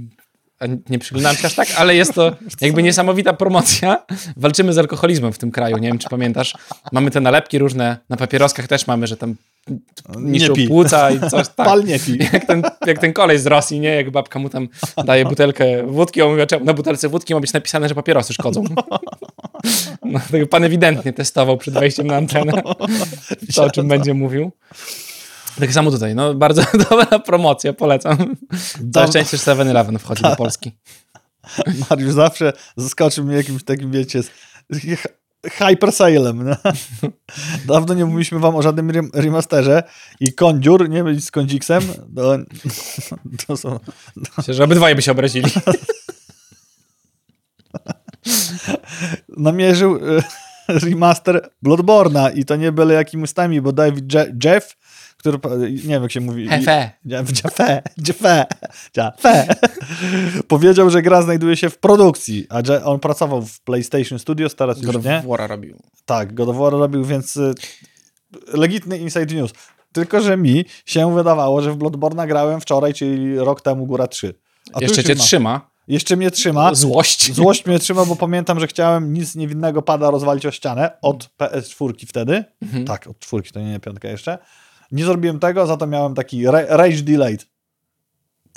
nie 0.90 0.98
przyglądam 0.98 1.36
się 1.36 1.46
aż 1.46 1.54
tak, 1.54 1.68
ale 1.76 1.94
jest 1.96 2.14
to 2.14 2.36
jakby 2.60 2.82
niesamowita 2.82 3.32
promocja. 3.32 4.06
Walczymy 4.36 4.72
z 4.72 4.78
alkoholizmem 4.78 5.32
w 5.32 5.38
tym 5.38 5.50
kraju. 5.50 5.78
Nie 5.78 5.88
wiem, 5.88 5.98
czy 5.98 6.08
pamiętasz. 6.08 6.54
Mamy 6.92 7.10
te 7.10 7.20
nalepki 7.20 7.58
różne, 7.58 7.98
na 8.08 8.16
papieroskach 8.16 8.66
też 8.68 8.86
mamy, 8.86 9.06
że 9.06 9.16
tam 9.16 9.34
niszczą 10.18 10.54
pij. 10.54 10.68
płuca 10.68 11.10
i 11.10 11.20
coś. 11.30 11.48
Tak. 11.48 11.66
Pal 11.66 11.84
nie 11.84 11.98
pij. 11.98 12.18
Jak 12.32 12.44
ten, 12.44 12.62
jak 12.86 12.98
ten 12.98 13.12
kolej 13.12 13.38
z 13.38 13.46
Rosji, 13.46 13.80
nie? 13.80 13.88
Jak 13.88 14.10
babka 14.10 14.38
mu 14.38 14.48
tam 14.48 14.68
daje 15.04 15.24
butelkę 15.24 15.86
wódki, 15.86 16.22
on 16.22 16.30
mówi, 16.30 16.46
czemu 16.46 16.64
na 16.64 16.74
butelce 16.74 17.08
wódki 17.08 17.34
ma 17.34 17.40
być 17.40 17.52
napisane, 17.52 17.88
że 17.88 17.94
papierosy 17.94 18.32
szkodzą. 18.34 18.64
No, 20.02 20.20
tego 20.30 20.46
pan 20.46 20.64
ewidentnie 20.64 21.12
testował 21.12 21.56
przed 21.56 21.74
wejściem 21.74 22.06
na 22.06 22.16
antenę, 22.16 22.52
to 23.54 23.64
o 23.64 23.70
czym 23.70 23.88
będzie 23.88 24.14
mówił. 24.14 24.52
Tak 25.60 25.72
samo 25.72 25.90
tutaj, 25.90 26.14
no 26.14 26.34
bardzo 26.34 26.62
dobra 26.90 27.18
promocja, 27.18 27.72
polecam. 27.72 28.36
Całe 28.94 29.08
szczęście, 29.08 29.36
że 29.36 29.42
7-Eleven 29.42 29.98
wchodzi 29.98 30.22
do 30.22 30.36
Polski. 30.36 30.72
Mariusz 31.90 32.12
zawsze 32.12 32.52
zaskoczył 32.76 33.24
mnie 33.24 33.36
jakimś 33.36 33.64
takim, 33.64 33.90
wiecie, 33.90 34.20
hyper 35.46 35.92
salem. 35.92 36.44
No. 36.44 36.56
Dawno 37.74 37.94
nie 37.94 38.04
mówiliśmy 38.04 38.38
wam 38.38 38.56
o 38.56 38.62
żadnym 38.62 38.88
rem- 38.88 39.10
remasterze 39.14 39.82
i 40.20 40.32
Kondziur, 40.32 40.88
nie 40.90 41.04
mylić 41.04 41.24
z 41.24 41.30
Kondziksem, 41.30 41.82
to, 42.16 42.36
to 43.46 43.56
są... 43.56 43.80
Myślę, 44.38 44.54
że 44.54 44.64
obydwoje 44.64 44.94
by 44.94 45.02
się 45.02 45.12
obrazili. 45.12 45.50
namierzył 49.36 49.96
e, 49.96 50.22
remaster 50.68 51.50
Bloodborna 51.62 52.30
i 52.30 52.44
to 52.44 52.56
nie 52.56 52.72
byle 52.72 52.94
jakimi 52.94 53.22
ustami, 53.22 53.60
bo 53.60 53.72
David 53.72 54.14
Je- 54.14 54.34
Jeff, 54.44 54.76
który, 55.16 55.38
nie 55.70 55.78
wiem 55.78 56.02
jak 56.02 56.12
się 56.12 56.20
mówi... 56.20 56.48
Hefe. 56.48 56.90
Jeff, 57.04 57.44
Jeffe, 57.44 57.82
Jeffe, 58.08 58.46
Jeffe, 58.96 59.46
powiedział, 60.48 60.90
że 60.90 61.02
gra 61.02 61.22
znajduje 61.22 61.56
się 61.56 61.70
w 61.70 61.78
produkcji, 61.78 62.46
a 62.48 62.60
Je- 62.68 62.84
on 62.84 63.00
pracował 63.00 63.42
w 63.42 63.60
PlayStation 63.60 64.18
Studios, 64.18 64.54
teraz 64.54 64.76
już 64.76 64.86
God 64.86 64.96
of 64.96 65.04
nie. 65.04 65.22
War'a 65.26 65.46
robił. 65.48 65.76
Tak, 66.04 66.34
God 66.34 66.48
of 66.48 66.56
War 66.56 66.72
robił, 66.72 67.04
więc 67.04 67.36
y, 67.36 67.54
legitny 68.52 68.98
inside 68.98 69.34
news. 69.34 69.50
Tylko, 69.92 70.20
że 70.20 70.36
mi 70.36 70.64
się 70.86 71.14
wydawało, 71.14 71.62
że 71.62 71.72
w 71.72 71.76
Bloodborne 71.76 72.26
grałem 72.26 72.60
wczoraj, 72.60 72.94
czyli 72.94 73.38
rok 73.38 73.60
temu 73.60 73.86
Góra 73.86 74.06
3. 74.06 74.34
A 74.72 74.80
Jeszcze 74.80 75.00
już 75.00 75.06
cię 75.06 75.14
ma. 75.14 75.22
trzyma. 75.24 75.70
Jeszcze 75.88 76.16
mnie 76.16 76.30
trzyma. 76.30 76.74
Złość. 76.74 77.32
Złość 77.34 77.66
mnie 77.66 77.78
trzyma, 77.78 78.04
bo 78.04 78.16
pamiętam, 78.16 78.60
że 78.60 78.66
chciałem 78.66 79.12
nic 79.12 79.34
niewinnego 79.34 79.82
pada 79.82 80.10
rozwalić 80.10 80.46
o 80.46 80.50
ścianę 80.50 80.90
od 81.02 81.30
PS4 81.40 82.06
wtedy. 82.08 82.44
Mhm. 82.62 82.84
Tak, 82.84 83.06
od 83.06 83.18
czwórki, 83.18 83.50
to 83.52 83.60
nie, 83.60 83.70
nie 83.70 83.80
piątka 83.80 84.08
jeszcze. 84.08 84.38
Nie 84.92 85.04
zrobiłem 85.04 85.38
tego, 85.38 85.66
za 85.66 85.76
to 85.76 85.86
miałem 85.86 86.14
taki 86.14 86.46
ra- 86.46 86.66
rage 86.76 87.02
delayed. 87.02 87.46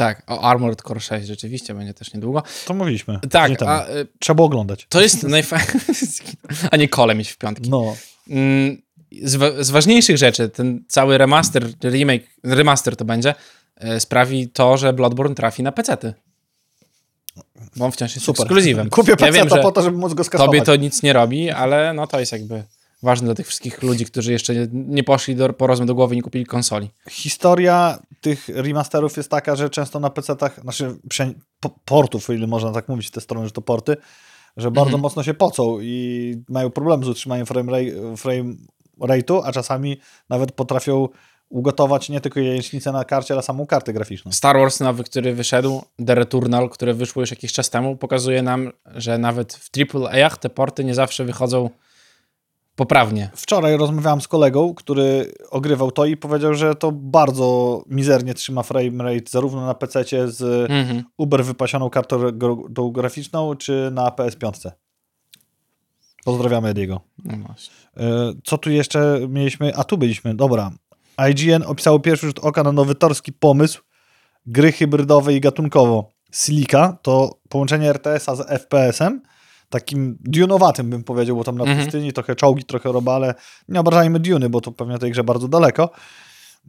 Tak, 0.01 0.23
o 0.27 0.41
Armored 0.41 0.81
Core 0.81 0.99
6 0.99 1.27
rzeczywiście 1.27 1.73
będzie 1.73 1.93
też 1.93 2.13
niedługo. 2.13 2.43
To 2.65 2.73
mówiliśmy. 2.73 3.19
Tak, 3.29 3.51
a 3.61 3.89
y, 3.89 4.07
Trzeba 4.19 4.43
oglądać. 4.43 4.85
to 4.89 5.01
jest 5.01 5.23
najfajniejsze. 5.23 6.23
A 6.71 6.77
nie 6.77 6.87
kole 6.87 7.15
mieć 7.15 7.29
w 7.29 7.37
piątki. 7.37 7.69
No. 7.69 7.95
Mm, 8.29 8.81
z, 9.21 9.65
z 9.65 9.69
ważniejszych 9.69 10.17
rzeczy, 10.17 10.49
ten 10.49 10.83
cały 10.87 11.17
remaster, 11.17 11.67
remake, 11.83 12.23
remaster 12.43 12.95
to 12.95 13.05
będzie, 13.05 13.35
e, 13.75 13.99
sprawi 13.99 14.49
to, 14.49 14.77
że 14.77 14.93
Bloodborne 14.93 15.35
trafi 15.35 15.63
na 15.63 15.71
pecety. 15.71 16.13
Bo 17.75 17.85
on 17.85 17.91
wciąż 17.91 18.15
jest 18.15 18.25
Super. 18.25 18.41
ekskluzywem. 18.41 18.89
Kupię 18.89 19.11
ja 19.11 19.17
peceta 19.17 19.37
wiem, 19.37 19.49
że 19.49 19.57
po 19.57 19.71
to, 19.71 19.81
żeby 19.81 19.97
móc 19.97 20.13
go 20.13 20.23
skasować. 20.23 20.47
tobie 20.47 20.61
to 20.61 20.75
nic 20.75 21.03
nie 21.03 21.13
robi, 21.13 21.51
ale 21.51 21.93
no 21.93 22.07
to 22.07 22.19
jest 22.19 22.31
jakby 22.31 22.63
ważne 23.03 23.25
dla 23.25 23.35
tych 23.35 23.47
wszystkich 23.47 23.83
ludzi, 23.83 24.05
którzy 24.05 24.31
jeszcze 24.31 24.55
nie, 24.55 24.67
nie 24.71 25.03
poszli 25.03 25.35
do, 25.35 25.53
po 25.53 25.67
rozum 25.67 25.85
do 25.85 25.95
głowy 25.95 26.15
i 26.15 26.17
nie 26.17 26.21
kupili 26.23 26.45
konsoli. 26.45 26.89
Historia 27.09 27.99
tych 28.21 28.49
remasterów 28.49 29.17
jest 29.17 29.29
taka, 29.29 29.55
że 29.55 29.69
często 29.69 29.99
na 29.99 30.09
PC-tach, 30.09 30.61
znaczy 30.61 30.95
portów, 31.85 32.29
o 32.29 32.33
ile 32.33 32.47
można 32.47 32.71
tak 32.71 32.87
mówić, 32.89 33.11
te 33.11 33.21
strony, 33.21 33.45
że 33.45 33.51
to 33.51 33.61
porty, 33.61 33.97
że 34.57 34.71
bardzo 34.71 34.87
Mhm. 34.87 35.01
mocno 35.01 35.23
się 35.23 35.33
pocą 35.33 35.77
i 35.81 36.35
mają 36.49 36.69
problem 36.69 37.03
z 37.03 37.07
utrzymaniem 37.07 37.45
frame, 37.45 37.71
rate, 37.71 38.17
frame 38.17 38.55
rate'u, 38.99 39.41
a 39.45 39.51
czasami 39.51 39.97
nawet 40.29 40.51
potrafią 40.51 41.09
ugotować 41.49 42.09
nie 42.09 42.21
tylko 42.21 42.39
jajecznicę 42.39 42.91
na 42.91 43.05
karcie, 43.05 43.33
ale 43.33 43.43
samą 43.43 43.65
kartę 43.65 43.93
graficzną. 43.93 44.31
Star 44.31 44.57
Wars 44.57 44.79
nowy, 44.79 45.03
który 45.03 45.33
wyszedł, 45.33 45.81
The 46.05 46.15
Returnal, 46.15 46.69
które 46.69 46.93
wyszło 46.93 47.21
już 47.21 47.31
jakiś 47.31 47.53
czas 47.53 47.69
temu, 47.69 47.95
pokazuje 47.95 48.41
nam, 48.41 48.71
że 48.85 49.17
nawet 49.17 49.53
w 49.53 49.69
AAA-ach 49.95 50.37
te 50.37 50.49
porty 50.49 50.83
nie 50.83 50.95
zawsze 50.95 51.25
wychodzą 51.25 51.69
poprawnie. 52.76 53.30
Wczoraj 53.36 53.78
rozmawiałem 53.78 54.22
z 54.22 54.28
kolegą, 54.28 54.74
który 54.74 55.32
ogrywał 55.49 55.91
to 55.91 56.05
i 56.05 56.17
powiedział, 56.17 56.53
że 56.53 56.76
to 56.76 56.91
bardzo 56.91 57.82
mizernie 57.88 58.34
trzyma 58.34 58.63
frame 58.63 59.03
rate 59.03 59.30
zarówno 59.30 59.65
na 59.65 59.74
PC 59.74 60.03
z 60.32 60.72
Mhm. 60.72 61.03
uber 61.17 61.45
wypasioną 61.45 61.89
kartą 61.89 62.17
graficzną, 62.91 63.55
czy 63.55 63.89
na 63.93 64.09
PS5. 64.09 64.72
Pozdrawiamy 66.26 66.67
Ediego. 66.69 67.01
No. 67.26 67.36
E, 67.97 68.34
Co 68.43 68.57
tu 68.57 68.72
jeszcze 68.72 69.19
mieliśmy? 69.30 69.76
A 69.76 69.84
tu 69.84 69.97
byliśmy, 69.97 70.36
dobra. 70.36 70.72
IGN 71.32 71.63
opisało 71.65 71.99
pierwszy 71.99 72.26
rzut 72.28 72.39
oka 72.39 72.63
na 72.63 72.72
nowy 72.72 72.95
torski 72.95 73.34
pomysł 73.34 73.82
gry 74.45 74.72
hybrydowej 74.72 75.36
i 75.36 75.41
gatunkowo. 75.41 76.09
Silica 76.34 76.97
to 77.01 77.39
połączenie 77.49 77.89
RTS-a 77.89 78.36
z 78.36 78.47
FPS-em, 78.47 79.22
takim 79.72 80.17
Dune'owatym 80.28 80.84
bym 80.84 81.03
powiedział, 81.03 81.36
bo 81.36 81.43
tam 81.43 81.57
na 81.57 81.63
Mhm. 81.63 81.84
pustyni 81.84 82.13
trochę 82.13 82.36
czołgi, 82.36 82.63
trochę 82.63 82.91
robale. 82.91 83.34
Nie 83.69 83.80
obrażajmy 83.80 84.19
Duny, 84.19 84.49
bo 84.49 84.61
to 84.61 84.72
pewnie 84.72 84.97
tej 84.97 85.11
grze 85.11 85.24
bardzo 85.24 85.47
daleko. 85.47 85.89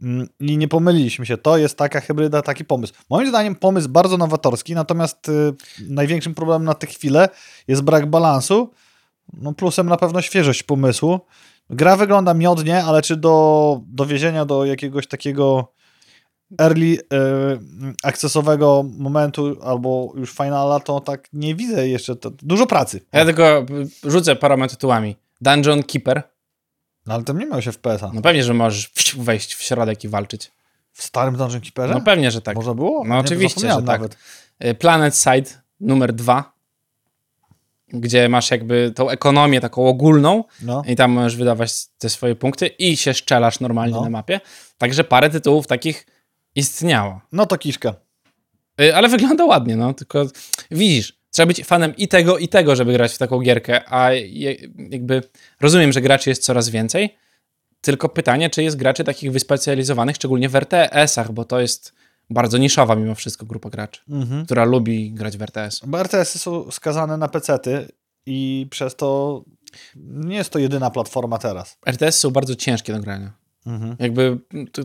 Mm, 0.03 0.27
I 0.39 0.57
nie 0.57 0.67
pomyliliśmy 0.67 1.25
się. 1.25 1.37
To 1.37 1.57
jest 1.57 1.77
taka 1.77 2.01
hybryda, 2.01 2.41
taki 2.41 2.65
pomysł. 2.65 2.93
Moim 3.09 3.29
zdaniem 3.29 3.55
pomysł 3.55 3.89
bardzo 3.89 4.17
nowatorski, 4.17 4.73
natomiast 4.75 5.29
y, 5.29 5.53
największym 5.89 6.35
problemem 6.35 6.63
na 6.63 6.73
tę 6.73 6.87
chwilę 6.87 7.29
jest 7.67 7.81
brak 7.81 8.09
balansu. 8.09 8.71
No 9.33 9.53
plusem 9.53 9.87
na 9.87 9.97
pewno 9.97 10.21
świeżość 10.21 10.63
pomysłu. 10.63 11.19
Gra 11.69 11.95
wygląda 11.95 12.33
miodnie, 12.33 12.83
ale 12.83 13.01
czy 13.01 13.15
do 13.15 13.79
dowiezienia 13.87 14.45
do 14.45 14.65
jakiegoś 14.65 15.07
takiego 15.07 15.73
early 16.61 16.85
y, 16.85 16.99
accessowego 18.03 18.85
momentu 18.97 19.57
albo 19.63 20.13
już 20.15 20.31
finala, 20.33 20.79
to 20.79 20.99
tak 20.99 21.29
nie 21.33 21.55
widzę 21.55 21.87
jeszcze. 21.87 22.15
To, 22.15 22.31
dużo 22.41 22.67
pracy. 22.67 23.01
Ja 23.11 23.25
tylko 23.25 23.65
rzucę 24.03 24.35
paroma 24.35 24.67
tytułami. 24.67 25.15
Dungeon 25.41 25.83
Keeper. 25.83 26.23
No, 27.05 27.13
ale 27.13 27.23
to 27.23 27.33
nie 27.33 27.45
miał 27.45 27.61
się 27.61 27.71
w 27.71 27.77
PS-a. 27.79 28.11
No 28.13 28.21
pewnie, 28.21 28.43
że 28.43 28.53
możesz 28.53 28.91
wejść 29.17 29.53
w 29.55 29.63
środek 29.63 30.03
i 30.03 30.07
walczyć. 30.09 30.51
W 30.91 31.03
starym 31.03 31.35
Dungeon 31.37 31.61
Keeperze? 31.61 31.93
No 31.93 32.01
pewnie, 32.01 32.31
że 32.31 32.41
tak. 32.41 32.55
Można 32.55 32.73
było? 32.73 33.03
No 33.03 33.15
Nie, 33.15 33.21
oczywiście, 33.21 33.61
że 33.61 33.67
tak. 33.75 33.85
Nawet. 33.85 34.17
Y, 34.65 34.73
Planet 34.73 35.15
Side 35.15 35.49
numer 35.79 36.13
dwa, 36.13 36.53
gdzie 37.87 38.29
masz 38.29 38.51
jakby 38.51 38.91
tą 38.95 39.09
ekonomię 39.09 39.61
taką 39.61 39.87
ogólną 39.87 40.43
No. 40.61 40.81
i 40.87 40.95
tam 40.95 41.11
możesz 41.11 41.35
wydawać 41.35 41.85
te 41.97 42.09
swoje 42.09 42.35
punkty 42.35 42.67
i 42.67 42.97
się 42.97 43.13
szczelasz 43.13 43.59
normalnie 43.59 43.95
No. 43.95 44.01
na 44.01 44.09
mapie. 44.09 44.39
Także 44.77 45.03
parę 45.03 45.29
tytułów 45.29 45.67
takich 45.67 46.05
istniało. 46.55 47.21
no 47.31 47.45
to 47.45 47.57
kiszka. 47.57 47.95
Y, 48.81 48.95
Ale 48.95 49.07
wygląda 49.09 49.45
ładnie, 49.45 49.75
no, 49.75 49.93
tylko 49.93 50.25
widzisz, 50.71 51.17
trzeba 51.31 51.47
być 51.47 51.63
fanem 51.65 51.95
i 51.95 52.07
tego, 52.07 52.37
i 52.37 52.47
tego, 52.47 52.75
żeby 52.75 52.93
grać 52.93 53.13
w 53.13 53.17
taką 53.17 53.39
gierkę, 53.39 53.81
a 53.93 54.09
jakby 54.89 55.23
rozumiem, 55.61 55.91
że 55.91 56.01
graczy 56.01 56.29
jest 56.29 56.43
coraz 56.43 56.69
więcej, 56.69 57.15
tylko 57.81 58.09
pytanie, 58.09 58.49
czy 58.49 58.63
jest 58.63 58.75
graczy 58.77 59.03
takich 59.03 59.31
wyspecjalizowanych, 59.31 60.15
szczególnie 60.15 60.49
w 60.49 60.55
RTS-ach, 60.55 61.31
bo 61.31 61.45
to 61.45 61.59
jest 61.59 61.93
bardzo 62.29 62.57
niszowa 62.57 62.95
mimo 62.95 63.15
wszystko 63.15 63.45
grupa 63.45 63.69
graczy, 63.69 64.01
Mhm. 64.09 64.45
która 64.45 64.65
lubi 64.65 65.11
grać 65.11 65.37
w 65.37 65.41
RTS. 65.41 65.79
Bo 65.85 65.99
RTS-y 65.99 66.39
są 66.39 66.71
skazane 66.71 67.17
na 67.17 67.27
pecety 67.27 67.87
i 68.25 68.67
przez 68.69 68.95
to 68.95 69.43
nie 70.05 70.35
jest 70.35 70.49
to 70.49 70.59
jedyna 70.59 70.89
platforma 70.89 71.37
teraz. 71.37 71.77
RTS 71.85 72.19
są 72.19 72.29
bardzo 72.31 72.55
ciężkie 72.55 72.93
do 72.93 72.99
grania. 72.99 73.31
Mhm. 73.65 73.95
Jakby 73.99 74.37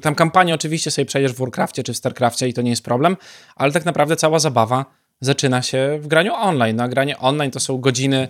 tam 0.02 0.14
kampanię 0.14 0.54
oczywiście 0.54 0.90
sobie 0.90 1.06
przejdziesz 1.06 1.32
w 1.32 1.38
Warcrafcie 1.38 1.82
czy 1.82 1.92
w 1.92 1.96
Starcrafcie 1.96 2.48
i 2.48 2.54
to 2.54 2.62
nie 2.62 2.70
jest 2.70 2.84
problem, 2.84 3.16
ale 3.56 3.72
tak 3.72 3.84
naprawdę 3.84 4.16
cała 4.16 4.38
zabawa 4.38 4.84
zaczyna 5.20 5.62
się 5.62 5.98
w 6.00 6.06
graniu 6.06 6.34
online. 6.34 6.76
No, 6.76 6.84
a 6.84 6.88
granie 6.88 7.18
online 7.18 7.50
to 7.50 7.60
są 7.60 7.78
godziny, 7.78 8.28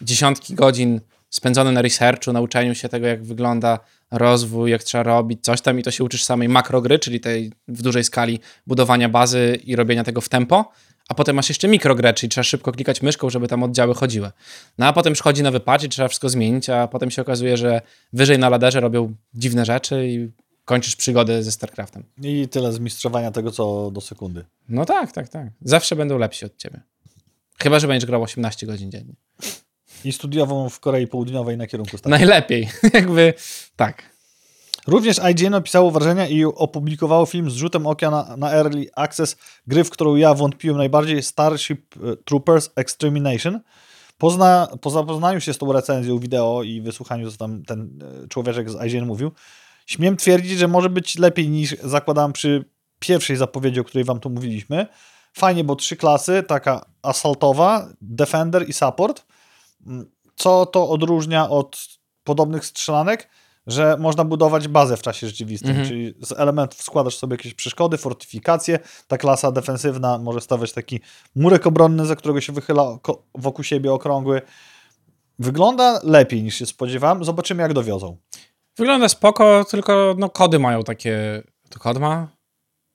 dziesiątki 0.00 0.54
godzin 0.54 1.00
spędzone 1.30 1.72
na 1.72 1.82
researchu, 1.82 2.32
nauczeniu 2.32 2.74
się 2.74 2.88
tego, 2.88 3.06
jak 3.06 3.24
wygląda 3.24 3.78
rozwój, 4.10 4.70
jak 4.70 4.82
trzeba 4.82 5.04
robić 5.04 5.44
coś 5.44 5.60
tam 5.60 5.78
i 5.78 5.82
to 5.82 5.90
się 5.90 6.04
uczysz 6.04 6.24
samej 6.24 6.48
makrogry, 6.48 6.98
czyli 6.98 7.20
tej 7.20 7.52
w 7.68 7.82
dużej 7.82 8.04
skali 8.04 8.40
budowania 8.66 9.08
bazy 9.08 9.58
i 9.64 9.76
robienia 9.76 10.04
tego 10.04 10.20
w 10.20 10.28
tempo, 10.28 10.72
a 11.08 11.14
potem 11.14 11.36
masz 11.36 11.48
jeszcze 11.48 11.68
mikrogrę, 11.68 12.14
czyli 12.14 12.30
trzeba 12.30 12.42
szybko 12.44 12.72
klikać 12.72 13.02
myszką, 13.02 13.30
żeby 13.30 13.48
tam 13.48 13.62
oddziały 13.62 13.94
chodziły. 13.94 14.30
No 14.78 14.86
a 14.86 14.92
potem 14.92 15.12
przychodzi 15.12 15.42
nowy 15.42 15.60
patch 15.60 15.84
i 15.84 15.88
trzeba 15.88 16.08
wszystko 16.08 16.28
zmienić, 16.28 16.70
a 16.70 16.88
potem 16.88 17.10
się 17.10 17.22
okazuje, 17.22 17.56
że 17.56 17.80
wyżej 18.12 18.38
na 18.38 18.48
laderze 18.48 18.80
robią 18.80 19.14
dziwne 19.34 19.64
rzeczy 19.64 20.08
i 20.08 20.30
kończysz 20.64 20.96
przygodę 20.96 21.42
ze 21.42 21.52
StarCraftem. 21.52 22.04
I 22.22 22.48
tyle 22.48 22.72
z 22.72 22.78
mistrzowania 22.78 23.30
tego, 23.30 23.50
co 23.50 23.90
do 23.90 24.00
sekundy. 24.00 24.44
No 24.68 24.84
tak, 24.84 25.12
tak, 25.12 25.28
tak. 25.28 25.46
Zawsze 25.62 25.96
będą 25.96 26.18
lepsi 26.18 26.44
od 26.44 26.56
ciebie. 26.56 26.80
Chyba, 27.58 27.78
że 27.78 27.88
będziesz 27.88 28.06
grał 28.06 28.22
18 28.22 28.66
godzin 28.66 28.90
dziennie. 28.90 29.14
I 30.04 30.12
studiową 30.12 30.68
w 30.68 30.80
Korei 30.80 31.06
Południowej 31.06 31.56
na 31.56 31.66
kierunku 31.66 31.98
stanu. 31.98 32.16
Najlepiej. 32.16 32.68
Jakby 32.94 33.34
tak. 33.76 34.13
Również 34.86 35.20
IGN 35.30 35.54
opisało 35.54 35.90
wrażenia 35.90 36.26
i 36.26 36.44
opublikowało 36.44 37.26
film 37.26 37.50
z 37.50 37.54
rzutem 37.54 37.86
oka 37.86 38.10
na, 38.10 38.36
na 38.36 38.52
Early 38.52 38.86
Access 38.94 39.36
gry, 39.66 39.84
w 39.84 39.90
którą 39.90 40.16
ja 40.16 40.34
wątpiłem 40.34 40.76
najbardziej, 40.76 41.22
Starship 41.22 41.96
e, 41.96 42.16
Troopers 42.16 42.70
Extermination. 42.76 43.60
Pozna, 44.18 44.68
po 44.80 44.90
zapoznaniu 44.90 45.40
się 45.40 45.52
z 45.52 45.58
tą 45.58 45.72
recenzją 45.72 46.18
wideo 46.18 46.62
i 46.62 46.80
wysłuchaniu, 46.80 47.30
co 47.30 47.36
tam 47.36 47.62
ten 47.62 47.98
e, 48.24 48.28
człowieczek 48.28 48.70
z 48.70 48.84
IGN 48.86 49.06
mówił, 49.06 49.32
śmiem 49.86 50.16
twierdzić, 50.16 50.58
że 50.58 50.68
może 50.68 50.90
być 50.90 51.18
lepiej 51.18 51.48
niż 51.48 51.76
zakładałem 51.82 52.32
przy 52.32 52.64
pierwszej 52.98 53.36
zapowiedzi, 53.36 53.80
o 53.80 53.84
której 53.84 54.04
wam 54.04 54.20
tu 54.20 54.30
mówiliśmy. 54.30 54.86
Fajnie, 55.32 55.64
bo 55.64 55.76
trzy 55.76 55.96
klasy, 55.96 56.42
taka 56.42 56.86
assaultowa, 57.02 57.88
defender 58.00 58.68
i 58.68 58.72
support. 58.72 59.26
Mm, 59.86 60.10
Co 60.36 60.66
to 60.66 60.88
odróżnia 60.88 61.50
od 61.50 61.88
podobnych 62.24 62.66
strzelanek? 62.66 63.28
Że 63.66 63.96
można 64.00 64.24
budować 64.24 64.68
bazę 64.68 64.96
w 64.96 65.02
czasie 65.02 65.26
rzeczywistym, 65.26 65.70
Mhm. 65.70 65.88
czyli 65.88 66.14
z 66.22 66.32
elementów 66.32 66.82
składasz 66.82 67.16
sobie 67.16 67.34
jakieś 67.34 67.54
przeszkody, 67.54 67.96
fortyfikacje. 67.98 68.78
Ta 69.08 69.18
klasa 69.18 69.52
defensywna 69.52 70.18
może 70.18 70.40
stawiać 70.40 70.72
taki 70.72 71.00
murek 71.36 71.66
obronny, 71.66 72.06
za 72.06 72.16
którego 72.16 72.40
się 72.40 72.52
wychyla 72.52 72.98
wokół 73.34 73.64
siebie 73.64 73.92
okrągły. 73.92 74.42
Wygląda 75.38 76.00
lepiej 76.02 76.42
niż 76.42 76.54
się 76.54 76.66
spodziewałem. 76.66 77.24
Zobaczymy, 77.24 77.62
jak 77.62 77.72
dowiozą. 77.72 78.16
Wygląda 78.78 79.08
spoko, 79.08 79.64
tylko 79.70 80.14
no 80.18 80.30
kody 80.30 80.58
mają 80.58 80.82
takie... 80.82 81.42
To 81.70 81.78
kod 81.78 81.98
ma? 81.98 82.28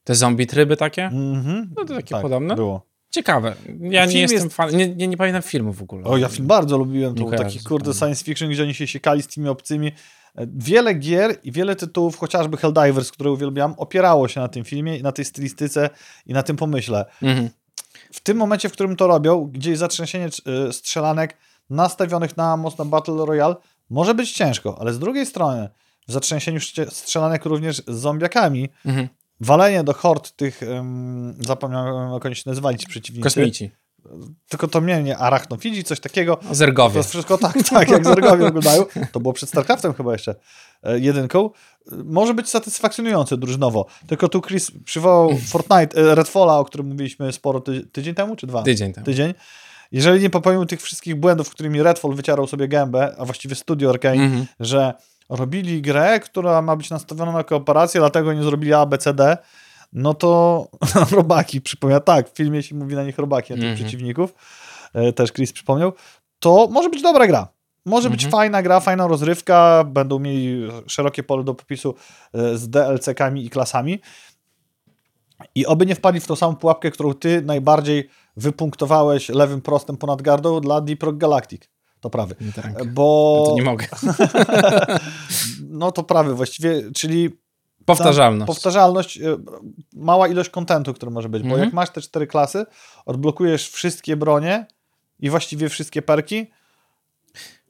Te 0.04 0.16
zombie 0.16 0.48
tryby 0.48 0.78
takie? 0.78 1.04
Mhm. 1.06 1.74
No 1.78 1.86
to 1.86 1.94
takie 1.96 2.14
Tak, 2.14 2.22
podobne. 2.22 2.56
Było. 2.56 2.90
Ciekawe. 3.12 3.56
Ja 3.80 4.06
nie 4.06 4.12
Film 4.12 4.22
jestem 4.22 4.44
jest- 4.44 4.56
fan... 4.56 4.76
Nie, 4.78 4.96
nie, 4.96 5.08
nie 5.08 5.18
pamiętam 5.18 5.42
filmu 5.42 5.74
w 5.74 5.82
ogóle. 5.82 6.04
O, 6.04 6.18
ja 6.18 6.28
film 6.28 6.48
bardzo 6.48 6.78
lubiłem. 6.78 7.16
To 7.16 7.24
Nie 7.24 7.30
był 7.30 7.38
taki 7.40 7.60
kurde 7.64 7.94
science 7.94 8.24
fiction, 8.26 8.50
gdzie 8.50 8.64
oni 8.64 8.74
się 8.74 8.88
siekali 8.88 9.22
z 9.24 9.28
tymi 9.28 9.50
obcymi. 9.50 9.92
E, 10.36 10.48
Wiele 10.56 10.94
gier 10.94 11.36
i 11.44 11.52
wiele 11.52 11.76
tytułów, 11.76 12.18
chociażby 12.18 12.58
Helldivers, 12.58 13.12
które 13.12 13.32
uwielbiam, 13.32 13.74
opierało 13.78 14.28
się 14.28 14.40
na 14.40 14.48
tym 14.48 14.64
filmie 14.64 14.98
i 14.98 15.04
na 15.04 15.12
tej 15.12 15.26
stylistyce 15.26 15.90
i 16.26 16.34
na 16.34 16.44
tym 16.44 16.56
pomyśle. 16.56 17.06
Mhm. 17.22 17.50
W 18.14 18.20
tym 18.20 18.38
momencie, 18.38 18.70
w 18.70 18.72
którym 18.72 18.96
to 18.96 19.08
robią, 19.08 19.46
gdzie 19.46 19.70
jest 19.70 19.80
zatrzęsienie 19.80 20.30
y, 20.70 20.74
strzelanek 20.74 21.38
nastawionych 21.70 22.38
na 22.38 22.58
mocno 22.58 22.86
Battle 22.86 23.26
Royale, 23.26 23.56
może 23.90 24.14
być 24.14 24.32
ciężko, 24.32 24.78
ale 24.82 24.94
z 24.94 25.00
drugiej 25.00 25.26
strony 25.26 25.70
w 26.08 26.12
zatrzęsieniu 26.12 26.60
strzelanek 26.90 27.46
również 27.46 27.78
z 27.78 27.90
zombiakami, 27.90 28.70
Mhm. 28.86 29.08
walenie 29.42 29.84
do 29.84 29.94
hord 29.94 30.32
tych, 30.32 30.62
um, 30.70 31.36
zapomniałem 31.40 32.14
jak 32.14 32.26
oni 32.26 32.36
się 32.36 32.44
nazywali 32.46 32.78
ci 32.78 32.88
przeciwnicy. 32.88 33.24
Kosmici. 33.24 33.72
Tylko 34.50 34.68
to 34.68 34.82
mnie 34.82 35.04
nie, 35.04 35.18
arachnofidzi, 35.18 35.84
coś 35.84 36.00
takiego. 36.00 36.36
To 36.36 36.56
Zergowie. 36.56 36.98
jest 36.98 37.10
wszystko 37.10 37.38
tak, 37.38 37.54
tak, 37.70 37.90
jak 37.90 38.06
zergowie 38.06 38.44
wyglądają. 38.46 38.86
To 39.12 39.20
było 39.20 39.34
przed 39.34 39.50
StarCraftem 39.50 39.94
chyba 39.94 40.12
jeszcze 40.12 40.36
e, 40.84 41.00
jedynką. 41.00 41.50
E, 41.92 41.96
Może 42.06 42.34
być 42.34 42.50
satysfakcjonujące 42.50 43.38
drużynowo. 43.38 43.86
Tylko 44.08 44.30
tu 44.30 44.42
Chris 44.42 44.72
przywołał 44.86 45.38
Fortnite, 45.52 46.02
e, 46.12 46.16
Redfalla, 46.16 46.58
o 46.60 46.66
którym 46.66 46.88
mówiliśmy 46.88 47.32
sporo 47.34 47.60
ty 47.62 47.86
tydzień 47.88 48.16
temu, 48.16 48.36
czy 48.36 48.48
dwa? 48.48 48.64
Tydzień 48.64 48.94
temu. 48.94 49.06
Tydzień. 49.06 49.34
Jeżeli 49.92 50.22
nie 50.22 50.30
popełnił 50.30 50.66
tych 50.66 50.82
wszystkich 50.82 51.16
błędów, 51.16 51.50
którymi 51.50 51.84
Redfall 51.84 52.14
wycierał 52.14 52.48
sobie 52.48 52.68
gębę, 52.68 53.16
a 53.18 53.26
właściwie 53.26 53.56
Studio 53.56 53.90
Arkane, 53.90 54.24
Mhm. 54.24 54.46
że 54.60 54.94
robili 55.30 55.82
grę, 55.82 56.20
która 56.20 56.62
ma 56.62 56.76
być 56.76 56.90
nastawiona 56.90 57.32
na 57.32 57.44
kooperację, 57.44 58.00
dlatego 58.02 58.34
nie 58.34 58.44
zrobili 58.44 58.74
ABCD, 58.74 59.38
no 59.94 60.14
to 60.14 60.68
robaki, 61.12 61.62
przypomina, 61.62 62.00
tak, 62.00 62.30
w 62.30 62.36
filmie 62.36 62.64
się 62.64 62.76
mówi 62.76 62.96
na 62.96 63.04
nich 63.04 63.18
robaki, 63.18 63.54
na 63.54 63.58
tych 63.60 63.70
Mhm. 63.70 63.76
przeciwników, 63.88 64.34
e, 64.94 65.14
też 65.14 65.32
Chris 65.34 65.54
przypomniał, 65.54 65.94
to 66.40 66.68
może 66.72 66.90
być 66.90 67.02
dobra 67.02 67.28
gra. 67.28 67.48
Może 67.86 68.10
być 68.10 68.24
Mhm. 68.24 68.32
fajna 68.32 68.62
gra, 68.64 68.80
fajna 68.80 69.08
rozrywka, 69.08 69.84
będą 69.84 70.20
mieli 70.20 70.68
szerokie 70.88 71.24
pole 71.24 71.44
do 71.44 71.54
popisu 71.56 71.96
e, 72.34 72.58
z 72.58 72.70
DLC-kami 72.70 73.46
i 73.46 73.50
klasami. 73.50 74.00
I 75.56 75.66
oby 75.66 75.86
nie 75.86 75.96
wpadli 75.96 76.20
w 76.22 76.28
tą 76.28 76.36
samą 76.36 76.56
pułapkę, 76.56 76.92
którą 76.92 77.14
ty 77.14 77.42
najbardziej 77.42 78.10
wypunktowałeś 78.38 79.30
lewym 79.30 79.62
prostem 79.62 79.98
ponad 79.98 80.22
gardą 80.22 80.62
dla 80.62 80.82
Deep 80.82 81.04
Rock 81.04 81.18
Galactic. 81.18 81.62
To 82.00 82.10
prawy. 82.10 82.36
Tak. 82.56 82.94
Bo 82.94 83.38
Ja 83.40 83.50
to 83.50 83.56
nie 83.56 83.64
mogę. 83.64 83.86
no 85.70 85.92
to 85.92 86.04
prawy 86.04 86.36
właściwie, 86.36 86.92
czyli 86.96 87.30
Powtarzalność. 87.98 88.48
powtarzalność, 88.48 89.18
e, 89.18 89.38
mała 89.94 90.28
ilość 90.28 90.50
kontentu, 90.50 90.94
który 90.94 91.12
może 91.12 91.30
być, 91.30 91.44
bo 91.44 91.50
Mhm. 91.50 91.64
jak 91.66 91.74
masz 91.74 91.90
te 91.90 92.02
cztery 92.02 92.28
klasy, 92.28 92.66
odblokujesz 93.06 93.70
wszystkie 93.70 94.16
bronie 94.18 94.66
i 95.20 95.30
właściwie 95.30 95.70
wszystkie 95.70 96.02
perki, 96.02 96.48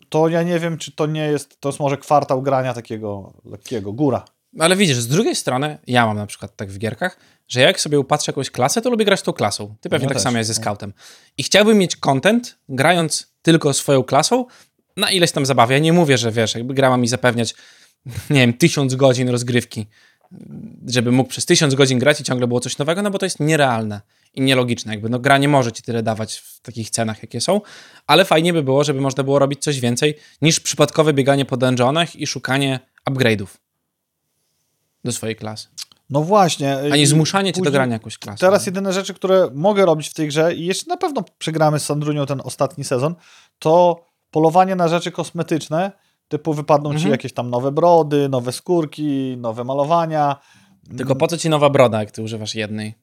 to 0.09 0.27
ja 0.27 0.43
nie 0.43 0.59
wiem, 0.59 0.77
czy 0.77 0.91
to 0.91 1.05
nie 1.05 1.27
jest, 1.27 1.59
to 1.61 1.69
jest 1.69 1.79
może 1.79 1.97
kwartał 1.97 2.41
grania 2.41 2.73
takiego 2.73 3.33
lekkiego, 3.45 3.93
góra. 3.93 4.25
Ale 4.59 4.75
widzisz, 4.75 4.97
z 4.97 5.07
drugiej 5.07 5.35
strony, 5.35 5.77
ja 5.87 6.05
mam 6.05 6.17
na 6.17 6.25
przykład 6.25 6.55
tak 6.55 6.71
w 6.71 6.77
gierkach, 6.77 7.17
że 7.47 7.61
jak 7.61 7.81
sobie 7.81 7.99
upatrzę 7.99 8.31
jakąś 8.31 8.49
klasę, 8.51 8.81
to 8.81 8.89
lubię 8.89 9.05
grać 9.05 9.21
tą 9.21 9.33
klasą. 9.33 9.75
Ty 9.81 9.89
pewnie 9.89 10.03
Ja 10.05 10.09
tak 10.09 10.15
też, 10.17 10.23
samo 10.23 10.37
jest 10.37 10.47
ze 10.47 10.59
no. 10.59 10.63
scoutem. 10.63 10.93
I 11.37 11.43
chciałbym 11.43 11.77
mieć 11.77 11.95
content, 11.95 12.57
grając 12.69 13.33
tylko 13.41 13.73
swoją 13.73 14.03
klasą, 14.03 14.45
na 14.97 15.11
ileś 15.11 15.31
tam 15.31 15.45
zabawy. 15.45 15.73
Ja 15.73 15.79
nie 15.79 15.93
mówię, 15.93 16.17
że 16.17 16.31
wiesz, 16.31 16.55
jakby 16.55 16.73
gra 16.73 16.89
ma 16.89 16.97
mi 16.97 17.07
zapewniać, 17.07 17.55
nie 18.29 18.39
wiem, 18.39 18.53
tysiąc 18.53 18.95
godzin 18.95 19.29
rozgrywki, 19.29 19.87
żeby 20.87 21.11
mógł 21.11 21.29
przez 21.29 21.45
tysiąc 21.45 21.75
godzin 21.75 21.99
grać 21.99 22.21
i 22.21 22.23
ciągle 22.23 22.47
było 22.47 22.59
coś 22.59 22.77
nowego, 22.77 23.01
no 23.01 23.11
bo 23.11 23.19
to 23.19 23.25
jest 23.25 23.39
nierealne 23.39 24.01
i 24.33 24.41
nielogiczne. 24.41 24.93
Jakby 24.93 25.09
no, 25.09 25.19
gra 25.19 25.37
nie 25.37 25.47
może 25.47 25.71
ci 25.71 25.83
tyle 25.83 26.03
dawać 26.03 26.35
w 26.35 26.59
takich 26.59 26.89
cenach, 26.89 27.21
jakie 27.21 27.41
są, 27.41 27.61
ale 28.07 28.25
fajnie 28.25 28.53
by 28.53 28.63
było, 28.63 28.83
żeby 28.83 29.01
można 29.01 29.23
było 29.23 29.39
robić 29.39 29.63
coś 29.63 29.79
więcej 29.79 30.15
niż 30.41 30.59
przypadkowe 30.59 31.13
bieganie 31.13 31.45
po 31.45 31.57
dungeonach 31.57 32.15
i 32.15 32.27
szukanie 32.27 32.79
upgrade'ów 33.09 33.47
do 35.03 35.11
swojej 35.11 35.35
klasy. 35.35 35.67
No 36.09 36.21
właśnie. 36.21 36.77
A 36.91 36.95
nie 36.95 37.07
zmuszanie 37.07 37.53
cię 37.53 37.61
do 37.61 37.71
grania 37.71 37.93
jakąś 37.93 38.17
klasą. 38.17 38.37
Teraz 38.39 38.65
jedyne 38.65 38.93
rzeczy, 38.93 39.13
które 39.13 39.49
mogę 39.53 39.85
robić 39.85 40.09
w 40.09 40.13
tej 40.13 40.27
grze 40.27 40.55
i 40.55 40.65
jeszcze 40.65 40.89
na 40.89 40.97
pewno 40.97 41.23
przegramy 41.37 41.79
z 41.79 41.85
Sandrunią 41.85 42.25
ten 42.25 42.41
ostatni 42.43 42.83
sezon, 42.83 43.15
to 43.59 44.05
polowanie 44.31 44.75
na 44.75 44.87
rzeczy 44.87 45.11
kosmetyczne, 45.11 45.91
typu 46.29 46.53
wypadną 46.53 46.89
ci 46.89 46.95
Mhm. 46.95 47.11
jakieś 47.11 47.33
tam 47.33 47.49
nowe 47.49 47.71
brody, 47.71 48.29
nowe 48.29 48.51
skórki, 48.51 49.35
nowe 49.37 49.63
malowania. 49.63 50.35
Tylko 50.97 51.15
po 51.15 51.27
co 51.27 51.37
ci 51.37 51.49
nowa 51.49 51.69
broda, 51.69 51.99
jak 51.99 52.11
ty 52.11 52.21
używasz 52.23 52.55
jednej? 52.55 52.95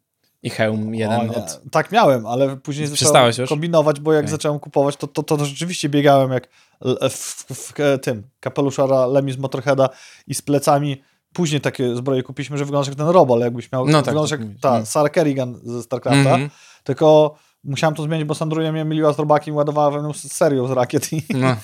I 0.43 0.51
hełm 0.51 0.95
jeden 0.95 1.31
O, 1.31 1.35
od... 1.35 1.61
Tak 1.71 1.93
miałem, 1.93 2.27
ale 2.27 2.57
później 2.57 2.91
Przestałeś 2.91 3.35
zacząłem 3.35 3.45
już? 3.45 3.49
kombinować, 3.51 4.01
bo 4.01 4.13
jak 4.13 4.21
Okej. 4.25 4.31
zacząłem 4.31 4.59
kupować, 4.61 4.97
to, 4.97 5.07
to, 5.07 5.23
to 5.23 5.45
rzeczywiście 5.45 5.89
biegałem 5.89 6.33
jak 6.33 6.49
l- 6.85 6.99
w, 7.11 7.15
w, 7.15 7.73
w 7.73 7.81
e, 7.81 7.99
tym 7.99 8.23
kapeluszara 8.41 9.07
Lemmy 9.07 9.33
z 9.33 9.39
Motorheada 9.39 9.89
i 10.27 10.35
z 10.35 10.43
plecami. 10.43 11.03
Później 11.33 11.61
takie 11.61 11.97
zbroje 11.97 12.23
kupiliśmy, 12.23 12.59
że 12.59 12.65
wyglądasz 12.65 12.89
jak 12.89 12.97
ten 12.97 13.09
robot, 13.09 13.41
jakbyś 13.41 13.73
miał, 13.73 13.87
No 13.87 13.99
tak, 13.99 14.05
wyglądasz 14.05 14.31
tak 14.31 14.41
jak 14.41 14.49
mówisz. 14.49 14.61
ta 14.63 14.69
Mhm. 14.69 14.87
Sarah 14.87 15.13
Kerrigan 15.13 15.61
ze 15.65 15.83
StarCrafta, 15.83 16.19
Mhm. 16.31 16.51
tylko 16.85 17.35
musiałem 17.67 17.95
to 17.95 18.03
zmienić, 18.03 18.27
bo 18.27 18.35
Sandrunia 18.35 18.73
mnie 18.73 18.85
myliła 18.85 19.13
z 19.13 19.19
robakiem 19.19 19.55
i 19.55 19.57
ładowała 19.57 19.91
we 19.91 19.99
mną 20.01 20.13
z 20.13 20.33
serią 20.33 20.67
z 20.67 20.71
rakiet 20.71 21.13
i, 21.13 21.23
No. 21.35 21.57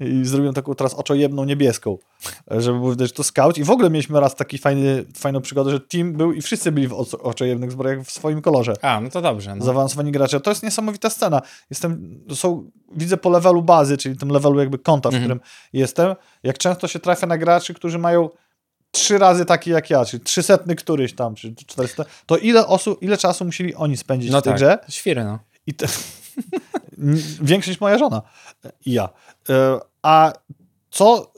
i 0.20 0.24
zrobiłem 0.24 0.54
taką 0.54 0.74
teraz 0.74 0.94
oczojebną 0.94 1.44
niebieską, 1.44 1.98
żeby 2.50 2.90
widać, 2.90 3.08
że 3.08 3.14
to 3.14 3.24
scout 3.24 3.58
i 3.58 3.64
w 3.64 3.70
ogóle 3.70 3.90
mieliśmy 3.90 4.20
raz 4.20 4.36
taki 4.36 4.58
fajny, 4.58 5.04
fajną 5.16 5.40
przygodę, 5.40 5.70
że 5.70 5.80
team 5.80 6.12
był 6.12 6.32
i 6.32 6.42
wszyscy 6.42 6.72
byli 6.72 6.88
w 6.88 6.92
oczojebnych 7.22 7.72
zbrojach 7.72 8.00
w 8.06 8.10
swoim 8.10 8.42
kolorze 8.42 8.74
A, 8.82 9.00
no 9.00 9.10
to 9.10 9.22
dobrze. 9.22 9.54
No. 9.56 9.64
zaawansowani 9.64 10.12
gracze. 10.12 10.40
To 10.40 10.50
jest 10.50 10.62
niesamowita 10.62 11.10
scena. 11.10 11.42
Jestem, 11.70 12.20
są, 12.34 12.70
widzę 12.96 13.16
po 13.16 13.30
levelu 13.30 13.62
bazy, 13.62 13.96
czyli 13.96 14.16
tym 14.16 14.28
levelu 14.28 14.58
jakby 14.60 14.78
konta, 14.78 15.10
w 15.10 15.14
Mhm. 15.14 15.24
którym 15.24 15.40
jestem, 15.72 16.14
jak 16.42 16.58
często 16.58 16.88
się 16.88 16.98
trafia 16.98 17.26
na 17.26 17.38
graczy, 17.38 17.74
którzy 17.74 17.98
mają 17.98 18.28
trzy 18.90 19.18
razy 19.18 19.44
taki 19.44 19.70
jak 19.70 19.90
ja, 19.90 20.04
czyli 20.04 20.22
trzysetny 20.24 20.74
któryś 20.76 21.14
tam, 21.14 21.34
czy 21.34 21.54
400, 21.54 22.04
to 22.26 22.36
ile 22.36 22.66
osób, 22.66 23.02
ile 23.02 23.16
czasu 23.16 23.44
musieli 23.44 23.74
oni 23.74 23.96
spędzić 23.96 24.30
No 24.30 24.40
w 24.40 24.42
tej 24.42 24.50
tak, 24.52 24.56
grze? 24.58 24.78
świry, 24.88 25.24
no. 25.24 25.38
I 25.68 25.74
te... 25.74 25.86
Większość 27.42 27.80
moja 27.80 27.98
żona 27.98 28.22
i 28.86 28.92
ja. 28.92 29.08
E, 29.48 29.78
A 30.02 30.32
co 30.90 31.32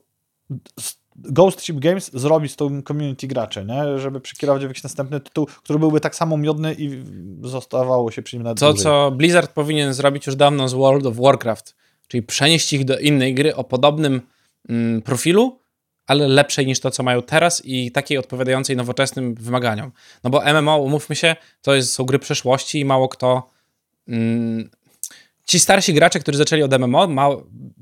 Ghost 1.16 1.60
Ship 1.60 1.78
Games 1.78 2.10
zrobi 2.14 2.48
z 2.48 2.56
tą 2.56 2.82
community 2.82 3.26
graczy, 3.26 3.64
nie? 3.64 3.98
żeby 3.98 4.20
przekierować 4.20 4.62
w 4.62 4.68
jakiś 4.68 4.82
następny 4.82 5.20
tytuł, 5.20 5.46
który 5.46 5.78
byłby 5.78 6.00
tak 6.00 6.14
samo 6.14 6.36
miodny 6.36 6.74
i 6.78 7.02
zostawało 7.42 8.10
się 8.10 8.22
przy 8.22 8.36
nim 8.36 8.42
na 8.42 8.54
To, 8.54 8.74
co 8.74 9.10
Blizzard 9.10 9.52
powinien 9.52 9.94
zrobić 9.94 10.26
już 10.26 10.36
dawno 10.36 10.68
z 10.68 10.74
World 10.74 11.06
of 11.06 11.16
Warcraft, 11.16 11.76
czyli 12.08 12.22
przenieść 12.22 12.72
ich 12.72 12.84
do 12.84 12.98
innej 12.98 13.34
gry 13.34 13.56
o 13.56 13.64
podobnym 13.64 14.20
mm, 14.68 15.02
profilu, 15.02 15.60
ale 16.06 16.28
lepszej 16.28 16.66
niż 16.66 16.80
to, 16.80 16.90
co 16.90 17.02
mają 17.02 17.22
teraz 17.22 17.62
i 17.64 17.92
takiej 17.92 18.18
odpowiadającej 18.18 18.76
nowoczesnym 18.76 19.34
wymaganiom. 19.34 19.92
No 20.24 20.30
bo 20.30 20.42
MMO, 20.60 20.78
umówmy 20.78 21.16
się, 21.16 21.36
to 21.62 21.74
jest, 21.74 21.92
są 21.92 22.04
gry 22.04 22.18
przeszłości 22.18 22.80
i 22.80 22.84
mało 22.84 23.08
kto... 23.08 23.59
Mm, 24.08 24.70
ci 25.46 25.60
starsi 25.60 25.94
gracze, 25.94 26.20
którzy 26.20 26.38
zaczęli 26.38 26.62
od 26.62 26.78
MMO, 26.78 27.06
ma, 27.06 27.28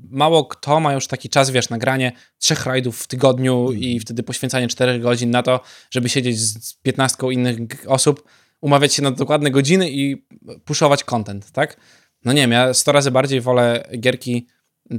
mało 0.09 0.45
kto 0.45 0.79
ma 0.79 0.93
już 0.93 1.07
taki 1.07 1.29
czas, 1.29 1.49
wiesz, 1.51 1.69
nagranie 1.69 2.11
trzech 2.37 2.65
rajdów 2.65 2.99
w 2.99 3.07
tygodniu 3.07 3.71
i 3.71 3.99
wtedy 3.99 4.23
poświęcanie 4.23 4.67
czterech 4.67 5.01
godzin 5.01 5.31
na 5.31 5.43
to, 5.43 5.61
żeby 5.91 6.09
siedzieć 6.09 6.39
z 6.39 6.73
15 6.73 7.17
innych 7.31 7.57
osób, 7.87 8.23
umawiać 8.61 8.93
się 8.93 9.01
na 9.01 9.11
dokładne 9.11 9.51
godziny 9.51 9.89
i 9.91 10.25
puszować 10.65 11.03
content, 11.03 11.51
tak? 11.51 11.77
No 12.25 12.33
nie 12.33 12.41
wiem, 12.41 12.51
ja 12.51 12.73
100 12.73 12.91
razy 12.91 13.11
bardziej 13.11 13.41
wolę 13.41 13.89
gierki 13.99 14.47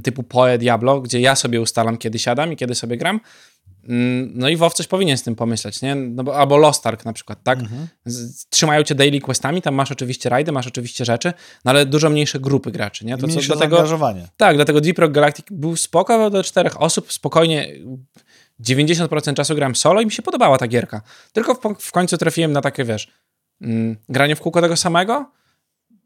typu 0.03 0.23
Poe 0.23 0.57
Diablo, 0.57 1.01
gdzie 1.01 1.19
ja 1.19 1.35
sobie 1.35 1.61
ustalam, 1.61 1.97
kiedy 1.97 2.19
siadam 2.19 2.53
i 2.53 2.55
kiedy 2.55 2.75
sobie 2.75 2.97
gram. 2.97 3.19
Mm, 3.87 4.31
No 4.35 4.49
i 4.49 4.57
WoW 4.57 4.73
coś 4.73 4.87
powinien 4.87 5.17
z 5.17 5.23
tym 5.23 5.35
pomyśleć, 5.35 5.81
nie? 5.81 5.95
No 5.95 6.23
bo, 6.23 6.37
albo 6.37 6.57
Lost 6.57 6.87
Ark 6.87 7.05
na 7.05 7.13
przykład, 7.13 7.43
tak? 7.43 7.59
Mhm. 7.59 7.87
Trzymają 8.49 8.83
cię 8.83 8.95
daily 8.95 9.19
questami, 9.19 9.61
tam 9.61 9.75
masz 9.75 9.91
oczywiście 9.91 10.29
rajdy, 10.29 10.51
masz 10.51 10.67
oczywiście 10.67 11.05
rzeczy, 11.05 11.33
no 11.65 11.71
ale 11.71 11.85
dużo 11.85 12.09
mniejsze 12.09 12.39
grupy 12.39 12.71
graczy, 12.71 13.05
nie? 13.05 13.17
To 13.17 13.27
co, 13.27 13.41
dlatego, 13.41 13.75
zaangażowanie. 13.75 14.27
tak, 14.37 14.55
dlatego 14.55 14.81
Deep 14.81 14.99
Rock 14.99 15.11
Galactic 15.11 15.45
był 15.51 15.75
spoko, 15.77 16.29
do 16.29 16.43
czterech 16.43 16.81
osób 16.81 17.13
spokojnie 17.13 17.67
90% 18.63 19.33
czasu 19.33 19.55
grałem 19.55 19.75
solo 19.75 20.01
i 20.01 20.05
mi 20.05 20.11
się 20.11 20.21
podobała 20.21 20.57
ta 20.57 20.67
gierka. 20.67 21.01
Tylko 21.33 21.53
w, 21.55 21.59
w 21.79 21.91
końcu 21.91 22.17
trafiłem 22.17 22.51
na 22.51 22.61
takie, 22.61 22.83
wiesz, 22.83 23.07
mm, 23.61 23.97
granie 24.09 24.35
w 24.35 24.41
kółko 24.41 24.61
tego 24.61 24.77
samego. 24.77 25.31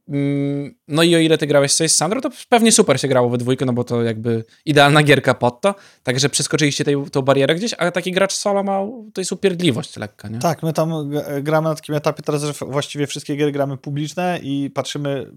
Mm, 0.07 0.75
no 0.87 1.03
i 1.03 1.15
o 1.15 1.19
ile 1.19 1.37
ty 1.37 1.47
grałeś 1.47 1.71
sobie 1.71 1.89
z 1.89 1.95
Sandro, 1.95 2.21
to 2.21 2.29
pewnie 2.49 2.71
super 2.71 2.99
się 2.99 3.07
grało 3.07 3.29
we 3.29 3.37
dwójkę, 3.37 3.65
no 3.65 3.73
bo 3.73 3.83
to 3.83 4.03
jakby 4.03 4.43
idealna 4.65 5.03
gierka 5.03 5.33
pod 5.33 5.61
to. 5.61 5.75
Także 6.03 6.29
przeskoczyliście 6.29 6.83
tej, 6.83 6.95
tą 7.11 7.21
barierę 7.21 7.55
gdzieś, 7.55 7.73
a 7.77 7.91
taki 7.91 8.11
gracz 8.11 8.33
solo 8.33 8.63
ma, 8.63 8.79
to 9.13 9.21
jest 9.21 9.31
upierdliwość 9.31 9.97
lekka, 9.97 10.27
nie? 10.27 10.39
Tak, 10.39 10.63
my 10.63 10.73
tam 10.73 11.11
gramy 11.41 11.69
na 11.69 11.75
takim 11.75 11.95
etapie 11.95 12.23
teraz, 12.23 12.43
że 12.43 12.53
właściwie 12.53 13.07
wszystkie 13.07 13.37
gry 13.37 13.51
gramy 13.51 13.77
publiczne 13.77 14.39
i 14.43 14.69
patrzymy, 14.73 15.31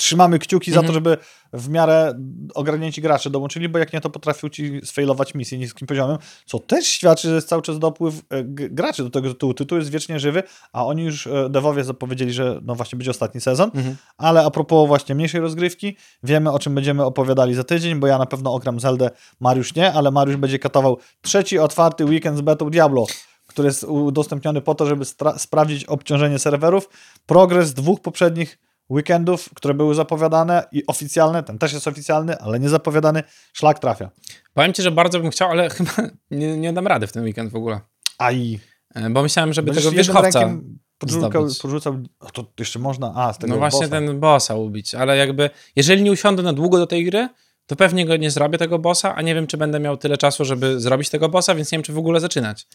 trzymamy 0.00 0.38
kciuki 0.38 0.70
za 0.72 0.80
Mhm. 0.80 0.86
to, 0.86 0.92
żeby 0.94 1.16
w 1.52 1.68
miarę 1.68 2.14
ogarnięci 2.54 3.02
gracze 3.02 3.30
dołączyli, 3.30 3.68
bo 3.68 3.78
jak 3.78 3.92
nie, 3.92 4.00
to 4.00 4.10
potrafią 4.10 4.48
ci 4.48 4.80
sfailować 4.84 5.34
misję 5.34 5.58
niskim 5.58 5.86
poziomem, 5.86 6.18
co 6.46 6.58
też 6.58 6.86
świadczy, 6.86 7.28
że 7.28 7.34
jest 7.34 7.48
cały 7.48 7.62
czas 7.62 7.78
dopływ 7.78 8.14
e, 8.30 8.44
graczy 8.44 9.02
do 9.04 9.10
tego 9.10 9.28
tytułu. 9.28 9.54
Tytuł 9.54 9.78
jest 9.78 9.90
wiecznie 9.90 10.20
żywy, 10.20 10.42
a 10.72 10.86
oni 10.86 11.02
już, 11.02 11.26
e, 11.26 11.48
devowie 11.50 11.84
zapowiedzieli, 11.84 12.32
że 12.32 12.60
no 12.62 12.74
właśnie 12.74 12.96
będzie 12.96 13.10
ostatni 13.10 13.40
sezon, 13.40 13.70
Mhm. 13.74 13.96
ale 14.18 14.44
a 14.44 14.50
propos 14.50 14.88
właśnie 14.88 15.14
mniejszej 15.14 15.40
rozgrywki, 15.40 15.96
wiemy 16.22 16.52
o 16.52 16.58
czym 16.58 16.74
będziemy 16.74 17.04
opowiadali 17.04 17.54
za 17.54 17.64
tydzień, 17.64 18.00
bo 18.00 18.06
ja 18.06 18.18
na 18.18 18.26
pewno 18.26 18.52
ogram 18.52 18.80
Zeldę, 18.80 19.10
Mariusz 19.40 19.74
nie, 19.74 19.92
ale 19.92 20.10
Mariusz 20.10 20.36
będzie 20.36 20.58
katował 20.58 20.98
trzeci 21.22 21.58
otwarty 21.58 22.04
weekend 22.04 22.38
z 22.38 22.40
betą 22.40 22.70
Diablo, 22.70 23.06
który 23.46 23.68
jest 23.68 23.84
udostępniony 23.84 24.60
po 24.60 24.74
to, 24.74 24.86
żeby 24.86 25.04
sprawdzić 25.36 25.84
obciążenie 25.84 26.38
serwerów, 26.38 26.88
progres 27.26 27.74
dwóch 27.74 28.00
poprzednich 28.00 28.58
weekendów, 28.90 29.50
które 29.54 29.74
były 29.74 29.94
zapowiadane 29.94 30.62
i 30.72 30.86
oficjalne, 30.86 31.42
ten 31.42 31.58
też 31.58 31.72
jest 31.72 31.88
oficjalny, 31.88 32.38
ale 32.38 32.60
nie 32.60 32.68
zapowiadany, 32.68 33.22
szlak 33.52 33.78
trafia. 33.78 34.10
Powiem 34.54 34.72
ci, 34.72 34.82
że 34.82 34.90
bardzo 34.90 35.20
bym 35.20 35.30
chciał, 35.30 35.50
ale 35.50 35.70
chyba 35.76 35.92
nie, 36.30 36.56
nie 36.56 36.72
dam 36.72 36.86
rady 36.86 37.06
w 37.06 37.12
ten 37.12 37.24
weekend 37.24 37.52
w 37.52 37.56
ogóle. 37.56 37.80
Aj, 38.18 38.60
E, 38.94 39.10
Bo 39.10 39.22
myślałem, 39.22 39.52
żeby 39.52 39.66
będziesz 39.66 39.84
tego 39.84 39.96
wierzchowca... 39.96 40.50
podrzucał, 40.98 41.30
podrzucał, 41.62 42.02
to 42.32 42.44
jeszcze 42.58 42.78
można, 42.78 43.12
a, 43.16 43.32
z 43.32 43.38
tego 43.38 43.52
No 43.52 43.58
właśnie 43.58 43.80
bossa. 43.80 43.90
ten 43.90 44.20
bossa 44.20 44.54
ubić, 44.54 44.94
ale 44.94 45.16
jakby 45.16 45.50
jeżeli 45.76 46.02
nie 46.02 46.12
usiądę 46.12 46.42
na 46.42 46.52
długo 46.52 46.78
do 46.78 46.86
tej 46.86 47.04
gry, 47.04 47.28
to 47.66 47.76
pewnie 47.76 48.06
go 48.06 48.16
nie 48.16 48.30
zrobię 48.30 48.58
tego 48.58 48.78
bossa, 48.78 49.14
a 49.14 49.22
nie 49.22 49.34
wiem, 49.34 49.46
czy 49.46 49.56
będę 49.56 49.80
miał 49.80 49.96
tyle 49.96 50.16
czasu, 50.16 50.44
żeby 50.44 50.80
zrobić 50.80 51.10
tego 51.10 51.28
bossa, 51.28 51.54
więc 51.54 51.72
nie 51.72 51.78
wiem, 51.78 51.82
czy 51.82 51.92
w 51.92 51.98
ogóle 51.98 52.20
zaczynać. 52.20 52.66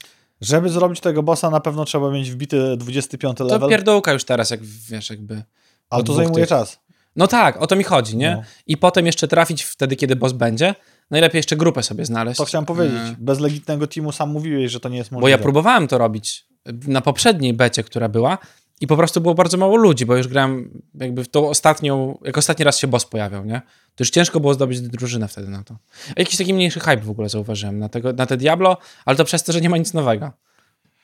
Żeby 0.42 0.70
zrobić 0.70 1.00
tego 1.00 1.24
bossa, 1.24 1.50
na 1.50 1.60
pewno 1.60 1.86
trzeba 1.86 2.12
mieć 2.12 2.32
wbity 2.32 2.78
25 2.78 3.38
To 3.38 3.44
level, 3.44 3.70
pierdółka 3.70 4.14
już 4.14 4.24
teraz, 4.24 4.50
jak 4.50 4.64
wiesz, 4.64 5.10
jakby... 5.10 5.44
ale 5.90 6.00
od 6.00 6.08
to 6.08 6.14
zajmuje 6.14 6.44
tych. 6.44 6.50
czas. 6.50 6.80
No 7.16 7.28
tak, 7.28 7.62
o 7.62 7.68
to 7.68 7.76
mi 7.76 7.84
chodzi, 7.84 8.18
nie? 8.18 8.32
No. 8.32 8.42
I 8.68 8.78
potem 8.78 9.06
jeszcze 9.06 9.28
trafić 9.28 9.64
wtedy, 9.64 9.96
kiedy 9.96 10.16
boss 10.16 10.34
będzie, 10.34 10.76
najlepiej 11.12 11.40
jeszcze 11.40 11.56
grupę 11.56 11.84
sobie 11.84 12.06
znaleźć. 12.06 12.38
To 12.38 12.46
chciałem 12.46 12.66
powiedzieć. 12.66 12.98
E, 12.98 13.16
Bez 13.20 13.40
legitnego 13.40 13.88
teamu 13.88 14.12
sam 14.12 14.30
mówiłeś, 14.30 14.72
że 14.72 14.80
to 14.80 14.90
nie 14.90 14.98
jest 14.98 15.12
możliwe. 15.12 15.22
Bo 15.22 15.28
ja 15.28 15.38
próbowałem 15.38 15.88
to 15.88 15.98
robić 15.98 16.46
na 16.88 17.02
poprzedniej 17.02 17.54
becie, 17.54 17.84
która 17.84 18.10
była 18.10 18.38
i 18.82 18.88
po 18.88 18.98
prostu 18.98 19.22
było 19.22 19.34
bardzo 19.36 19.58
mało 19.58 19.76
ludzi, 19.76 20.06
bo 20.06 20.16
już 20.18 20.28
grałem 20.28 20.82
jakby 20.96 21.24
w 21.24 21.28
tą 21.30 21.50
ostatnią, 21.50 22.18
jak 22.24 22.38
ostatni 22.38 22.66
raz 22.66 22.78
się 22.78 22.88
boss 22.88 23.06
pojawiał, 23.06 23.46
nie? 23.46 23.62
To 23.96 24.02
już 24.04 24.10
ciężko 24.10 24.40
było 24.40 24.54
zdobyć 24.54 24.82
drużynę 24.82 25.28
wtedy 25.28 25.48
na 25.48 25.64
to. 25.64 25.78
A 26.10 26.14
jakiś 26.20 26.38
taki 26.38 26.54
mniejszy 26.54 26.80
hype 26.80 26.98
w 26.98 27.10
ogóle 27.10 27.30
zauważyłem 27.30 27.80
na, 27.80 27.90
tego, 27.90 28.14
na 28.14 28.26
te 28.26 28.38
Diablo, 28.38 28.78
ale 29.06 29.18
to 29.18 29.24
przez 29.26 29.44
to, 29.44 29.54
że 29.54 29.62
nie 29.62 29.70
ma 29.70 29.78
nic 29.78 29.94
nowego. 29.94 30.32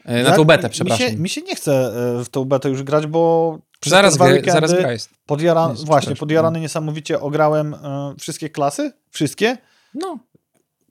E, 0.06 0.24
Na 0.24 0.30
Ja- 0.30 0.36
tą 0.36 0.44
betę, 0.44 0.68
mi 0.68 0.74
przepraszam. 0.74 1.10
się, 1.10 1.16
mi 1.18 1.30
się 1.30 1.42
nie 1.42 1.56
chce 1.56 1.72
e, 2.20 2.24
w 2.26 2.30
tą 2.30 2.46
betę 2.46 2.70
już 2.70 2.84
grać, 2.84 3.08
bo 3.08 3.60
przez 3.82 3.92
Zaraz, 3.92 4.16
dwa 4.16 4.26
weekendy 4.26 4.68
zaraz 4.68 5.10
podjara, 5.26 5.74
właśnie, 5.86 6.16
podjarany 6.16 6.60
niesamowicie 6.60 7.20
ograłem 7.20 7.74
e, 7.74 8.16
wszystkie 8.20 8.50
klasy, 8.50 8.92
wszystkie, 9.10 9.58
No, 9.94 10.20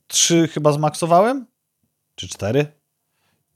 trzy 0.06 0.48
chyba 0.48 0.72
zmaksowałem, 0.72 1.46
czy 2.14 2.28
cztery 2.28 2.66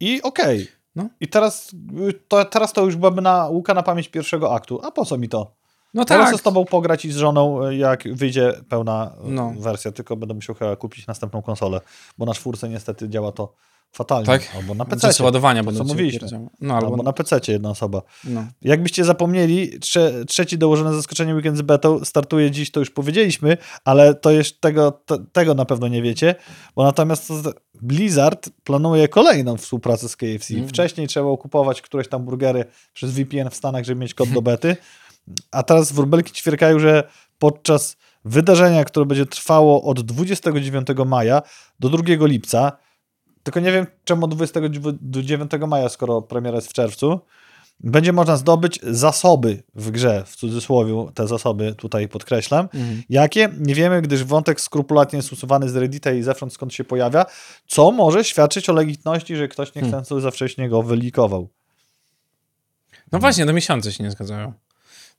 i 0.00 0.22
okej. 0.22 0.68
No. 0.96 1.08
I 1.20 1.28
teraz 1.28 1.72
y, 2.08 2.12
to, 2.28 2.44
teraz 2.44 2.72
to 2.72 2.84
już 2.84 2.96
byłaby 2.96 3.22
nauka 3.22 3.74
na 3.74 3.82
pamięć 3.82 4.08
pierwszego 4.08 4.54
aktu. 4.54 4.80
A 4.82 4.90
po 4.90 5.04
co 5.04 5.18
mi 5.18 5.28
to? 5.28 5.56
No 5.94 6.04
tak. 6.04 6.28
chcę 6.28 6.38
z 6.38 6.42
tobą 6.42 6.64
pograć 6.64 7.04
i 7.04 7.12
z 7.12 7.16
żoną, 7.16 7.66
y, 7.66 7.76
jak 7.76 8.14
wyjdzie 8.14 8.52
pełna 8.68 9.14
y, 9.28 9.30
No. 9.30 9.52
wersja, 9.58 9.92
tylko 9.92 10.16
będę 10.16 10.34
musiał 10.34 10.54
chyba 10.54 10.76
kupić 10.76 11.06
następną 11.06 11.42
konsolę, 11.42 11.80
bo 12.18 12.26
na 12.26 12.34
czwórce 12.34 12.68
niestety 12.68 13.08
działa 13.08 13.32
to 13.32 13.54
fatalnie. 13.92 14.26
Tak? 14.26 14.52
Albo 14.56 14.74
na 14.74 14.84
PC. 14.84 15.24
Ładowania 15.24 15.64
będą 15.64 15.78
co 15.78 15.84
mówiliśmy. 15.84 16.28
No, 16.60 16.74
albo, 16.74 16.86
Albo 16.86 17.02
na 17.02 17.12
PC 17.12 17.40
jedna 17.48 17.70
osoba. 17.70 18.02
no. 18.24 18.44
Jakbyście 18.62 19.04
zapomnieli, 19.04 19.78
trze, 19.80 20.24
trzeci 20.24 20.58
dołożone 20.58 20.94
zaskoczenie 20.94 21.34
weekend 21.34 21.58
z 21.58 21.62
betą 21.62 22.04
startuje 22.04 22.50
dziś, 22.50 22.70
to 22.70 22.80
już 22.80 22.90
powiedzieliśmy, 22.90 23.56
ale 23.84 24.14
to 24.14 24.30
jeszcze 24.30 24.60
tego, 24.60 24.92
te, 24.92 25.18
tego 25.32 25.54
na 25.54 25.64
pewno 25.64 25.88
nie 25.88 26.02
wiecie, 26.02 26.34
bo 26.76 26.84
natomiast 26.84 27.32
Blizzard 27.82 28.50
planuje 28.64 29.08
kolejną 29.08 29.56
współpracę 29.56 30.08
z 30.08 30.16
KFC. 30.16 30.54
Mhm. 30.54 30.68
Wcześniej 30.68 31.08
trzeba 31.08 31.36
kupować 31.36 31.82
któreś 31.82 32.08
tam 32.08 32.24
burgery 32.24 32.64
przez 32.92 33.10
VPN 33.12 33.50
w 33.50 33.54
Stanach, 33.56 33.84
żeby 33.84 34.00
mieć 34.00 34.14
kod 34.14 34.28
do 34.28 34.42
bety, 34.52 34.76
a 35.50 35.62
teraz 35.62 35.92
wróbelki 35.92 36.32
ćwierkają, 36.32 36.78
że 36.78 37.08
podczas 37.38 37.96
wydarzenia, 38.24 38.84
które 38.84 39.06
będzie 39.06 39.26
trwało 39.26 39.82
od 39.82 40.00
29 40.00 40.88
maja 41.06 41.42
do 41.80 41.88
2 41.88 42.02
lipca, 42.26 42.72
tylko 43.42 43.60
nie 43.60 43.72
wiem 43.72 43.86
czemu 44.04 44.28
29 44.28 45.50
maja, 45.68 45.88
skoro 45.88 46.22
premiera 46.22 46.56
jest 46.56 46.68
w 46.68 46.72
czerwcu, 46.72 47.20
będzie 47.80 48.12
można 48.12 48.36
zdobyć 48.36 48.80
zasoby 48.82 49.62
w 49.74 49.90
grze, 49.90 50.24
w 50.26 50.36
cudzysłowie 50.36 51.06
te 51.14 51.26
zasoby 51.26 51.74
tutaj 51.74 52.08
podkreślam. 52.08 52.68
Mhm. 52.74 53.02
Jakie? 53.08 53.48
Nie 53.58 53.74
wiemy, 53.74 54.02
gdyż 54.02 54.24
wątek 54.24 54.60
skrupulatnie 54.60 55.16
jest 55.16 55.32
usuwany 55.32 55.68
z 55.68 55.76
Reddita 55.76 56.12
i 56.12 56.22
zewsząd 56.22 56.52
skąd 56.52 56.74
się 56.74 56.84
pojawia, 56.84 57.26
co 57.66 57.90
może 57.90 58.24
świadczyć 58.24 58.68
o 58.68 58.72
legitności, 58.72 59.36
że 59.36 59.48
ktoś 59.48 59.74
niechcący 59.74 60.20
za 60.20 60.30
wcześnie 60.30 60.68
go 60.68 60.82
wylikował. 60.82 61.48
no 63.12 63.18
właśnie, 63.18 63.46
do 63.46 63.52
miesiąca 63.52 63.92
się 63.92 64.04
nie 64.04 64.10
zgadzają. 64.10 64.52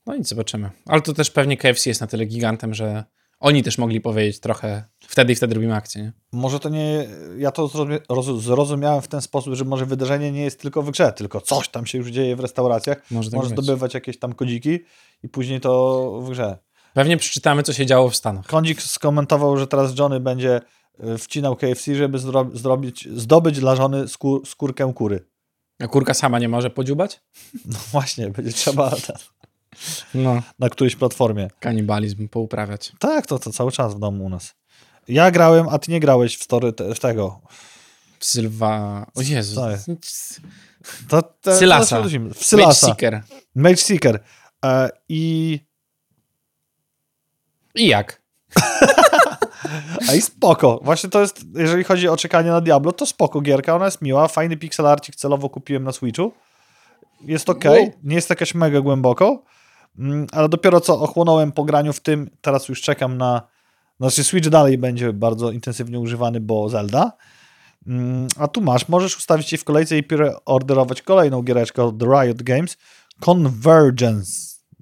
No 0.05 0.15
nic, 0.15 0.27
zobaczymy. 0.27 0.69
Ale 0.85 1.01
to 1.01 1.13
też 1.13 1.31
pewnie 1.31 1.57
KFC 1.57 1.89
jest 1.89 2.01
na 2.01 2.07
tyle 2.07 2.25
gigantem, 2.25 2.73
że 2.73 3.03
oni 3.39 3.63
też 3.63 3.77
mogli 3.77 4.01
powiedzieć 4.01 4.39
trochę 4.39 4.83
wtedy 5.07 5.33
i 5.33 5.35
wtedy 5.35 5.55
robimy 5.55 5.75
akcję, 5.75 6.01
nie? 6.03 6.13
Może 6.31 6.59
to 6.59 6.69
nie. 6.69 7.07
Ja 7.37 7.51
to 7.51 7.67
zrozumiałem 8.39 9.01
w 9.01 9.07
ten 9.07 9.21
sposób, 9.21 9.53
że 9.53 9.65
może 9.65 9.85
wydarzenie 9.85 10.31
nie 10.31 10.41
jest 10.43 10.59
tylko 10.61 10.81
w 10.81 10.91
grze, 10.91 11.13
tylko 11.13 11.41
coś 11.41 11.69
tam 11.69 11.85
się 11.85 11.97
już 11.97 12.07
dzieje 12.07 12.35
w 12.35 12.39
restauracjach. 12.39 13.11
Może 13.11 13.31
tak 13.31 13.45
zdobywać 13.45 13.93
jakieś 13.93 14.19
tam 14.19 14.33
kodziki 14.33 14.79
i 15.23 15.29
później 15.29 15.61
to 15.61 16.11
w 16.21 16.29
grze. 16.29 16.57
Pewnie 16.93 17.17
przeczytamy, 17.17 17.63
co 17.63 17.73
się 17.73 17.85
działo 17.85 18.09
w 18.09 18.15
Stanach. 18.15 18.45
Kondzik 18.45 18.81
skomentował, 18.81 19.57
że 19.57 19.67
teraz 19.67 19.99
Johnny 19.99 20.19
będzie 20.19 20.61
y, 21.03 21.17
wcinał 21.17 21.55
KFC, 21.55 21.95
żeby 21.95 22.17
zro- 22.17 22.57
zrobić, 22.57 23.09
zdobyć 23.15 23.59
dla 23.59 23.75
żony 23.75 24.07
skór, 24.07 24.47
skórkę 24.47 24.93
kury. 24.93 25.27
A 25.79 25.87
kurka 25.87 26.13
sama 26.13 26.39
nie 26.39 26.49
może 26.49 26.69
podziubać? 26.69 27.21
No 27.65 27.79
właśnie, 27.91 28.29
będzie 28.29 28.51
trzeba 28.53 28.95
No. 30.13 30.41
na 30.59 30.69
którejś 30.69 30.95
platformie. 30.95 31.47
Kanibalizm 31.59 32.28
pouprawiać. 32.28 32.91
Tak, 32.99 33.28
to, 33.28 33.39
to 33.39 33.51
cały 33.51 33.71
czas 33.71 33.95
w 33.95 33.99
domu 33.99 34.26
u 34.26 34.30
nas. 34.30 34.53
Ja 35.07 35.32
grałem, 35.32 35.69
a 35.69 35.80
ty 35.80 35.91
nie 35.91 35.99
grałeś 35.99 36.38
w 36.38 36.43
story 36.43 36.73
te, 36.73 36.95
w 36.95 36.99
tego. 36.99 37.41
Sylwa... 38.19 39.05
O 39.15 39.21
Jezu. 39.21 39.61
Jest? 39.69 40.41
To, 41.09 41.21
te, 41.21 41.57
Sylasa. 41.57 42.01
to 42.01 42.09
W 42.34 42.45
Sylasa. 42.45 42.88
Seeker. 42.88 43.21
Mage 43.55 43.78
Seeker. 43.78 44.19
E, 44.65 44.89
I, 45.09 45.59
I 47.76 47.88
jak? 47.88 48.21
a 50.09 50.13
i 50.13 50.21
spoko. 50.21 50.80
Właśnie 50.84 51.09
to 51.09 51.21
jest, 51.21 51.45
jeżeli 51.55 51.84
chodzi 51.84 52.07
o 52.07 52.17
czekanie 52.17 52.49
na 52.49 52.61
Diablo, 52.61 52.91
to 52.91 53.05
spoko 53.05 53.41
gierka. 53.41 53.76
Ona 53.76 53.86
jest 53.86 54.01
miła. 54.01 54.28
Fajny 54.28 54.57
pixelarcik 54.57 55.15
celowo 55.15 55.49
kupiłem 55.49 55.84
na 55.84 55.91
Switchu. 55.91 56.32
Jest 57.21 57.49
ok. 57.49 57.65
Wow. 57.65 57.91
Nie 58.03 58.15
jest 58.15 58.30
jakaś 58.30 58.53
mega 58.53 58.82
głęboko. 58.82 59.43
Mm, 59.99 60.27
Ale 60.31 60.49
dopiero 60.49 60.81
co 60.81 60.99
ochłonąłem 60.99 61.51
po 61.51 61.63
graniu 61.63 61.93
w 61.93 61.99
tym, 61.99 62.29
teraz 62.41 62.69
już 62.69 62.81
czekam 62.81 63.17
na. 63.17 63.41
Znaczy, 63.99 64.23
Switch 64.23 64.49
dalej 64.49 64.77
będzie 64.77 65.13
bardzo 65.13 65.51
intensywnie 65.51 65.99
używany, 65.99 66.39
bo 66.39 66.69
Zelda. 66.69 67.11
Mm, 67.87 68.27
A 68.37 68.47
tu 68.47 68.61
masz, 68.61 68.89
możesz 68.89 69.17
ustawić 69.17 69.49
się 69.49 69.57
w 69.57 69.63
kolejce 69.63 69.97
i 69.97 70.03
orderować 70.45 71.01
kolejną 71.01 71.41
giereczkę 71.41 71.83
od 71.83 72.01
Riot 72.03 72.43
Games. 72.43 72.77
Convergence. 73.19 74.31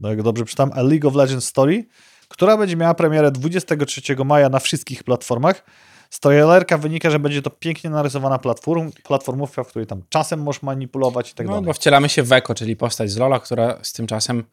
Jak 0.02 0.22
dobrze 0.22 0.46
czytam, 0.46 0.72
A 0.76 0.82
League 0.82 1.08
of 1.08 1.16
Legends 1.16 1.46
Story, 1.46 1.86
która 2.28 2.58
będzie 2.58 2.76
miała 2.76 2.94
premierę 2.94 3.32
23 3.32 4.02
maja 4.26 4.50
na 4.50 4.60
wszystkich 4.60 5.04
platformach. 5.04 5.64
Z 6.10 6.20
trailerka 6.20 6.78
wynika, 6.78 7.10
że 7.10 7.20
będzie 7.20 7.42
to 7.42 7.50
pięknie 7.50 7.90
narysowana 7.90 8.40
platform, 8.40 8.92
platformówka, 9.04 9.64
w 9.64 9.68
której 9.68 9.88
tam 9.88 10.02
czasem 10.10 10.44
możesz 10.44 10.62
manipulować 10.62 11.32
i 11.32 11.34
tak 11.34 11.48
No, 11.48 11.54
dalej. 11.54 11.66
bo 11.66 11.74
wcielamy 11.74 12.10
się 12.10 12.24
w 12.24 12.32
Eko, 12.32 12.56
czyli 12.56 12.76
postać 12.76 13.12
z 13.12 13.18
Lola, 13.18 13.40
która 13.40 13.78
z 13.82 13.94
tym 13.94 14.08
czasem 14.08 14.44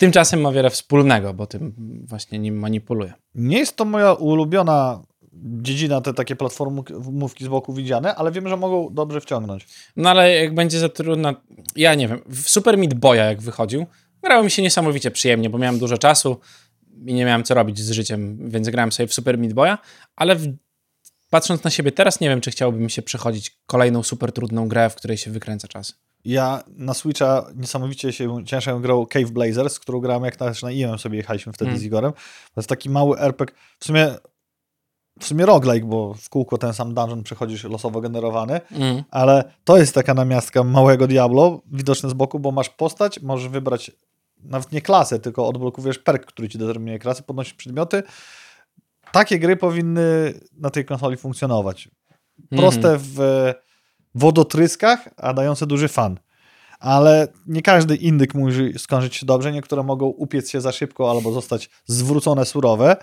tymczasem 0.00 0.40
ma 0.40 0.52
wiele 0.52 0.70
wspólnego, 0.70 1.34
bo 1.34 1.46
tym 1.46 1.74
właśnie 2.08 2.38
nim 2.38 2.58
manipuluje. 2.58 3.12
Nie 3.34 3.58
jest 3.58 3.76
to 3.76 3.84
moja 3.84 4.12
ulubiona 4.12 5.02
dziedzina, 5.62 6.00
te 6.00 6.14
takie 6.14 6.36
platformówki 6.36 7.44
z 7.44 7.48
boku 7.48 7.72
widziane, 7.72 8.14
ale 8.14 8.32
wiem, 8.32 8.48
że 8.48 8.56
mogą 8.56 8.94
dobrze 8.94 9.20
wciągnąć. 9.20 9.66
No 9.96 10.10
ale 10.10 10.34
jak 10.34 10.54
będzie 10.54 10.78
za 10.78 10.88
trudna... 10.88 11.34
Ja 11.76 11.94
nie 11.94 12.08
wiem, 12.08 12.20
w 12.26 12.50
Super 12.50 12.78
Meat 12.78 12.94
Boya 12.94 13.24
jak 13.24 13.42
wychodził, 13.42 13.86
grało 14.22 14.44
mi 14.44 14.50
się 14.50 14.62
niesamowicie 14.62 15.10
przyjemnie, 15.10 15.50
bo 15.50 15.58
miałem 15.58 15.78
dużo 15.78 15.98
czasu 15.98 16.36
i 17.06 17.14
nie 17.14 17.24
miałem 17.24 17.44
co 17.44 17.54
robić 17.54 17.80
z 17.80 17.90
życiem, 17.90 18.50
więc 18.50 18.68
grałem 18.68 18.92
sobie 18.92 19.06
w 19.06 19.14
Super 19.14 19.38
Meat 19.38 19.52
Boya, 19.52 19.78
ale 20.16 20.36
w... 20.36 20.46
patrząc 21.30 21.64
na 21.64 21.70
siebie 21.70 21.92
teraz, 21.92 22.20
nie 22.20 22.28
wiem, 22.28 22.40
czy 22.40 22.50
chciałbym 22.50 22.88
się 22.88 23.02
przechodzić 23.02 23.58
kolejną 23.66 24.02
super 24.02 24.32
trudną 24.32 24.68
grę, 24.68 24.90
w 24.90 24.94
której 24.94 25.16
się 25.16 25.30
wykręca 25.30 25.68
czas. 25.68 26.09
Ja 26.24 26.62
na 26.76 26.94
Switcha 26.94 27.46
niesamowicie 27.56 28.12
się 28.12 28.44
ciężko 28.46 28.80
grał 28.80 29.06
Cave 29.06 29.30
Blazers, 29.30 29.78
którą 29.80 30.00
grałem 30.00 30.24
jak 30.24 30.40
na, 30.40 30.52
na 30.62 30.70
IM 30.70 30.98
sobie 30.98 31.16
jechaliśmy 31.16 31.52
wtedy 31.52 31.68
Mm. 31.70 31.80
z 31.80 31.84
Igorem. 31.84 32.12
To 32.54 32.60
jest 32.60 32.68
taki 32.68 32.90
mały 32.90 33.18
RPG, 33.18 33.56
w 33.78 33.84
sumie 33.84 34.14
w 35.20 35.26
sumie 35.26 35.46
roguelike, 35.46 35.86
bo 35.86 36.14
w 36.14 36.28
kółko 36.28 36.58
ten 36.58 36.72
sam 36.74 36.94
dungeon 36.94 37.22
przechodzisz 37.22 37.64
losowo 37.64 38.00
generowany, 38.00 38.60
Mm. 38.72 39.02
ale 39.10 39.52
to 39.64 39.76
jest 39.78 39.94
taka 39.94 40.14
namiastka 40.14 40.64
małego 40.64 41.06
Diablo, 41.06 41.60
widoczne 41.72 42.10
z 42.10 42.12
boku, 42.12 42.38
bo 42.38 42.50
masz 42.52 42.68
postać, 42.68 43.20
możesz 43.22 43.48
wybrać 43.48 43.90
nawet 44.42 44.72
nie 44.72 44.80
klasę, 44.82 45.18
tylko 45.18 45.48
odblokujesz 45.48 45.98
perk, 45.98 46.26
który 46.26 46.48
ci 46.48 46.58
determinuje 46.58 46.98
klasę, 46.98 47.22
podnosisz 47.22 47.54
przedmioty. 47.54 48.02
Takie 49.12 49.38
gry 49.38 49.56
powinny 49.56 50.34
na 50.52 50.70
tej 50.70 50.84
konsoli 50.84 51.16
funkcjonować. 51.16 51.88
Proste 52.50 52.96
w 52.98 53.18
wodotryskach, 54.14 55.08
a 55.16 55.32
dające 55.34 55.66
duży 55.66 55.88
fan. 55.88 56.18
Ale 56.80 57.28
nie 57.46 57.62
każdy 57.62 57.96
indyk 57.96 58.34
musi 58.34 58.78
skończyć 58.78 59.16
się 59.16 59.26
dobrze, 59.26 59.52
niektóre 59.52 59.82
mogą 59.82 60.06
upiec 60.06 60.50
się 60.50 60.60
za 60.60 60.72
szybko 60.72 61.10
albo 61.10 61.32
zostać 61.32 61.70
zwrócone 61.86 62.44
surowe. 62.44 62.96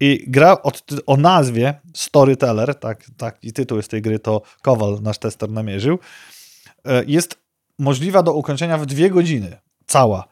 I 0.00 0.24
gra 0.28 0.62
od, 0.62 0.84
o 1.06 1.16
nazwie 1.16 1.80
Storyteller, 1.94 2.74
tak, 2.74 3.04
taki 3.16 3.52
tytuł 3.52 3.76
jest 3.76 3.90
tej 3.90 4.02
gry, 4.02 4.18
to 4.18 4.42
Kowal, 4.62 4.98
nasz 5.02 5.18
tester, 5.18 5.50
namierzył, 5.50 5.98
e, 6.84 7.04
jest 7.06 7.38
możliwa 7.78 8.22
do 8.22 8.32
ukończenia 8.32 8.78
w 8.78 8.86
dwie 8.86 9.10
godziny. 9.10 9.56
Cała. 9.86 10.28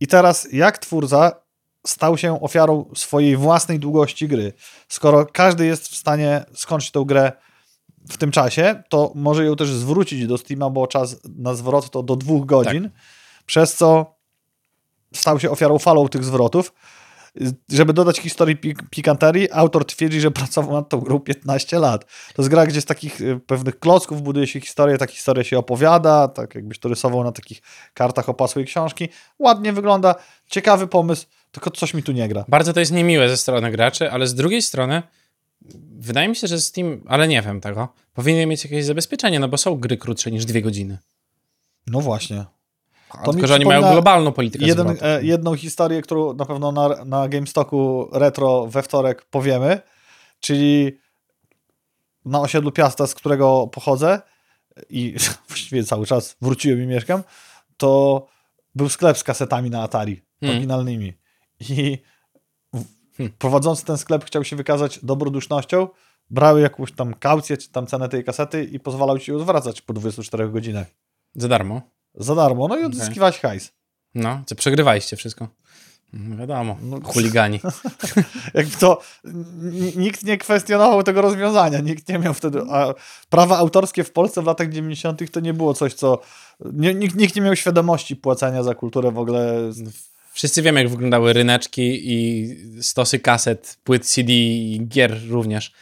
I 0.00 0.06
teraz 0.06 0.52
jak 0.52 0.78
twórca 0.78 1.32
stał 1.86 2.18
się 2.18 2.40
ofiarą 2.40 2.90
swojej 2.94 3.36
własnej 3.36 3.78
długości 3.78 4.28
gry? 4.28 4.52
Skoro 4.88 5.26
każdy 5.26 5.66
jest 5.66 5.88
w 5.88 5.96
stanie 5.96 6.44
skończyć 6.54 6.90
tę 6.90 7.04
grę 7.06 7.32
w 8.08 8.16
tym 8.16 8.30
czasie, 8.30 8.82
to 8.88 9.12
może 9.14 9.44
ją 9.44 9.56
też 9.56 9.68
zwrócić 9.68 10.26
do 10.26 10.38
Steama, 10.38 10.70
bo 10.70 10.86
czas 10.86 11.16
na 11.38 11.54
zwrot 11.54 11.90
to 11.90 12.02
do 12.02 12.16
dwóch 12.16 12.46
godzin, 12.46 12.90
przez 13.46 13.74
co 13.74 14.16
stał 15.14 15.40
się 15.40 15.50
ofiarą 15.50 15.78
falą 15.78 16.08
tych 16.08 16.24
zwrotów. 16.24 16.72
Żeby 17.68 17.92
dodać 17.92 18.18
historii 18.18 18.56
pik 18.56 18.82
pikanterii, 18.90 19.52
autor 19.52 19.84
twierdzi, 19.84 20.20
że 20.20 20.30
pracował 20.30 20.72
nad 20.72 20.88
tą 20.88 21.00
grą 21.00 21.20
15 21.20 21.78
lat. 21.78 22.04
To 22.04 22.42
jest 22.42 22.48
gra, 22.50 22.66
gdzie 22.66 22.80
z 22.80 22.84
takich 22.84 23.20
y, 23.20 23.40
pewnych 23.46 23.78
klocków 23.78 24.22
buduje 24.22 24.46
się 24.46 24.60
historię, 24.60 24.98
ta 24.98 25.06
historia 25.06 25.44
się 25.44 25.58
opowiada, 25.58 26.28
tak 26.28 26.54
jakbyś 26.54 26.78
to 26.78 26.88
rysował 26.88 27.24
na 27.24 27.32
takich 27.32 27.62
kartach 27.94 28.28
opasłej 28.28 28.64
książki. 28.64 29.08
Ładnie 29.38 29.72
wygląda, 29.72 30.14
ciekawy 30.46 30.86
pomysł, 30.86 31.26
tylko 31.52 31.70
coś 31.70 31.94
mi 31.94 32.02
tu 32.02 32.12
nie 32.12 32.28
gra. 32.28 32.44
Bardzo 32.48 32.72
to 32.72 32.80
jest 32.80 32.92
niemiłe 32.92 33.28
ze 33.28 33.36
strony 33.36 33.70
graczy, 33.70 34.10
ale 34.10 34.26
z 34.26 34.34
drugiej 34.34 34.62
strony 34.62 35.02
Wydaje 35.98 36.28
mi 36.28 36.36
się, 36.36 36.46
że 36.46 36.60
Steam, 36.60 37.00
ale 37.06 37.28
nie 37.28 37.42
wiem 37.42 37.60
tego, 37.60 37.88
powinien 38.14 38.48
mieć 38.48 38.64
jakieś 38.64 38.84
zabezpieczenie, 38.84 39.40
no 39.40 39.48
bo 39.48 39.58
są 39.58 39.74
gry 39.74 39.96
krótsze 39.96 40.30
niż 40.30 40.44
dwie 40.44 40.62
godziny. 40.62 40.98
No 41.86 42.00
właśnie. 42.00 42.44
A 43.10 43.24
To 43.24 43.32
tylko, 43.32 43.46
że 43.46 43.54
oni 43.54 43.64
mają 43.64 43.92
globalną 43.92 44.32
politykę 44.32 44.64
Jeden, 44.66 44.96
e, 45.00 45.24
jedną 45.24 45.54
historię, 45.56 46.02
którą 46.02 46.32
na 46.32 46.44
pewno 46.44 46.72
na, 46.72 47.04
na 47.04 47.28
GameStoku 47.28 48.08
Retro 48.12 48.66
we 48.66 48.82
wtorek 48.82 49.24
powiemy, 49.24 49.80
czyli 50.40 50.98
na 52.24 52.40
osiedlu 52.40 52.72
Piasta, 52.72 53.06
z 53.06 53.14
którego 53.14 53.66
pochodzę 53.66 54.20
i 54.90 55.16
właściwie 55.48 55.84
cały 55.84 56.06
czas 56.06 56.36
wróciłem 56.40 56.82
i 56.82 56.86
mieszkam, 56.86 57.22
to 57.76 58.26
był 58.74 58.88
sklep 58.88 59.18
z 59.18 59.24
kasetami 59.24 59.70
na 59.70 59.82
Atari, 59.82 60.22
Hmm. 60.40 60.56
oryginalnymi. 60.56 61.12
I 61.60 61.98
Hmm. 63.16 63.36
prowadzący 63.38 63.84
ten 63.84 63.98
sklep 63.98 64.24
chciał 64.24 64.44
się 64.44 64.56
wykazać 64.56 65.00
dobrodusznością, 65.02 65.88
brał 66.30 66.58
jakąś 66.58 66.92
tam 66.92 67.14
kaucję, 67.14 67.56
czy 67.56 67.68
tam 67.70 67.86
cenę 67.86 68.08
tej 68.08 68.24
kasety 68.24 68.64
i 68.64 68.80
pozwalał 68.80 69.18
ci 69.18 69.30
ją 69.30 69.38
zwracać 69.38 69.80
po 69.80 69.92
24 69.92 70.48
godzinach. 70.48 70.86
Za 71.34 71.48
darmo. 71.48 71.80
Za 72.14 72.34
darmo, 72.34 72.68
no 72.68 72.74
i 72.74 72.78
Okej. 72.78 72.86
odzyskiwać 72.86 73.40
hajs. 73.40 73.72
No, 74.14 74.42
co 74.46 74.54
przegrywaliście 74.54 75.16
wszystko. 75.16 75.48
No 76.12 76.36
wiadomo, 76.36 76.76
No, 76.82 77.00
chuligani. 77.04 77.60
Jakby 78.54 78.76
to 78.76 79.00
nikt 79.96 80.22
nie 80.22 80.38
kwestionował 80.38 81.02
tego 81.02 81.22
rozwiązania, 81.22 81.80
nikt 81.80 82.08
nie 82.08 82.18
miał 82.18 82.34
wtedy. 82.34 82.62
A 82.70 82.94
prawa 83.30 83.58
autorskie 83.58 84.04
w 84.04 84.12
Polsce 84.12 84.42
w 84.42 84.46
latach 84.46 84.68
90. 84.68 85.30
to 85.30 85.40
nie 85.40 85.54
było 85.54 85.74
coś, 85.74 85.94
co. 85.94 86.20
Nie, 86.72 86.94
nikt, 86.94 87.16
nikt 87.16 87.36
nie 87.36 87.42
miał 87.42 87.56
świadomości 87.56 88.16
płacenia 88.16 88.62
za 88.62 88.74
kulturę 88.74 89.10
w 89.12 89.18
ogóle. 89.18 89.72
Wszyscy 90.36 90.62
wiemy, 90.62 90.80
jak 90.80 90.88
wyglądały 90.88 91.32
ryneczki 91.32 92.12
i 92.12 92.48
stosy 92.82 93.18
kaset, 93.18 93.78
płyt 93.84 94.06
CD 94.06 94.32
i 94.32 94.86
gier 94.88 95.20
również. 95.28 95.72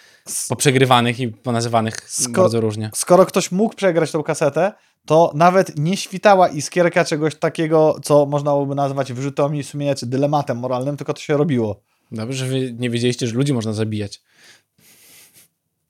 Poprzegrywanych 0.49 1.21
i 1.21 1.29
ponazywanych 1.29 1.97
Sko- 2.11 2.43
bardzo 2.43 2.61
różnie. 2.61 2.91
Skoro 2.95 3.27
ktoś 3.27 3.53
mógł 3.53 3.75
przegrać 3.77 4.11
tą 4.11 4.23
kasetę, 4.23 4.73
to 5.07 5.33
nawet 5.35 5.79
nie 5.79 5.97
świtała 5.97 6.49
iskierka 6.49 7.05
czegoś 7.05 7.35
takiego, 7.35 8.01
co 8.03 8.27
można 8.27 8.51
byłoby 8.51 8.75
nazwać 8.75 9.13
wyrzutami 9.13 9.65
sumienia 9.65 9.95
czy 9.95 10.07
dylematem 10.07 10.59
moralnym, 10.59 10.97
tylko 10.97 11.15
to 11.15 11.21
się 11.21 11.37
robiło. 11.37 11.81
Dobrze, 12.13 12.39
że 12.39 12.47
wy 12.47 12.73
nie 12.79 12.91
wiedzieliście, 12.91 13.27
że 13.27 13.35
ludzi 13.35 13.53
można 13.53 13.73
zabijać. 13.73 14.23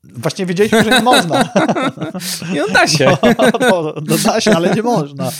Właśnie 0.03 0.45
wiedzieliśmy, 0.45 0.83
że 0.83 0.89
nie 0.89 1.01
można. 1.13 1.49
Nie, 2.53 2.61
no 2.61 2.67
da 2.73 2.87
się. 2.87 3.17
No, 3.59 3.93
no 4.05 4.17
da 4.25 4.41
się, 4.41 4.51
ale 4.51 4.75
nie 4.75 4.81
można. 4.83 5.31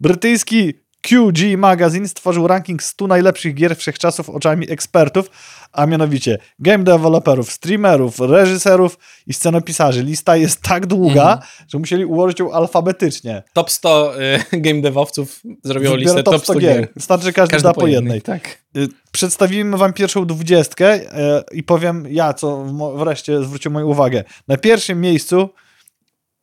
Brytyjski 0.00 0.83
QG 1.08 1.56
Magazine 1.58 2.08
stworzył 2.08 2.46
ranking 2.46 2.82
100 2.82 3.06
najlepszych 3.06 3.54
gier 3.54 3.76
wszechczasów 3.76 4.30
oczami 4.30 4.70
ekspertów, 4.70 5.30
a 5.72 5.86
mianowicie 5.86 6.38
game 6.58 6.84
developerów, 6.84 7.52
streamerów, 7.52 8.20
reżyserów 8.20 8.98
i 9.26 9.32
scenopisarzy. 9.34 10.02
Lista 10.02 10.36
jest 10.36 10.60
tak 10.60 10.86
długa, 10.86 11.22
Mhm. 11.32 11.40
że 11.68 11.78
musieli 11.78 12.04
ułożyć 12.04 12.38
ją 12.40 12.52
alfabetycznie. 12.52 13.42
Top 13.52 13.70
100 13.70 14.20
y, 14.52 14.60
game 14.60 14.80
devowców 14.80 15.40
zrobiło 15.64 15.96
listę 15.96 16.22
top 16.22 16.42
100 16.42 16.54
gier. 16.54 16.88
Starczy, 16.98 17.24
że 17.24 17.32
każdy, 17.32 17.52
Każdy 17.52 17.68
da 17.68 17.74
po 17.74 17.86
jednej. 17.86 18.22
Tak. 18.22 18.58
Y, 18.76 18.88
Przedstawimy 19.12 19.76
wam 19.76 19.92
pierwszą 19.92 20.26
dwudziestkę 20.26 20.86
e, 20.94 21.44
i 21.52 21.62
powiem 21.62 22.06
ja, 22.10 22.32
co 22.34 22.64
wreszcie 22.96 23.44
zwrócił 23.44 23.70
moją 23.72 23.86
uwagę. 23.86 24.24
Na 24.48 24.56
pierwszym 24.56 25.00
miejscu 25.00 25.48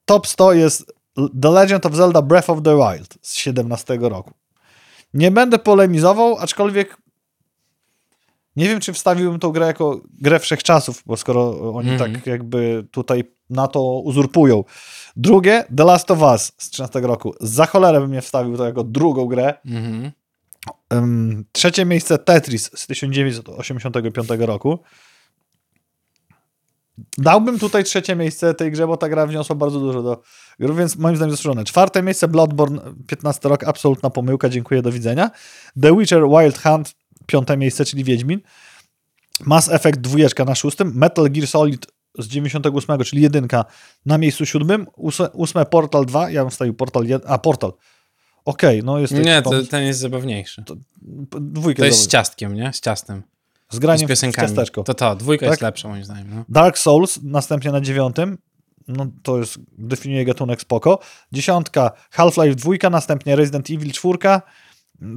top 0.05 0.27
100 0.27 0.53
jest 0.53 0.93
The 1.41 1.49
Legend 1.49 1.85
of 1.85 1.93
Zelda 1.95 2.21
Breath 2.21 2.49
of 2.49 2.59
the 2.63 2.75
Wild 2.77 3.17
z 3.21 3.35
17 3.35 3.97
roku. 4.01 4.31
Nie 5.13 5.31
będę 5.31 5.59
polemizował, 5.59 6.37
aczkolwiek 6.37 6.97
nie 8.55 8.65
wiem, 8.69 8.79
czy 8.79 8.93
wstawiłbym 8.93 9.39
tą 9.39 9.51
grę 9.51 9.65
jako 9.65 10.01
grę 10.21 10.39
wszechczasów, 10.39 11.03
bo 11.05 11.17
skoro 11.17 11.73
oni 11.73 11.89
Mhm. 11.89 12.13
tak 12.13 12.27
jakby 12.27 12.87
tutaj 12.91 13.23
na 13.49 13.67
to 13.67 13.99
uzurpują. 13.99 14.63
Drugie, 15.15 15.65
The 15.77 15.83
Last 15.83 16.11
of 16.11 16.21
Us 16.21 16.51
z 16.57 16.69
13 16.69 16.99
roku. 16.99 17.33
Za 17.39 17.65
cholerę 17.65 17.99
bym 18.01 18.11
nie 18.11 18.21
wstawił 18.21 18.57
to 18.57 18.65
jako 18.65 18.83
drugą 18.83 19.25
grę. 19.25 19.53
Mhm. 19.65 20.11
Ym, 20.93 21.45
trzecie 21.51 21.85
miejsce 21.85 22.17
Tetris 22.17 22.71
z 22.75 22.87
1985 22.87 24.29
roku. 24.39 24.79
Dałbym 27.17 27.59
tutaj 27.59 27.83
trzecie 27.83 28.15
miejsce 28.15 28.53
tej 28.53 28.71
grze, 28.71 28.87
bo 28.87 28.97
ta 28.97 29.09
gra 29.09 29.27
wniosła 29.27 29.55
bardzo 29.55 29.79
dużo 29.79 30.03
do 30.03 30.21
gry, 30.59 30.73
więc 30.73 30.95
moim 30.95 31.15
zdaniem 31.15 31.31
zasłużone. 31.31 31.63
Czwarte 31.63 32.03
miejsce 32.03 32.27
Bloodborne, 32.27 32.81
15 33.07 33.49
rok, 33.49 33.63
absolutna 33.63 34.09
pomyłka, 34.09 34.49
dziękuję, 34.49 34.81
do 34.81 34.91
widzenia. 34.91 35.31
The 35.81 35.97
Witcher 35.97 36.23
Wild 36.23 36.61
Hunt, 36.61 36.95
piąte 37.25 37.57
miejsce, 37.57 37.85
czyli 37.85 38.03
Wiedźmin. 38.03 38.41
Mass 39.45 39.69
Effect 39.69 39.99
dwójeczka 39.99 40.45
na 40.45 40.55
szóstym, 40.55 40.91
Metal 40.95 41.29
Gear 41.31 41.47
Solid 41.47 41.87
z 42.19 42.27
98, 42.27 43.03
czyli 43.03 43.21
jedynka 43.21 43.65
na 44.05 44.17
miejscu 44.17 44.45
siódmym, 44.45 44.87
Ósme- 45.33 45.65
Portal 45.65 46.05
2, 46.05 46.29
ja 46.29 46.41
bym 46.41 46.51
wstawił 46.51 46.73
Portal 46.73 47.03
1, 47.03 47.31
a 47.31 47.37
Portal. 47.37 47.73
Okej, 48.45 48.83
no 48.83 48.99
jest 48.99 49.13
Nie, 49.13 49.41
to, 49.41 49.63
ten 49.63 49.83
jest 49.83 49.99
zabawniejszy. 49.99 50.63
Dwójkę 51.41 51.79
To 51.79 51.85
jest 51.85 51.99
z 51.99 52.07
ciastkiem, 52.07 52.55
nie? 52.55 52.73
Z 52.73 52.79
ciastem. 52.79 53.23
Z 53.71 53.75
Z 53.75 53.79
graniem 53.79 54.07
w 54.07 54.09
piosenkami. 54.09 54.47
ciasteczko. 54.47 54.83
To 54.83 54.93
to, 54.93 55.15
dwójka 55.15 55.45
Tak? 55.45 55.51
jest 55.51 55.61
lepsza 55.61 55.87
moim 55.87 56.03
zdaniem. 56.03 56.27
No. 56.35 56.45
Dark 56.49 56.77
Souls 56.77 57.19
następnie 57.23 57.71
na 57.71 57.81
dziewiątym. 57.81 58.37
No 58.87 59.07
to 59.23 59.37
jest, 59.37 59.59
definiuje 59.77 60.25
gatunek 60.25 60.61
spoko. 60.61 60.99
Dziesiątka 61.31 61.91
Half-Life 62.11 62.55
2, 62.55 62.89
następnie 62.89 63.35
Resident 63.35 63.69
Evil 63.69 63.91
4, 63.91 64.17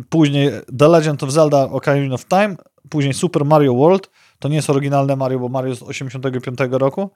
później 0.09 0.51
The 0.79 0.89
Legend 0.89 1.23
of 1.23 1.31
Zelda 1.31 1.63
Ocarina 1.63 2.15
of 2.15 2.25
Time, 2.25 2.57
później 2.91 3.15
Super 3.15 3.45
Mario 3.45 3.75
World. 3.75 4.11
To 4.39 4.49
nie 4.49 4.57
jest 4.57 4.71
oryginalne 4.71 5.17
Mario, 5.17 5.39
bo 5.39 5.49
Mario 5.49 5.75
z 5.75 5.83
85 5.83 6.59
roku. 6.71 7.11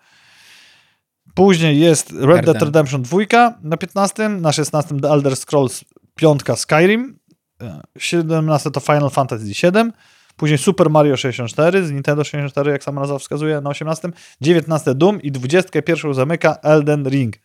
Później 1.34 1.80
jest 1.80 2.12
Red 2.12 2.44
Dead. 2.46 2.62
Redemption 2.62 3.02
2 3.02 3.18
na 3.62 3.76
15, 3.76 4.28
na 4.28 4.52
16 4.52 5.00
The 5.00 5.08
Elder 5.08 5.36
Scrolls 5.36 5.84
5 6.14 6.42
Skyrim, 6.56 7.18
e, 7.62 7.80
17 7.98 8.70
to 8.70 8.80
Final 8.80 9.10
Fantasy 9.10 9.54
7, 9.54 9.92
później 10.38 10.58
Super 10.58 10.90
Mario 10.90 11.16
64 11.16 11.86
z 11.86 11.90
Nintendo 11.92 12.24
64, 12.24 12.70
jak 12.70 12.84
sama 12.84 13.00
nazwa 13.00 13.18
wskazuje, 13.18 13.60
na 13.60 13.70
18, 13.70 14.08
19 14.40 14.94
Doom 14.94 15.22
i 15.22 15.32
21 15.32 16.14
zamyka 16.14 16.58
Elden 16.62 17.08
Ring. 17.08 17.36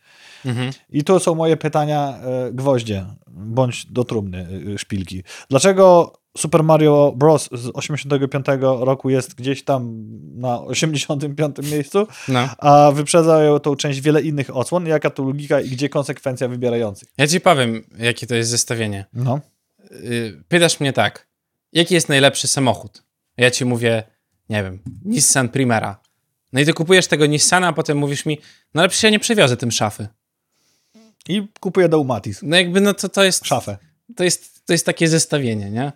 Mhm. 0.44 0.70
I 0.90 1.04
tu 1.04 1.20
są 1.20 1.34
moje 1.34 1.56
pytania 1.56 2.14
e, 2.22 2.52
gwoździe, 2.52 3.04
bądź 3.30 3.86
do 3.86 4.04
trumny 4.04 4.46
e, 4.74 4.78
szpilki. 4.78 5.22
Dlaczego 5.50 6.12
Super 6.36 6.62
Mario 6.64 7.12
Bros. 7.16 7.48
z 7.52 7.70
85 7.74 8.46
roku 8.60 9.10
jest 9.10 9.34
gdzieś 9.34 9.64
tam 9.64 10.04
na 10.34 10.60
85 10.60 11.56
miejscu, 11.72 12.06
No. 12.28 12.48
a 12.58 12.90
wyprzedzają 12.94 13.58
tą 13.58 13.76
część 13.76 14.00
wiele 14.00 14.22
innych 14.22 14.56
odsłon? 14.56 14.86
Jaka 14.86 15.10
to 15.10 15.22
logika 15.22 15.60
i 15.60 15.68
gdzie 15.68 15.88
konsekwencja 15.88 16.48
wybierających? 16.48 17.08
Ja 17.18 17.26
ci 17.26 17.40
powiem, 17.40 17.82
jakie 17.98 18.26
to 18.26 18.34
jest 18.34 18.50
zestawienie. 18.50 19.04
No. 19.12 19.40
Y, 19.92 20.42
Pytasz 20.48 20.80
mnie 20.80 20.92
tak, 20.92 21.26
jaki 21.74 21.94
jest 21.94 22.08
najlepszy 22.08 22.48
samochód? 22.48 23.02
Ja 23.36 23.50
ci 23.50 23.64
mówię, 23.64 24.02
nie 24.48 24.62
wiem, 24.62 24.82
Nissan 25.04 25.48
Primera. 25.48 26.00
No 26.52 26.60
i 26.60 26.64
ty 26.64 26.72
kupujesz 26.72 27.06
tego 27.06 27.26
Nissana, 27.26 27.68
a 27.68 27.72
potem 27.72 27.98
mówisz 27.98 28.26
mi, 28.26 28.38
no 28.74 28.82
ale 28.82 28.88
przecież 28.88 29.02
ja 29.02 29.10
nie 29.10 29.18
przewiozę 29.18 29.56
tym 29.56 29.70
szafy. 29.72 30.08
I 31.28 31.48
kupuję 31.60 31.88
Daumatis. 31.88 32.40
No 32.42 32.56
jakby, 32.56 32.80
no 32.80 32.94
to, 32.94 33.08
to 33.08 33.24
jest... 33.24 33.46
Szafę. 33.46 33.78
to 34.16 34.24
jest, 34.24 34.66
to 34.66 34.72
jest 34.72 34.86
takie 34.86 35.08
zestawienie, 35.08 35.70
nie? 35.70 35.92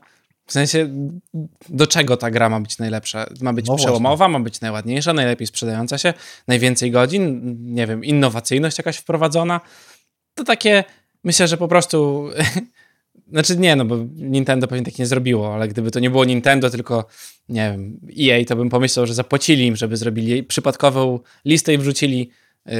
W 0.46 0.52
sensie, 0.52 0.88
do 1.68 1.86
czego 1.86 2.16
ta 2.16 2.30
gra 2.30 2.48
ma 2.48 2.60
być 2.60 2.78
najlepsza? 2.78 3.26
Ma 3.40 3.52
być 3.52 3.66
No 3.66 3.76
przełomowa, 3.76 4.28
ma 4.28 4.40
być 4.40 4.60
najładniejsza, 4.60 5.12
najlepiej 5.12 5.46
sprzedająca 5.46 5.98
się, 5.98 6.14
najwięcej 6.46 6.90
godzin, 6.90 7.56
nie 7.74 7.86
wiem, 7.86 8.04
innowacyjność 8.04 8.78
jakaś 8.78 8.96
wprowadzona. 8.96 9.60
To 10.34 10.44
takie, 10.44 10.84
myślę, 11.24 11.48
że 11.48 11.56
po 11.56 11.68
prostu, 11.68 12.28
znaczy 13.30 13.56
nie, 13.56 13.76
no 13.76 13.84
bo 13.84 13.96
Nintendo 14.14 14.68
pewnie 14.68 14.84
tak 14.84 14.98
nie 14.98 15.06
zrobiło, 15.06 15.54
ale 15.54 15.68
gdyby 15.68 15.90
to 15.90 16.00
nie 16.00 16.10
było 16.10 16.24
Nintendo, 16.24 16.70
tylko, 16.70 17.06
nie 17.48 17.70
wiem, 17.72 18.00
EA, 18.20 18.44
to 18.44 18.56
bym 18.56 18.68
pomyślał, 18.68 19.06
że 19.06 19.14
zapłacili 19.14 19.66
im, 19.66 19.76
żeby 19.76 19.96
zrobili 19.96 20.42
przypadkową 20.42 21.20
listę 21.44 21.74
i 21.74 21.78
wrzucili 21.78 22.30
yy, 22.66 22.74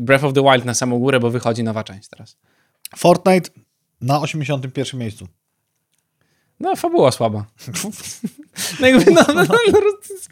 Breath 0.00 0.24
of 0.24 0.32
the 0.32 0.42
Wild 0.42 0.64
na 0.64 0.74
samą 0.74 0.98
górę, 0.98 1.20
bo 1.20 1.30
wychodzi 1.30 1.64
nowa 1.64 1.84
część 1.84 2.08
teraz. 2.08 2.36
Fortnite 2.96 3.50
na 4.00 4.20
81 4.20 5.00
miejscu. 5.00 5.28
No, 6.60 6.76
fabuła 6.76 7.12
słaba. 7.12 7.44
No 8.80 8.86
jakby, 8.86 9.10
no, 9.10 9.22
no, 9.28 9.34
no, 9.34 9.58
no, 9.72 9.78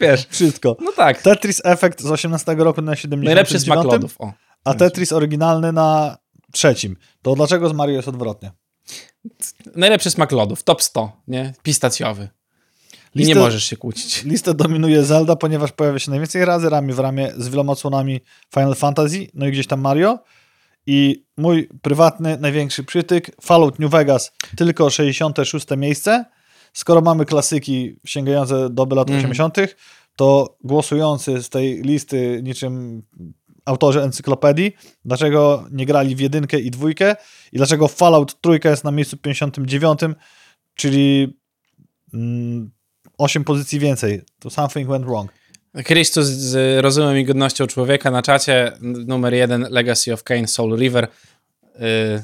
wiesz. 0.00 0.26
Wszystko. 0.30 0.76
No 0.80 0.92
tak. 0.92 1.22
Tetris 1.22 1.60
Effect 1.64 2.00
z 2.00 2.10
18 2.10 2.54
roku 2.54 2.82
na 2.82 2.96
79. 2.96 3.26
Najlepszy 3.26 3.60
smak 3.60 3.84
lodów. 3.84 4.16
O. 4.18 4.32
A 4.64 4.74
Tetris 4.74 5.12
oryginalny 5.12 5.72
na 5.72 6.18
trzecim. 6.52 6.96
To 7.22 7.34
dlaczego 7.34 7.68
z 7.68 7.72
Mario 7.72 7.96
jest 7.96 8.08
odwrotnie? 8.08 8.52
Najlepszy 9.76 10.10
smak 10.10 10.32
lodów. 10.32 10.62
Top 10.62 10.82
100, 10.82 11.12
nie? 11.28 11.54
Pistacjowy. 11.62 12.28
I 13.14 13.18
nie 13.18 13.24
Listę- 13.34 13.38
możesz 13.38 13.64
się 13.64 13.76
kłócić. 13.76 14.24
Listę 14.24 14.54
dominuje 14.54 15.04
Zelda, 15.04 15.36
ponieważ 15.36 15.72
pojawia 15.72 15.98
się 15.98 16.10
najwięcej 16.10 16.44
razy 16.44 16.68
ramię 16.70 16.94
w 16.94 16.98
ramię 16.98 17.32
z 17.36 17.48
wieloma 17.48 17.72
odsłonami 17.72 18.20
Final 18.54 18.74
Fantasy, 18.74 19.26
no 19.34 19.46
i 19.46 19.52
gdzieś 19.52 19.66
tam 19.66 19.80
Mario. 19.80 20.18
I 20.86 21.24
mój 21.36 21.68
prywatny, 21.82 22.38
największy 22.40 22.84
przytyk, 22.84 23.30
Fallout 23.42 23.78
New 23.78 23.90
Vegas, 23.90 24.32
tylko 24.56 24.90
66 24.90 25.66
miejsce. 25.76 26.24
Skoro 26.72 27.00
mamy 27.00 27.24
klasyki 27.24 27.96
sięgające 28.04 28.70
do 28.70 28.84
lat 28.84 29.10
Mhm. 29.10 29.18
80., 29.30 29.76
to 30.16 30.56
głosujący 30.64 31.42
z 31.42 31.48
tej 31.48 31.82
listy 31.82 32.40
niczym 32.42 33.02
autorzy 33.64 34.02
encyklopedii, 34.02 34.72
dlaczego 35.04 35.66
nie 35.72 35.86
grali 35.86 36.16
w 36.16 36.20
jedynkę 36.20 36.60
i 36.60 36.70
dwójkę 36.70 37.16
i 37.52 37.56
dlaczego 37.56 37.88
Fallout 37.88 38.40
trójka 38.40 38.70
jest 38.70 38.84
na 38.84 38.90
miejscu 38.90 39.16
59, 39.16 40.00
czyli 40.74 41.36
mm, 42.14 42.70
8 43.18 43.44
pozycji 43.44 43.78
więcej. 43.78 44.22
To 44.38 44.50
something 44.50 44.88
went 44.88 45.06
wrong. 45.06 45.32
Chrystus 45.86 46.26
z 46.26 46.82
rozumem 46.82 47.18
i 47.18 47.24
godnością 47.24 47.66
człowieka 47.66 48.10
na 48.10 48.22
czacie, 48.22 48.72
numer 48.80 49.34
jeden 49.34 49.66
Legacy 49.70 50.12
of 50.12 50.22
Kain 50.24 50.46
Soul 50.46 50.78
River. 50.78 51.08
Yy, 51.74 52.22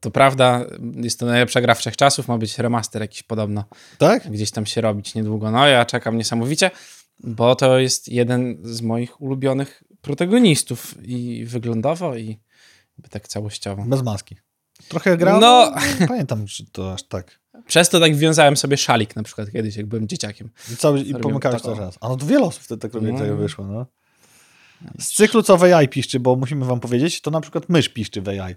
to 0.00 0.10
prawda, 0.10 0.64
jest 0.94 1.20
to 1.20 1.26
najlepsza 1.26 1.60
gra 1.60 1.74
wszechczasów, 1.74 2.28
ma 2.28 2.38
być 2.38 2.58
remaster 2.58 3.02
jakiś 3.02 3.22
podobno, 3.22 3.64
Tak? 3.98 4.30
gdzieś 4.30 4.50
tam 4.50 4.66
się 4.66 4.80
robić 4.80 5.14
niedługo. 5.14 5.50
No 5.50 5.66
ja 5.66 5.84
czekam 5.84 6.16
niesamowicie, 6.18 6.70
bo 7.20 7.56
to 7.56 7.78
jest 7.78 8.08
jeden 8.08 8.58
z 8.62 8.82
moich 8.82 9.20
ulubionych 9.20 9.82
protagonistów 10.08 10.94
i 11.02 11.44
wyglądowo 11.44 12.16
i 12.16 12.38
tak 13.10 13.28
całościowo. 13.28 13.84
Bez 13.86 14.02
maski. 14.02 14.36
Trochę 14.88 15.16
grałem, 15.16 15.40
No. 15.40 15.72
no. 15.76 15.80
nie 16.00 16.08
pamiętam, 16.08 16.46
czy 16.46 16.66
to 16.72 16.92
aż 16.92 17.02
tak. 17.02 17.40
Przez 17.66 17.88
to 17.88 18.00
tak 18.00 18.16
wiązałem 18.16 18.56
sobie 18.56 18.76
szalik 18.76 19.16
na 19.16 19.22
przykład 19.22 19.50
kiedyś, 19.50 19.76
jak 19.76 19.86
byłem 19.86 20.08
dzieciakiem. 20.08 20.50
I, 20.72 20.76
cały, 20.76 21.00
i 21.00 21.14
pomykałeś 21.14 21.62
cały 21.62 21.76
czas. 21.76 21.98
A 22.00 22.08
no 22.08 22.16
to 22.16 22.26
wiele 22.26 22.44
osób 22.46 22.62
wtedy 22.62 22.80
tak 22.80 22.94
robi, 22.94 23.12
No. 23.12 23.36
wyszło, 23.36 23.66
no. 23.66 23.86
Z 24.98 25.08
cyklu 25.12 25.42
co 25.42 25.56
w 25.56 25.62
AI 25.64 25.88
piszczy, 25.88 26.20
bo 26.20 26.36
musimy 26.36 26.64
wam 26.64 26.80
powiedzieć, 26.80 27.20
to 27.20 27.30
na 27.30 27.40
przykład 27.40 27.68
mysz 27.68 27.88
piszczy 27.88 28.22
w 28.22 28.28
AI. 28.28 28.54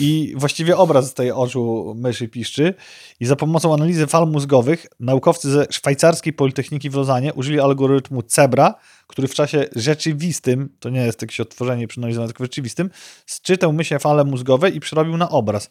I 0.00 0.34
właściwie 0.36 0.76
obraz 0.76 1.10
z 1.10 1.14
tej 1.14 1.32
oczu 1.32 1.94
myszy 1.96 2.28
piszczy 2.28 2.74
i 3.20 3.26
za 3.26 3.36
pomocą 3.36 3.74
analizy 3.74 4.06
fal 4.06 4.28
mózgowych 4.28 4.86
naukowcy 5.00 5.50
ze 5.50 5.66
szwajcarskiej 5.70 6.32
Politechniki 6.32 6.90
w 6.90 6.94
Lozanie 6.94 7.34
użyli 7.34 7.60
algorytmu 7.60 8.22
Cebra, 8.22 8.74
który 9.06 9.28
w 9.28 9.34
czasie 9.34 9.64
rzeczywistym, 9.76 10.76
to 10.80 10.90
nie 10.90 11.00
jest 11.00 11.22
jakieś 11.22 11.40
odtworzenie 11.40 11.88
przeanalizowane, 11.88 12.28
tylko 12.28 12.44
w 12.44 12.46
rzeczywistym, 12.46 12.90
sczytał 13.26 13.72
mysie 13.72 13.98
fale 13.98 14.24
mózgowe 14.24 14.70
i 14.70 14.80
przerobił 14.80 15.16
na 15.16 15.30
obraz. 15.30 15.70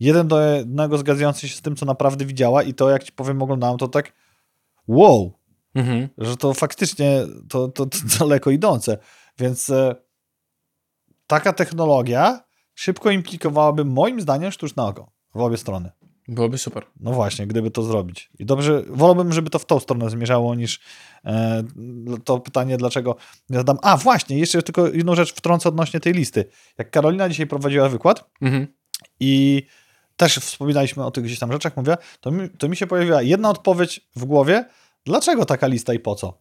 Jeden 0.00 0.28
do 0.28 0.40
jednego 0.40 0.98
zgadzający 0.98 1.48
się 1.48 1.56
z 1.56 1.62
tym, 1.62 1.76
co 1.76 1.86
naprawdę 1.86 2.24
widziała 2.24 2.62
i 2.62 2.74
to, 2.74 2.90
jak 2.90 3.04
ci 3.04 3.12
powiem, 3.12 3.42
oglądałem, 3.42 3.78
to 3.78 3.88
tak 3.88 4.12
wow, 4.88 5.32
Mhm. 5.74 6.08
że 6.18 6.36
to 6.36 6.54
faktycznie 6.54 7.22
to, 7.48 7.68
to, 7.68 7.86
to 7.86 7.98
daleko 8.18 8.50
idące. 8.50 8.98
Więc 9.38 9.70
e, 9.70 9.94
taka 11.26 11.52
technologia 11.52 12.44
szybko 12.74 13.10
implikowałaby 13.10 13.84
moim 13.84 14.20
zdaniem 14.20 14.52
sztuczne 14.52 14.82
oko 14.82 15.10
w 15.34 15.40
obie 15.40 15.56
strony. 15.56 15.90
Byłoby 16.28 16.58
super. 16.58 16.86
No 17.00 17.12
właśnie, 17.12 17.46
gdyby 17.46 17.70
to 17.70 17.82
zrobić. 17.82 18.30
I 18.38 18.46
dobrze, 18.46 18.82
wolałbym, 18.88 19.32
żeby 19.32 19.50
to 19.50 19.58
w 19.58 19.66
tą 19.66 19.80
stronę 19.80 20.10
zmierzało 20.10 20.54
niż 20.54 20.80
e, 21.24 21.62
to 22.24 22.38
pytanie, 22.40 22.76
dlaczego 22.76 23.16
nie 23.50 23.56
zadam. 23.58 23.78
A 23.82 23.96
właśnie, 23.96 24.38
jeszcze 24.38 24.62
tylko 24.62 24.86
jedną 24.88 25.14
rzecz 25.14 25.34
wtrącę 25.34 25.68
odnośnie 25.68 26.00
tej 26.00 26.12
listy. 26.12 26.44
Jak 26.78 26.90
Karolina 26.90 27.28
dzisiaj 27.28 27.46
prowadziła 27.46 27.88
wykład 27.88 28.30
Mhm. 28.42 28.66
i 29.20 29.62
też 30.16 30.38
wspominaliśmy 30.38 31.04
o 31.04 31.10
tych 31.10 31.24
gdzieś 31.24 31.38
tam 31.38 31.52
rzeczach, 31.52 31.76
mówię, 31.76 31.96
to 32.20 32.30
mi, 32.30 32.50
to 32.50 32.68
mi 32.68 32.76
się 32.76 32.86
pojawiła 32.86 33.22
jedna 33.22 33.50
odpowiedź 33.50 34.00
w 34.16 34.24
głowie, 34.24 34.64
dlaczego 35.06 35.44
taka 35.44 35.66
lista 35.66 35.94
i 35.94 35.98
po 35.98 36.14
co? 36.14 36.38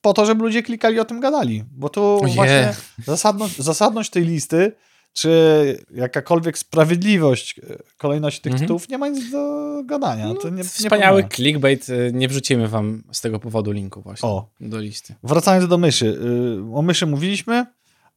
Po 0.00 0.12
to, 0.12 0.26
żeby 0.26 0.42
ludzie 0.42 0.62
klikali 0.62 1.00
o 1.00 1.04
tym 1.04 1.20
gadali, 1.20 1.64
bo 1.70 1.88
tu 1.88 2.18
Ojej. 2.22 2.34
właśnie 2.34 2.74
zasadność, 3.04 3.58
zasadność 3.58 4.10
tej 4.10 4.24
listy, 4.24 4.72
czy 5.16 5.84
jakakolwiek 5.94 6.58
sprawiedliwość 6.58 7.58
e, 7.58 7.62
kolejności 7.98 8.40
tych 8.40 8.52
Mhm. 8.52 8.66
tytułów 8.66 8.88
nie 8.88 8.98
ma 8.98 9.08
nic 9.08 9.30
do 9.30 9.82
gadania. 9.84 10.34
to 10.42 10.48
nie, 10.48 10.56
nie 10.56 10.64
Wspaniały 10.64 11.22
pomija. 11.22 11.36
clickbait. 11.36 11.88
y, 11.88 12.10
Nie 12.14 12.28
wrzucimy 12.28 12.68
wam 12.68 13.02
z 13.12 13.20
tego 13.20 13.38
powodu 13.40 13.72
linku 13.72 14.02
właśnie 14.02 14.28
O. 14.28 14.48
do 14.60 14.78
listy. 14.80 15.14
Wracając 15.22 15.68
do 15.68 15.78
myszy. 15.78 16.06
y, 16.06 16.74
O 16.74 16.82
myszy 16.82 17.06
mówiliśmy, 17.06 17.66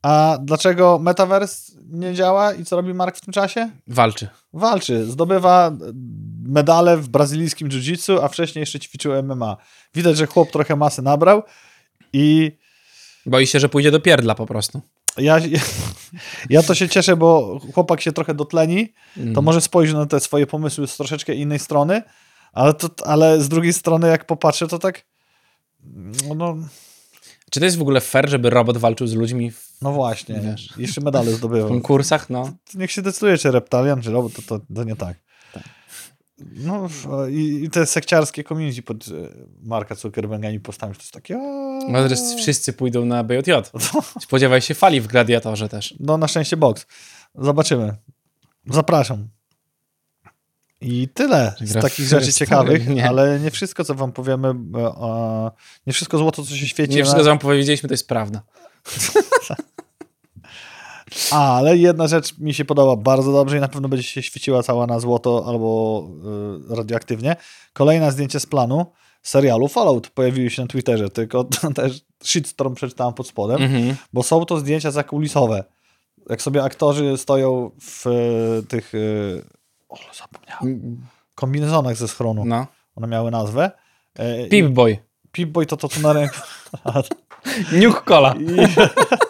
a 0.02 0.38
dlaczego 0.42 1.00
Metaverse 1.00 1.72
nie 1.90 2.14
działa 2.14 2.54
i 2.54 2.66
co 2.66 2.76
robi 2.76 2.94
Mark 2.94 3.18
w 3.18 3.22
tym 3.22 3.34
czasie? 3.34 3.70
Walczy. 3.88 4.28
Walczy, 4.54 5.06
zdobywa 5.06 5.72
medale 6.44 6.98
w 6.98 7.08
brazylijskim 7.10 7.70
jiu-jitsu, 7.70 8.20
a 8.24 8.28
wcześniej 8.28 8.60
jeszcze 8.62 8.80
ćwiczył 8.80 9.24
MMA. 9.24 9.58
Widać, 9.96 10.18
że 10.18 10.26
chłop 10.26 10.52
trochę 10.52 10.76
masy 10.76 11.02
nabrał 11.02 11.44
i 12.14 12.52
Boi 13.26 13.48
się, 13.48 13.60
że 13.60 13.70
pójdzie 13.70 13.92
do 13.92 14.00
pierdla 14.00 14.36
po 14.36 14.46
prostu. 14.46 14.82
Ja, 15.18 15.40
ja 16.50 16.64
to 16.64 16.76
się 16.76 16.90
cieszę, 16.90 17.16
bo 17.16 17.60
chłopak 17.74 18.02
się 18.02 18.12
trochę 18.12 18.34
dotleni, 18.34 18.94
Mm. 19.18 19.34
to 19.36 19.42
może 19.42 19.62
spojrzy 19.62 19.94
na 19.94 20.06
te 20.06 20.20
swoje 20.20 20.48
pomysły 20.48 20.88
z 20.88 20.98
troszeczkę 20.98 21.36
innej 21.36 21.60
strony, 21.60 22.02
ale, 22.54 22.74
to, 22.74 22.90
ale 23.08 23.42
z 23.42 23.50
drugiej 23.50 23.74
strony 23.74 24.08
jak 24.08 24.26
popatrzę, 24.26 24.68
to 24.68 24.80
tak 24.80 25.06
no, 26.28 26.36
no, 26.36 26.58
Czy 27.52 27.60
to 27.60 27.66
jest 27.66 27.78
w 27.78 27.82
ogóle 27.82 28.02
fair, 28.02 28.30
żeby 28.30 28.50
robot 28.50 28.78
walczył 28.78 29.08
z 29.08 29.14
ludźmi 29.14 29.52
w 29.52 29.70
no 29.82 29.92
właśnie, 29.92 30.40
Wiesz. 30.40 30.70
jeszcze 30.78 31.02
medale 31.02 31.32
zdobywał. 31.32 31.70
konkursach? 31.70 32.30
No. 32.30 32.52
niech 32.74 32.92
się 32.92 33.02
decyduje, 33.02 33.38
czy 33.38 33.52
reptalian, 33.52 34.02
czy 34.02 34.12
robot, 34.12 34.34
to, 34.34 34.42
to, 34.42 34.66
to 34.76 34.84
nie 34.84 34.96
tak. 34.96 35.18
No 36.56 36.88
i, 37.30 37.64
i 37.64 37.70
te 37.70 37.86
sekciarskie 37.86 38.44
community 38.44 38.82
pod 38.82 39.08
e, 39.08 39.12
Marka 39.64 39.96
Zuckerberga 39.96 40.52
mi 40.52 40.60
postawił, 40.60 40.96
to 40.96 41.02
jest 41.02 41.12
takie... 41.12 41.36
aaa. 41.36 41.80
No, 41.90 42.04
teraz 42.04 42.36
wszyscy 42.36 42.74
pójdą 42.74 43.06
na 43.06 43.24
BJJ. 43.24 43.52
Spodziewaj 44.22 44.62
się 44.62 44.74
fali 44.74 45.02
w 45.02 45.08
Gladiatorze 45.08 45.70
też. 45.70 45.96
No 46.00 46.18
na 46.18 46.28
szczęście 46.28 46.58
box. 46.58 46.86
Zobaczymy. 47.36 47.96
Zapraszam. 48.70 49.28
I 50.82 51.08
tyle 51.14 51.54
z 51.62 51.74
Gra 51.74 51.82
takich 51.82 52.08
rzeczy 52.08 52.34
ciekawych, 52.34 52.88
nie. 52.88 53.10
ale 53.10 53.40
nie 53.40 53.52
wszystko, 53.52 53.84
co 53.86 53.96
wam 53.96 54.12
powiemy, 54.12 54.48
e, 54.48 55.52
nie 55.88 55.94
wszystko 55.94 56.18
złoto, 56.18 56.44
co 56.44 56.56
się 56.56 56.68
świeci. 56.68 56.94
Nie 56.94 56.98
na- 57.00 57.04
wszystko, 57.04 57.24
co 57.24 57.30
wam 57.30 57.40
powiedzieliśmy, 57.40 57.90
to 57.90 57.94
jest 57.94 58.08
prawda. 58.08 58.44
Ale 61.32 61.78
jedna 61.78 62.08
rzecz 62.08 62.38
mi 62.38 62.54
się 62.54 62.66
podoba 62.66 62.96
bardzo 62.96 63.32
dobrze 63.32 63.58
i 63.58 63.60
na 63.60 63.68
pewno 63.68 63.90
będzie 63.90 64.04
się 64.04 64.22
świeciła 64.22 64.64
cała 64.64 64.88
na 64.88 65.00
złoto 65.00 65.44
albo 65.48 66.08
y, 66.72 66.76
radioaktywnie. 66.76 67.36
Kolejne 67.74 68.12
zdjęcie 68.12 68.40
z 68.40 68.46
planu 68.46 68.86
serialu 69.24 69.68
Fallout 69.68 70.10
pojawiły 70.10 70.50
się 70.50 70.62
na 70.62 70.68
Twitterze, 70.68 71.10
tylko 71.10 71.44
też 71.76 72.02
shitstorm 72.24 72.76
przeczytałem 72.76 73.14
pod 73.14 73.28
spodem, 73.28 73.62
Mhm. 73.62 73.96
bo 74.14 74.24
są 74.24 74.46
to 74.46 74.60
zdjęcia 74.60 74.92
zakulisowe. 74.92 75.64
Jak 76.30 76.42
sobie 76.42 76.64
aktorzy 76.64 77.18
stoją 77.18 77.72
w 77.82 78.08
y, 78.08 78.68
tych 78.68 78.94
y, 78.96 79.46
o, 79.90 79.96
zapomniałem, 80.22 80.98
kombinezonach 81.36 81.96
ze 81.96 82.08
schronu, 82.08 82.46
No. 82.46 82.68
one 82.96 83.08
miały 83.08 83.32
nazwę. 83.32 83.72
E, 84.16 84.48
Pip-boy. 84.48 84.98
Pip-Boy 85.32 85.66
to 85.66 85.78
to, 85.78 85.88
co 85.90 86.00
na 86.02 86.14
ręku. 86.14 86.36
Cola. 88.06 88.34
I, 88.36 88.46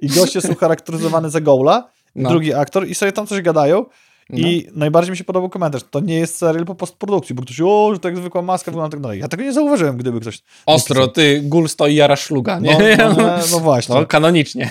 I 0.00 0.08
goście 0.08 0.40
są 0.40 0.54
charakteryzowany 0.54 1.30
za 1.30 1.40
Goula, 1.40 1.90
No. 2.14 2.30
drugi 2.30 2.54
aktor 2.54 2.88
i 2.88 2.94
sobie 2.94 3.12
tam 3.12 3.26
coś 3.26 3.40
gadają. 3.42 3.84
I 4.30 4.66
najbardziej 4.74 5.10
mi 5.10 5.16
się 5.16 5.24
podobał 5.24 5.50
komentarz. 5.50 5.82
To 5.90 6.00
nie 6.00 6.14
jest 6.14 6.36
serial 6.36 6.64
po 6.64 6.74
postprodukcji, 6.74 7.34
bo 7.34 7.42
ktoś, 7.42 7.60
o, 7.64 7.90
że 7.92 7.98
to 8.00 8.08
jak 8.08 8.16
zwykła 8.16 8.42
maska 8.42 8.70
wygląda 8.70 8.90
tak 8.90 9.00
dalej. 9.00 9.20
Ja 9.20 9.28
tego 9.28 9.42
nie 9.42 9.52
zauważyłem, 9.52 9.96
gdyby 9.96 10.20
ktoś... 10.20 10.42
Ostro, 10.66 11.08
ty, 11.08 11.40
gul 11.44 11.68
stoi 11.68 11.94
jara 11.94 12.16
szluga, 12.16 12.60
No, 12.60 12.72
nie? 12.80 12.96
no, 12.96 13.12
no, 13.22 13.38
no 13.52 13.60
właśnie. 13.60 13.94
No, 13.94 14.06
kanonicznie. 14.06 14.70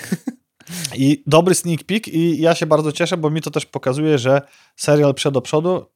I 0.96 1.22
dobry 1.26 1.54
sneak 1.54 1.84
peek 1.84 2.08
i 2.08 2.40
ja 2.40 2.54
się 2.54 2.66
bardzo 2.66 2.92
cieszę, 2.92 3.16
bo 3.16 3.30
mi 3.30 3.40
to 3.40 3.50
też 3.50 3.66
pokazuje, 3.66 4.18
że 4.18 4.42
serial 4.76 5.14
przed 5.14 5.34
do 5.34 5.40
przodu, 5.40 5.86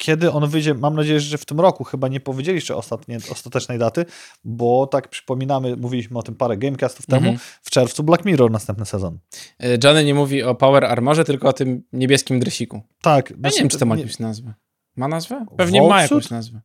kiedy 0.00 0.32
on 0.32 0.48
wyjdzie, 0.48 0.74
mam 0.74 0.94
nadzieję, 0.94 1.20
że 1.20 1.38
w 1.38 1.44
tym 1.44 1.60
roku, 1.60 1.84
chyba 1.84 2.08
nie 2.08 2.20
powiedzieli 2.20 2.54
jeszcze 2.54 2.76
ostatnie, 2.76 3.18
ostatecznej 3.32 3.78
daty, 3.78 4.04
bo 4.44 4.86
tak 4.86 5.08
przypominamy, 5.08 5.76
mówiliśmy 5.76 6.18
o 6.18 6.22
tym 6.22 6.34
parę 6.34 6.56
gamecastów 6.56 7.06
temu, 7.06 7.20
Mhm. 7.28 7.38
w 7.62 7.70
czerwcu 7.70 8.02
Black 8.02 8.24
Mirror 8.24 8.50
następny 8.50 8.86
sezon. 8.86 9.18
Y, 9.64 9.78
Johnny 9.84 10.04
nie 10.04 10.14
mówi 10.14 10.42
o 10.42 10.54
Power 10.54 10.84
Armorze, 10.84 11.24
tylko 11.24 11.48
o 11.48 11.52
tym 11.52 11.82
niebieskim 11.92 12.40
dresiku. 12.40 12.82
Tak. 13.02 13.30
Ja 13.30 13.50
nie 13.50 13.56
wiem, 13.58 13.68
czy 13.68 13.78
to 13.78 13.86
ma 13.86 13.96
jakąś 13.96 14.18
nazwę. 14.18 14.54
Ma 14.96 15.08
nazwę? 15.08 15.46
Pewnie 15.56 15.80
ma 15.82 15.88
Volsuit? 15.88 16.10
jakąś 16.10 16.30
nazwę. 16.30 16.60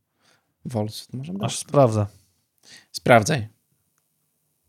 Volsuit, 0.66 1.14
może. 1.14 1.34
Aż 1.42 1.58
sprawdzę. 1.58 2.06
Sprawdzaj. 2.92 3.48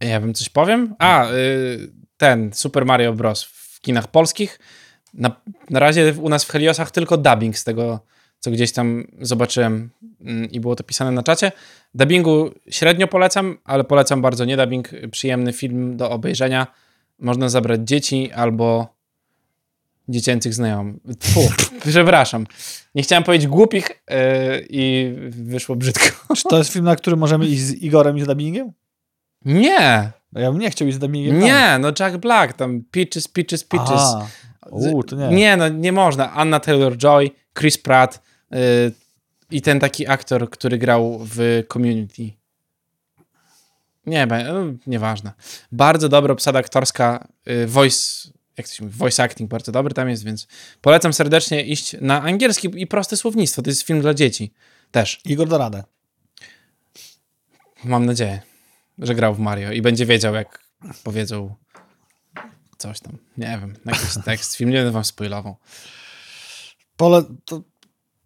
Ja 0.01 0.21
bym 0.21 0.35
coś 0.35 0.49
powiem? 0.49 0.95
A, 0.99 1.31
y, 1.31 1.93
ten 2.17 2.51
Super 2.55 2.87
Mario 2.87 3.12
Bros. 3.12 3.43
w 3.45 3.81
kinach 3.81 4.09
polskich. 4.09 4.59
Na, 5.14 5.41
na 5.71 5.81
razie 5.81 6.14
u 6.23 6.29
nas 6.29 6.45
w 6.45 6.51
Heliosach 6.51 6.91
tylko 6.91 7.17
dubbing 7.17 7.59
z 7.59 7.64
tego, 7.64 8.01
co 8.47 8.51
gdzieś 8.51 8.72
tam 8.72 9.05
zobaczyłem 9.20 9.90
mm, 10.20 10.51
i 10.51 10.61
było 10.61 10.76
to 10.76 10.84
pisane 10.84 11.11
na 11.11 11.22
czacie. 11.22 11.53
Dubbingu 11.94 12.51
średnio 12.70 13.07
polecam, 13.09 13.59
ale 13.64 13.84
polecam 13.84 14.22
bardzo 14.22 14.44
nie 14.44 14.57
dubbing. 14.57 14.90
Przyjemny 15.11 15.53
film 15.53 15.97
do 15.97 16.11
obejrzenia. 16.11 16.66
Można 17.18 17.49
zabrać 17.49 17.80
dzieci 17.84 18.32
albo 18.32 18.94
dziecięcych 20.09 20.55
znajomych. 20.55 20.97
Przepraszam. 21.90 22.47
Nie 22.94 23.03
chciałem 23.03 23.24
powiedzieć 23.24 23.49
głupich 23.49 23.88
yy, 23.88 24.16
i 24.70 25.12
wyszło 25.28 25.76
brzydko. 25.76 26.34
Czy 26.36 26.42
to 26.42 26.59
jest 26.59 26.72
film, 26.72 26.84
na 26.84 26.97
który 26.97 27.16
możemy 27.16 27.47
iść 27.47 27.62
z 27.62 27.74
Igorem 27.74 28.18
i 28.18 28.22
z 28.22 28.26
dubbingiem? 28.26 28.72
Nie, 29.44 30.12
No 30.32 30.40
Ja 30.40 30.53
bym 30.53 30.61
nie 30.61 30.70
chciał 30.70 30.88
iść 30.88 30.97
z 30.97 31.01
dubbingiem. 31.01 31.40
Nie, 31.40 31.78
no 31.80 31.92
Jack 32.01 32.16
Black, 32.16 32.53
tam 32.53 32.82
Peaches, 32.90 33.28
Peaches, 33.28 33.64
Peaches. 33.64 34.01
A, 34.01 34.26
Uuu, 34.70 35.03
to 35.03 35.16
nie. 35.16 35.28
Nie, 35.28 35.57
no 35.57 35.68
nie 35.68 35.92
można. 35.92 36.32
Anna 36.32 36.61
Taylor-Joy, 36.61 37.30
Chris 37.59 37.78
Pratt 37.78 38.16
y, 38.16 38.36
i 39.51 39.62
ten 39.62 39.80
taki 39.80 40.09
aktor, 40.09 40.51
który 40.51 40.78
grał 40.78 41.18
w 41.24 41.62
Community. 41.72 42.32
Nie, 44.07 44.26
no, 44.26 44.55
nieważne. 44.86 45.32
Bardzo 45.72 46.09
dobra 46.09 46.32
obsada 46.32 46.59
aktorska, 46.59 47.28
y, 47.49 47.66
voice, 47.66 48.28
jak 48.57 48.68
to 48.68 48.74
się 48.74 48.84
mówi, 48.84 48.97
voice 48.97 49.22
acting 49.22 49.51
bardzo 49.51 49.72
dobry 49.72 49.94
tam 49.94 50.09
jest, 50.09 50.24
więc 50.24 50.47
polecam 50.80 51.12
serdecznie 51.12 51.64
iść 51.64 51.97
na 52.01 52.22
angielski 52.22 52.70
i 52.76 52.86
proste 52.86 53.16
słownictwo. 53.16 53.62
To 53.62 53.70
jest 53.70 53.82
film 53.82 54.01
dla 54.01 54.14
dzieci 54.14 54.53
też. 54.90 55.20
Igor 55.24 55.49
da 55.49 55.59
radę. 55.59 55.84
Mam 57.84 58.07
nadzieję, 58.07 58.40
że 58.99 59.14
grał 59.14 59.34
w 59.34 59.38
Mario 59.38 59.72
i 59.72 59.82
będzie 59.82 60.07
wiedział, 60.07 60.34
jak 60.34 60.66
powiedzą 61.05 61.55
coś 62.78 63.01
tam. 63.01 63.18
Nie 63.36 63.59
wiem, 63.61 63.76
jakiś 63.86 64.14
tekst, 64.24 64.57
film 64.57 64.70
nie 64.70 64.76
będę 64.76 64.92
wam 64.92 65.05
spoilował. 65.05 65.57
Pole, 66.97 67.24
to 67.44 67.62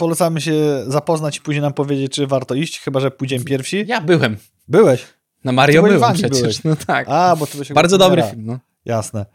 polecamy 0.01 0.40
się 0.40 0.84
zapoznać 0.86 1.36
i 1.36 1.40
później 1.40 1.62
nam 1.62 1.72
powiedzieć, 1.72 2.12
czy 2.12 2.26
warto 2.26 2.55
iść, 2.55 2.80
chyba 2.80 3.01
że 3.01 3.11
pójdziemy 3.11 3.44
pierwsi. 3.44 3.84
Ja 3.88 4.01
byłem. 4.01 4.36
Byłeś. 4.68 5.05
Na 5.44 5.53
Mario 5.53 5.82
Ty 5.82 5.88
byłem 5.88 6.14
przecież. 6.14 6.40
byłeś. 6.40 6.64
No 6.64 6.76
tak. 6.86 7.09
A, 7.09 7.36
bo 7.36 7.46
się 7.64 7.74
Bardzo 7.74 7.98
dobry 7.98 8.22
film, 8.22 8.42
no. 8.46 8.59
Jasne. 8.84 9.26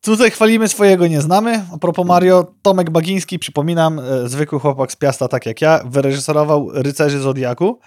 Tutaj 0.00 0.30
chwalimy 0.30 0.68
swojego 0.68 1.06
nie 1.06 1.20
znamy. 1.20 1.64
A 1.74 1.78
propos 1.78 2.06
Mario, 2.06 2.54
Tomek 2.62 2.90
Bagiński, 2.90 3.38
przypominam, 3.38 3.98
e, 3.98 4.28
zwykły 4.28 4.60
chłopak 4.60 4.92
z 4.92 4.96
Piasta, 4.96 5.28
tak 5.28 5.46
jak 5.46 5.60
ja, 5.60 5.80
wyreżyserował 5.86 6.70
Rycerzy 6.72 7.20
Zodiaku. 7.20 7.78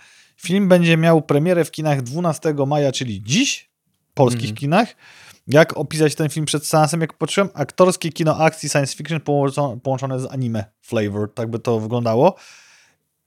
Film 0.42 0.68
będzie 0.68 0.98
miał 0.98 1.22
premierę 1.22 1.66
w 1.66 1.72
kinach 1.72 2.02
12 2.02 2.54
maja, 2.68 2.92
czyli 2.92 3.24
dziś, 3.24 3.70
w 4.12 4.14
polskich 4.14 4.42
Mhm. 4.50 4.58
kinach. 4.58 4.96
Jak 5.48 5.78
opisać 5.78 6.16
ten 6.16 6.30
film 6.30 6.46
przed 6.46 6.66
seansem, 6.68 7.02
jak 7.02 7.14
patrzyłem? 7.14 7.50
Aktorskie 7.54 8.12
kino 8.12 8.38
akcji 8.38 8.70
science 8.70 8.96
fiction 8.96 9.20
połączone, 9.84 10.20
z 10.20 10.26
anime 10.32 10.66
flavor, 10.82 11.34
tak 11.34 11.50
by 11.50 11.60
to 11.60 11.80
wyglądało. 11.80 12.36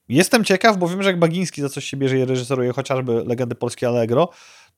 Jestem 0.08 0.44
ciekaw, 0.44 0.76
bo 0.76 0.88
wiem, 0.88 1.02
że 1.02 1.08
jak 1.08 1.18
Bagiński 1.18 1.62
za 1.62 1.68
coś 1.68 1.84
się 1.84 1.96
bierze 1.96 2.18
i 2.18 2.24
reżyseruje 2.24 2.72
chociażby 2.72 3.24
Legendy 3.24 3.54
Polskie 3.54 3.88
Allegro, 3.88 4.28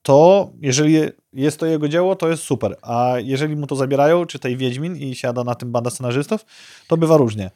to 0.02 0.50
jeżeli 0.60 1.00
jest 1.32 1.60
to 1.60 1.66
jego 1.66 1.88
dzieło, 1.88 2.16
to 2.16 2.28
jest 2.28 2.42
super. 2.42 2.76
A 2.82 3.14
jeżeli 3.18 3.56
mu 3.56 3.66
to 3.66 3.76
zabierają, 3.76 4.26
czy 4.26 4.38
tej 4.38 4.56
Wiedźmin 4.56 4.96
i 4.96 5.14
siada 5.14 5.44
na 5.44 5.54
tym 5.54 5.72
banda 5.72 5.90
scenarzystów, 5.90 6.44
to 6.86 6.96
bywa 6.96 7.16
różnie. 7.16 7.50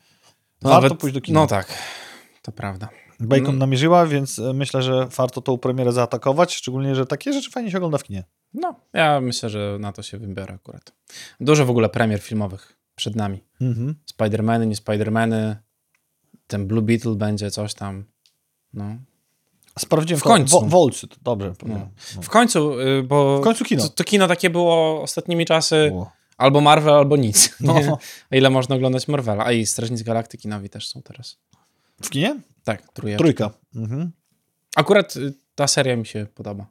Warto 0.63 0.81
nawet- 0.81 0.99
pójść 0.99 1.15
do 1.15 1.21
kina. 1.21 1.41
No 1.41 1.47
tak, 1.47 1.67
to 2.43 2.53
prawda. 2.53 2.89
Bacon 3.21 3.45
no. 3.45 3.53
namierzyła, 3.53 4.07
więc 4.07 4.39
e, 4.39 4.53
myślę, 4.53 4.83
że 4.83 5.07
warto 5.17 5.41
tą 5.41 5.59
premierę 5.59 5.93
zaatakować, 5.93 6.55
szczególnie, 6.55 6.95
że 6.95 7.07
takie 7.07 7.33
rzeczy 7.33 7.51
fajnie 7.51 7.71
się 7.71 7.77
ogląda 7.77 7.99
w 7.99 8.05
kinie. 8.05 8.25
No, 8.55 8.75
ja 8.93 9.21
myślę, 9.21 9.51
że 9.51 9.77
na 9.81 9.93
to 9.93 10.03
się 10.03 10.19
wybiorę 10.19 10.55
akurat. 10.55 10.93
Dużo 11.41 11.67
w 11.67 11.71
ogóle 11.71 11.89
premier 11.89 12.21
filmowych 12.21 12.77
przed 12.97 13.17
nami. 13.17 13.45
Mhm. 13.61 13.95
Spidermany, 14.07 14.67
nie 14.67 14.77
Spidermany, 14.77 15.57
ten 16.47 16.67
Blue 16.67 16.83
Beetle 16.83 17.15
będzie, 17.15 17.51
coś 17.51 17.75
tam. 17.75 18.05
No. 18.73 18.97
Sprawdziłem 19.79 20.21
W 20.21 20.23
to. 20.23 20.29
końcu. 20.29 20.61
Wo- 20.61 20.67
Wolcy, 20.67 21.09
to 21.09 21.17
dobrze 21.23 21.53
powiedziałem. 21.59 21.89
No. 22.17 22.23
W 22.23 22.29
końcu, 22.29 22.81
y, 22.81 23.03
bo... 23.03 23.39
W 23.39 23.45
końcu 23.45 23.65
kino. 23.65 23.83
To, 23.83 23.89
to 23.89 24.05
kino 24.05 24.29
takie 24.29 24.51
było 24.51 25.03
ostatnimi 25.03 25.47
czasy 25.47 25.93
albo 26.37 26.61
Marvel, 26.61 26.95
albo 26.95 27.17
nic. 27.17 27.57
No. 27.61 27.99
A 28.31 28.37
ile 28.37 28.51
można 28.51 28.75
oglądać 28.77 29.09
Marvela? 29.09 29.45
A 29.45 29.53
i 29.53 29.67
Strażnicy 29.67 30.05
Galaktyki 30.05 30.49
nowi 30.49 30.69
też 30.69 30.89
są 30.89 31.03
teraz. 31.03 31.39
W 32.03 32.11
kinie? 32.11 32.41
Tak, 32.65 32.83
trójka. 32.93 33.19
Trójka. 33.19 33.51
Mhm. 33.75 34.13
Akurat 34.77 35.17
y, 35.17 35.35
ta 35.55 35.67
seria 35.67 35.97
mi 35.97 36.07
się 36.07 36.27
podoba. 36.35 36.67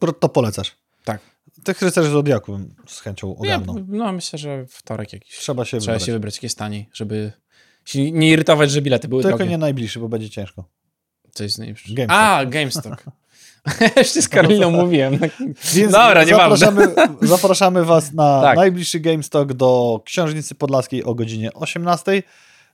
To, 0.00 0.12
to 0.12 0.28
polecasz. 0.28 0.76
Tak. 1.04 1.20
Tych 1.64 1.82
rycerzy 1.82 2.10
Zodiaku 2.10 2.58
z 2.86 3.00
chęcią 3.00 3.28
Ja, 3.42 3.54
ogarnął. 3.56 3.84
no, 3.88 4.12
myślę, 4.12 4.38
że 4.38 4.66
wtorek 4.66 5.12
jakiś. 5.12 5.38
Trzeba 5.38 5.64
się 5.64 5.78
Trzeba 5.78 5.92
wybrać. 5.92 6.06
się 6.06 6.12
wybrać, 6.12 6.34
jakieś 6.36 6.54
taniej, 6.54 6.88
żeby 6.92 7.32
się 7.84 8.12
nie 8.12 8.28
irytować, 8.30 8.70
że 8.70 8.82
bilety 8.82 9.08
były 9.08 9.22
Tylko 9.22 9.36
drogie. 9.38 9.50
nie 9.50 9.58
najbliższy, 9.58 9.98
bo 10.00 10.08
będzie 10.08 10.30
ciężko. 10.30 10.64
Co 11.32 11.44
jest 11.44 11.58
najlepsze? 11.58 11.94
GameStop. 11.94 12.16
A, 12.18 12.46
GameStop. 12.46 12.94
Jeszcze 13.96 14.22
z 14.22 14.28
Karoliną 14.28 14.70
mówiłem. 14.84 15.18
Więc 15.74 15.92
Dobra, 15.92 16.24
nieważne. 16.24 16.56
zapraszamy, 16.66 16.94
zapraszamy 17.22 17.84
Was 17.84 18.12
na 18.12 18.40
Tak. 18.42 18.56
najbliższy 18.56 19.00
GameStop 19.00 19.52
do 19.52 20.00
Książnicy 20.04 20.54
Podlaskiej 20.54 21.04
o 21.04 21.14
godzinie 21.14 21.52
18. 21.52 22.22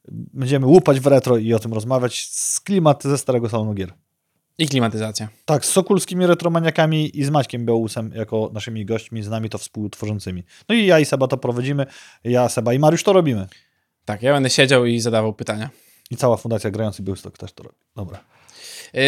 Będziemy 0.09 0.67
łupać 0.67 1.01
w 1.01 1.07
retro 1.07 1.37
i 1.37 1.55
o 1.55 1.59
tym 1.59 1.73
rozmawiać 1.73 2.29
z 2.33 2.61
klimat 2.61 3.03
ze 3.03 3.19
Starego 3.19 3.49
Salonu 3.49 3.75
Gier. 3.75 3.93
I 4.59 4.69
klimatyzacja. 4.69 5.29
Tak, 5.45 5.65
z 5.67 5.69
sokulskimi 5.69 6.27
retromaniakami 6.27 7.19
i 7.19 7.25
z 7.25 7.31
Maćkiem 7.31 7.67
Białusem 7.67 8.13
jako 8.15 8.51
naszymi 8.53 8.85
gośćmi, 8.87 9.23
z 9.23 9.29
nami 9.29 9.51
to 9.51 9.59
współtworzącymi. 9.59 10.43
No 10.69 10.75
i 10.75 10.87
ja 10.87 10.99
i 11.01 11.05
Seba 11.05 11.29
to 11.29 11.37
prowadzimy, 11.37 11.87
ja, 12.25 12.49
Seba 12.49 12.75
i 12.75 12.79
Mariusz 12.79 13.03
to 13.03 13.13
robimy. 13.13 13.47
Tak, 14.05 14.23
ja 14.23 14.33
będę 14.33 14.51
siedział 14.51 14.87
i 14.87 15.01
zadawał 15.01 15.33
pytania. 15.33 15.71
I 16.11 16.17
cała 16.17 16.37
Fundacja 16.37 16.71
Grający 16.71 17.03
Białystok 17.03 17.39
też 17.39 17.53
to 17.53 17.63
robi. 17.63 17.77
Dobra. 17.97 18.25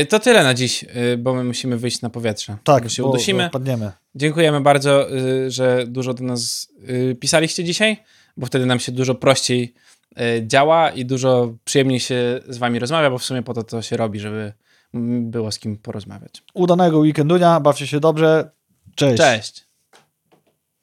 Y, 0.02 0.06
To 0.06 0.20
tyle 0.20 0.44
na 0.44 0.54
dziś, 0.54 0.84
y, 1.12 1.18
bo 1.18 1.34
my 1.34 1.44
musimy 1.44 1.76
wyjść 1.76 2.00
na 2.02 2.10
powietrze. 2.10 2.56
Tak, 2.64 2.82
bo 2.82 2.88
się 2.88 3.02
bo, 3.02 3.08
udusimy. 3.10 3.50
padniemy. 3.52 3.92
Dziękujemy 4.14 4.60
bardzo, 4.60 5.16
y, 5.16 5.50
że 5.50 5.84
dużo 5.86 6.14
do 6.14 6.24
nas 6.24 6.68
pisaliście 7.20 7.64
dzisiaj, 7.64 7.96
bo 8.36 8.46
wtedy 8.46 8.66
nam 8.66 8.80
się 8.80 8.92
dużo 8.92 9.14
prościej 9.14 9.74
działa 10.42 10.90
i 10.90 11.04
dużo 11.04 11.54
przyjemniej 11.64 12.00
się 12.00 12.40
z 12.48 12.58
wami 12.58 12.78
rozmawia, 12.78 13.10
bo 13.10 13.18
w 13.18 13.24
sumie 13.24 13.42
po 13.42 13.54
to 13.54 13.62
to 13.62 13.82
się 13.82 13.96
robi, 13.96 14.20
żeby 14.20 14.52
było 15.20 15.52
z 15.52 15.58
kim 15.58 15.76
porozmawiać. 15.76 16.42
Udanego 16.54 16.98
weekendunia, 16.98 17.60
bawcie 17.60 17.86
się 17.86 18.00
dobrze. 18.00 18.50
Cześć. 18.94 19.16
Cześć! 19.16 19.65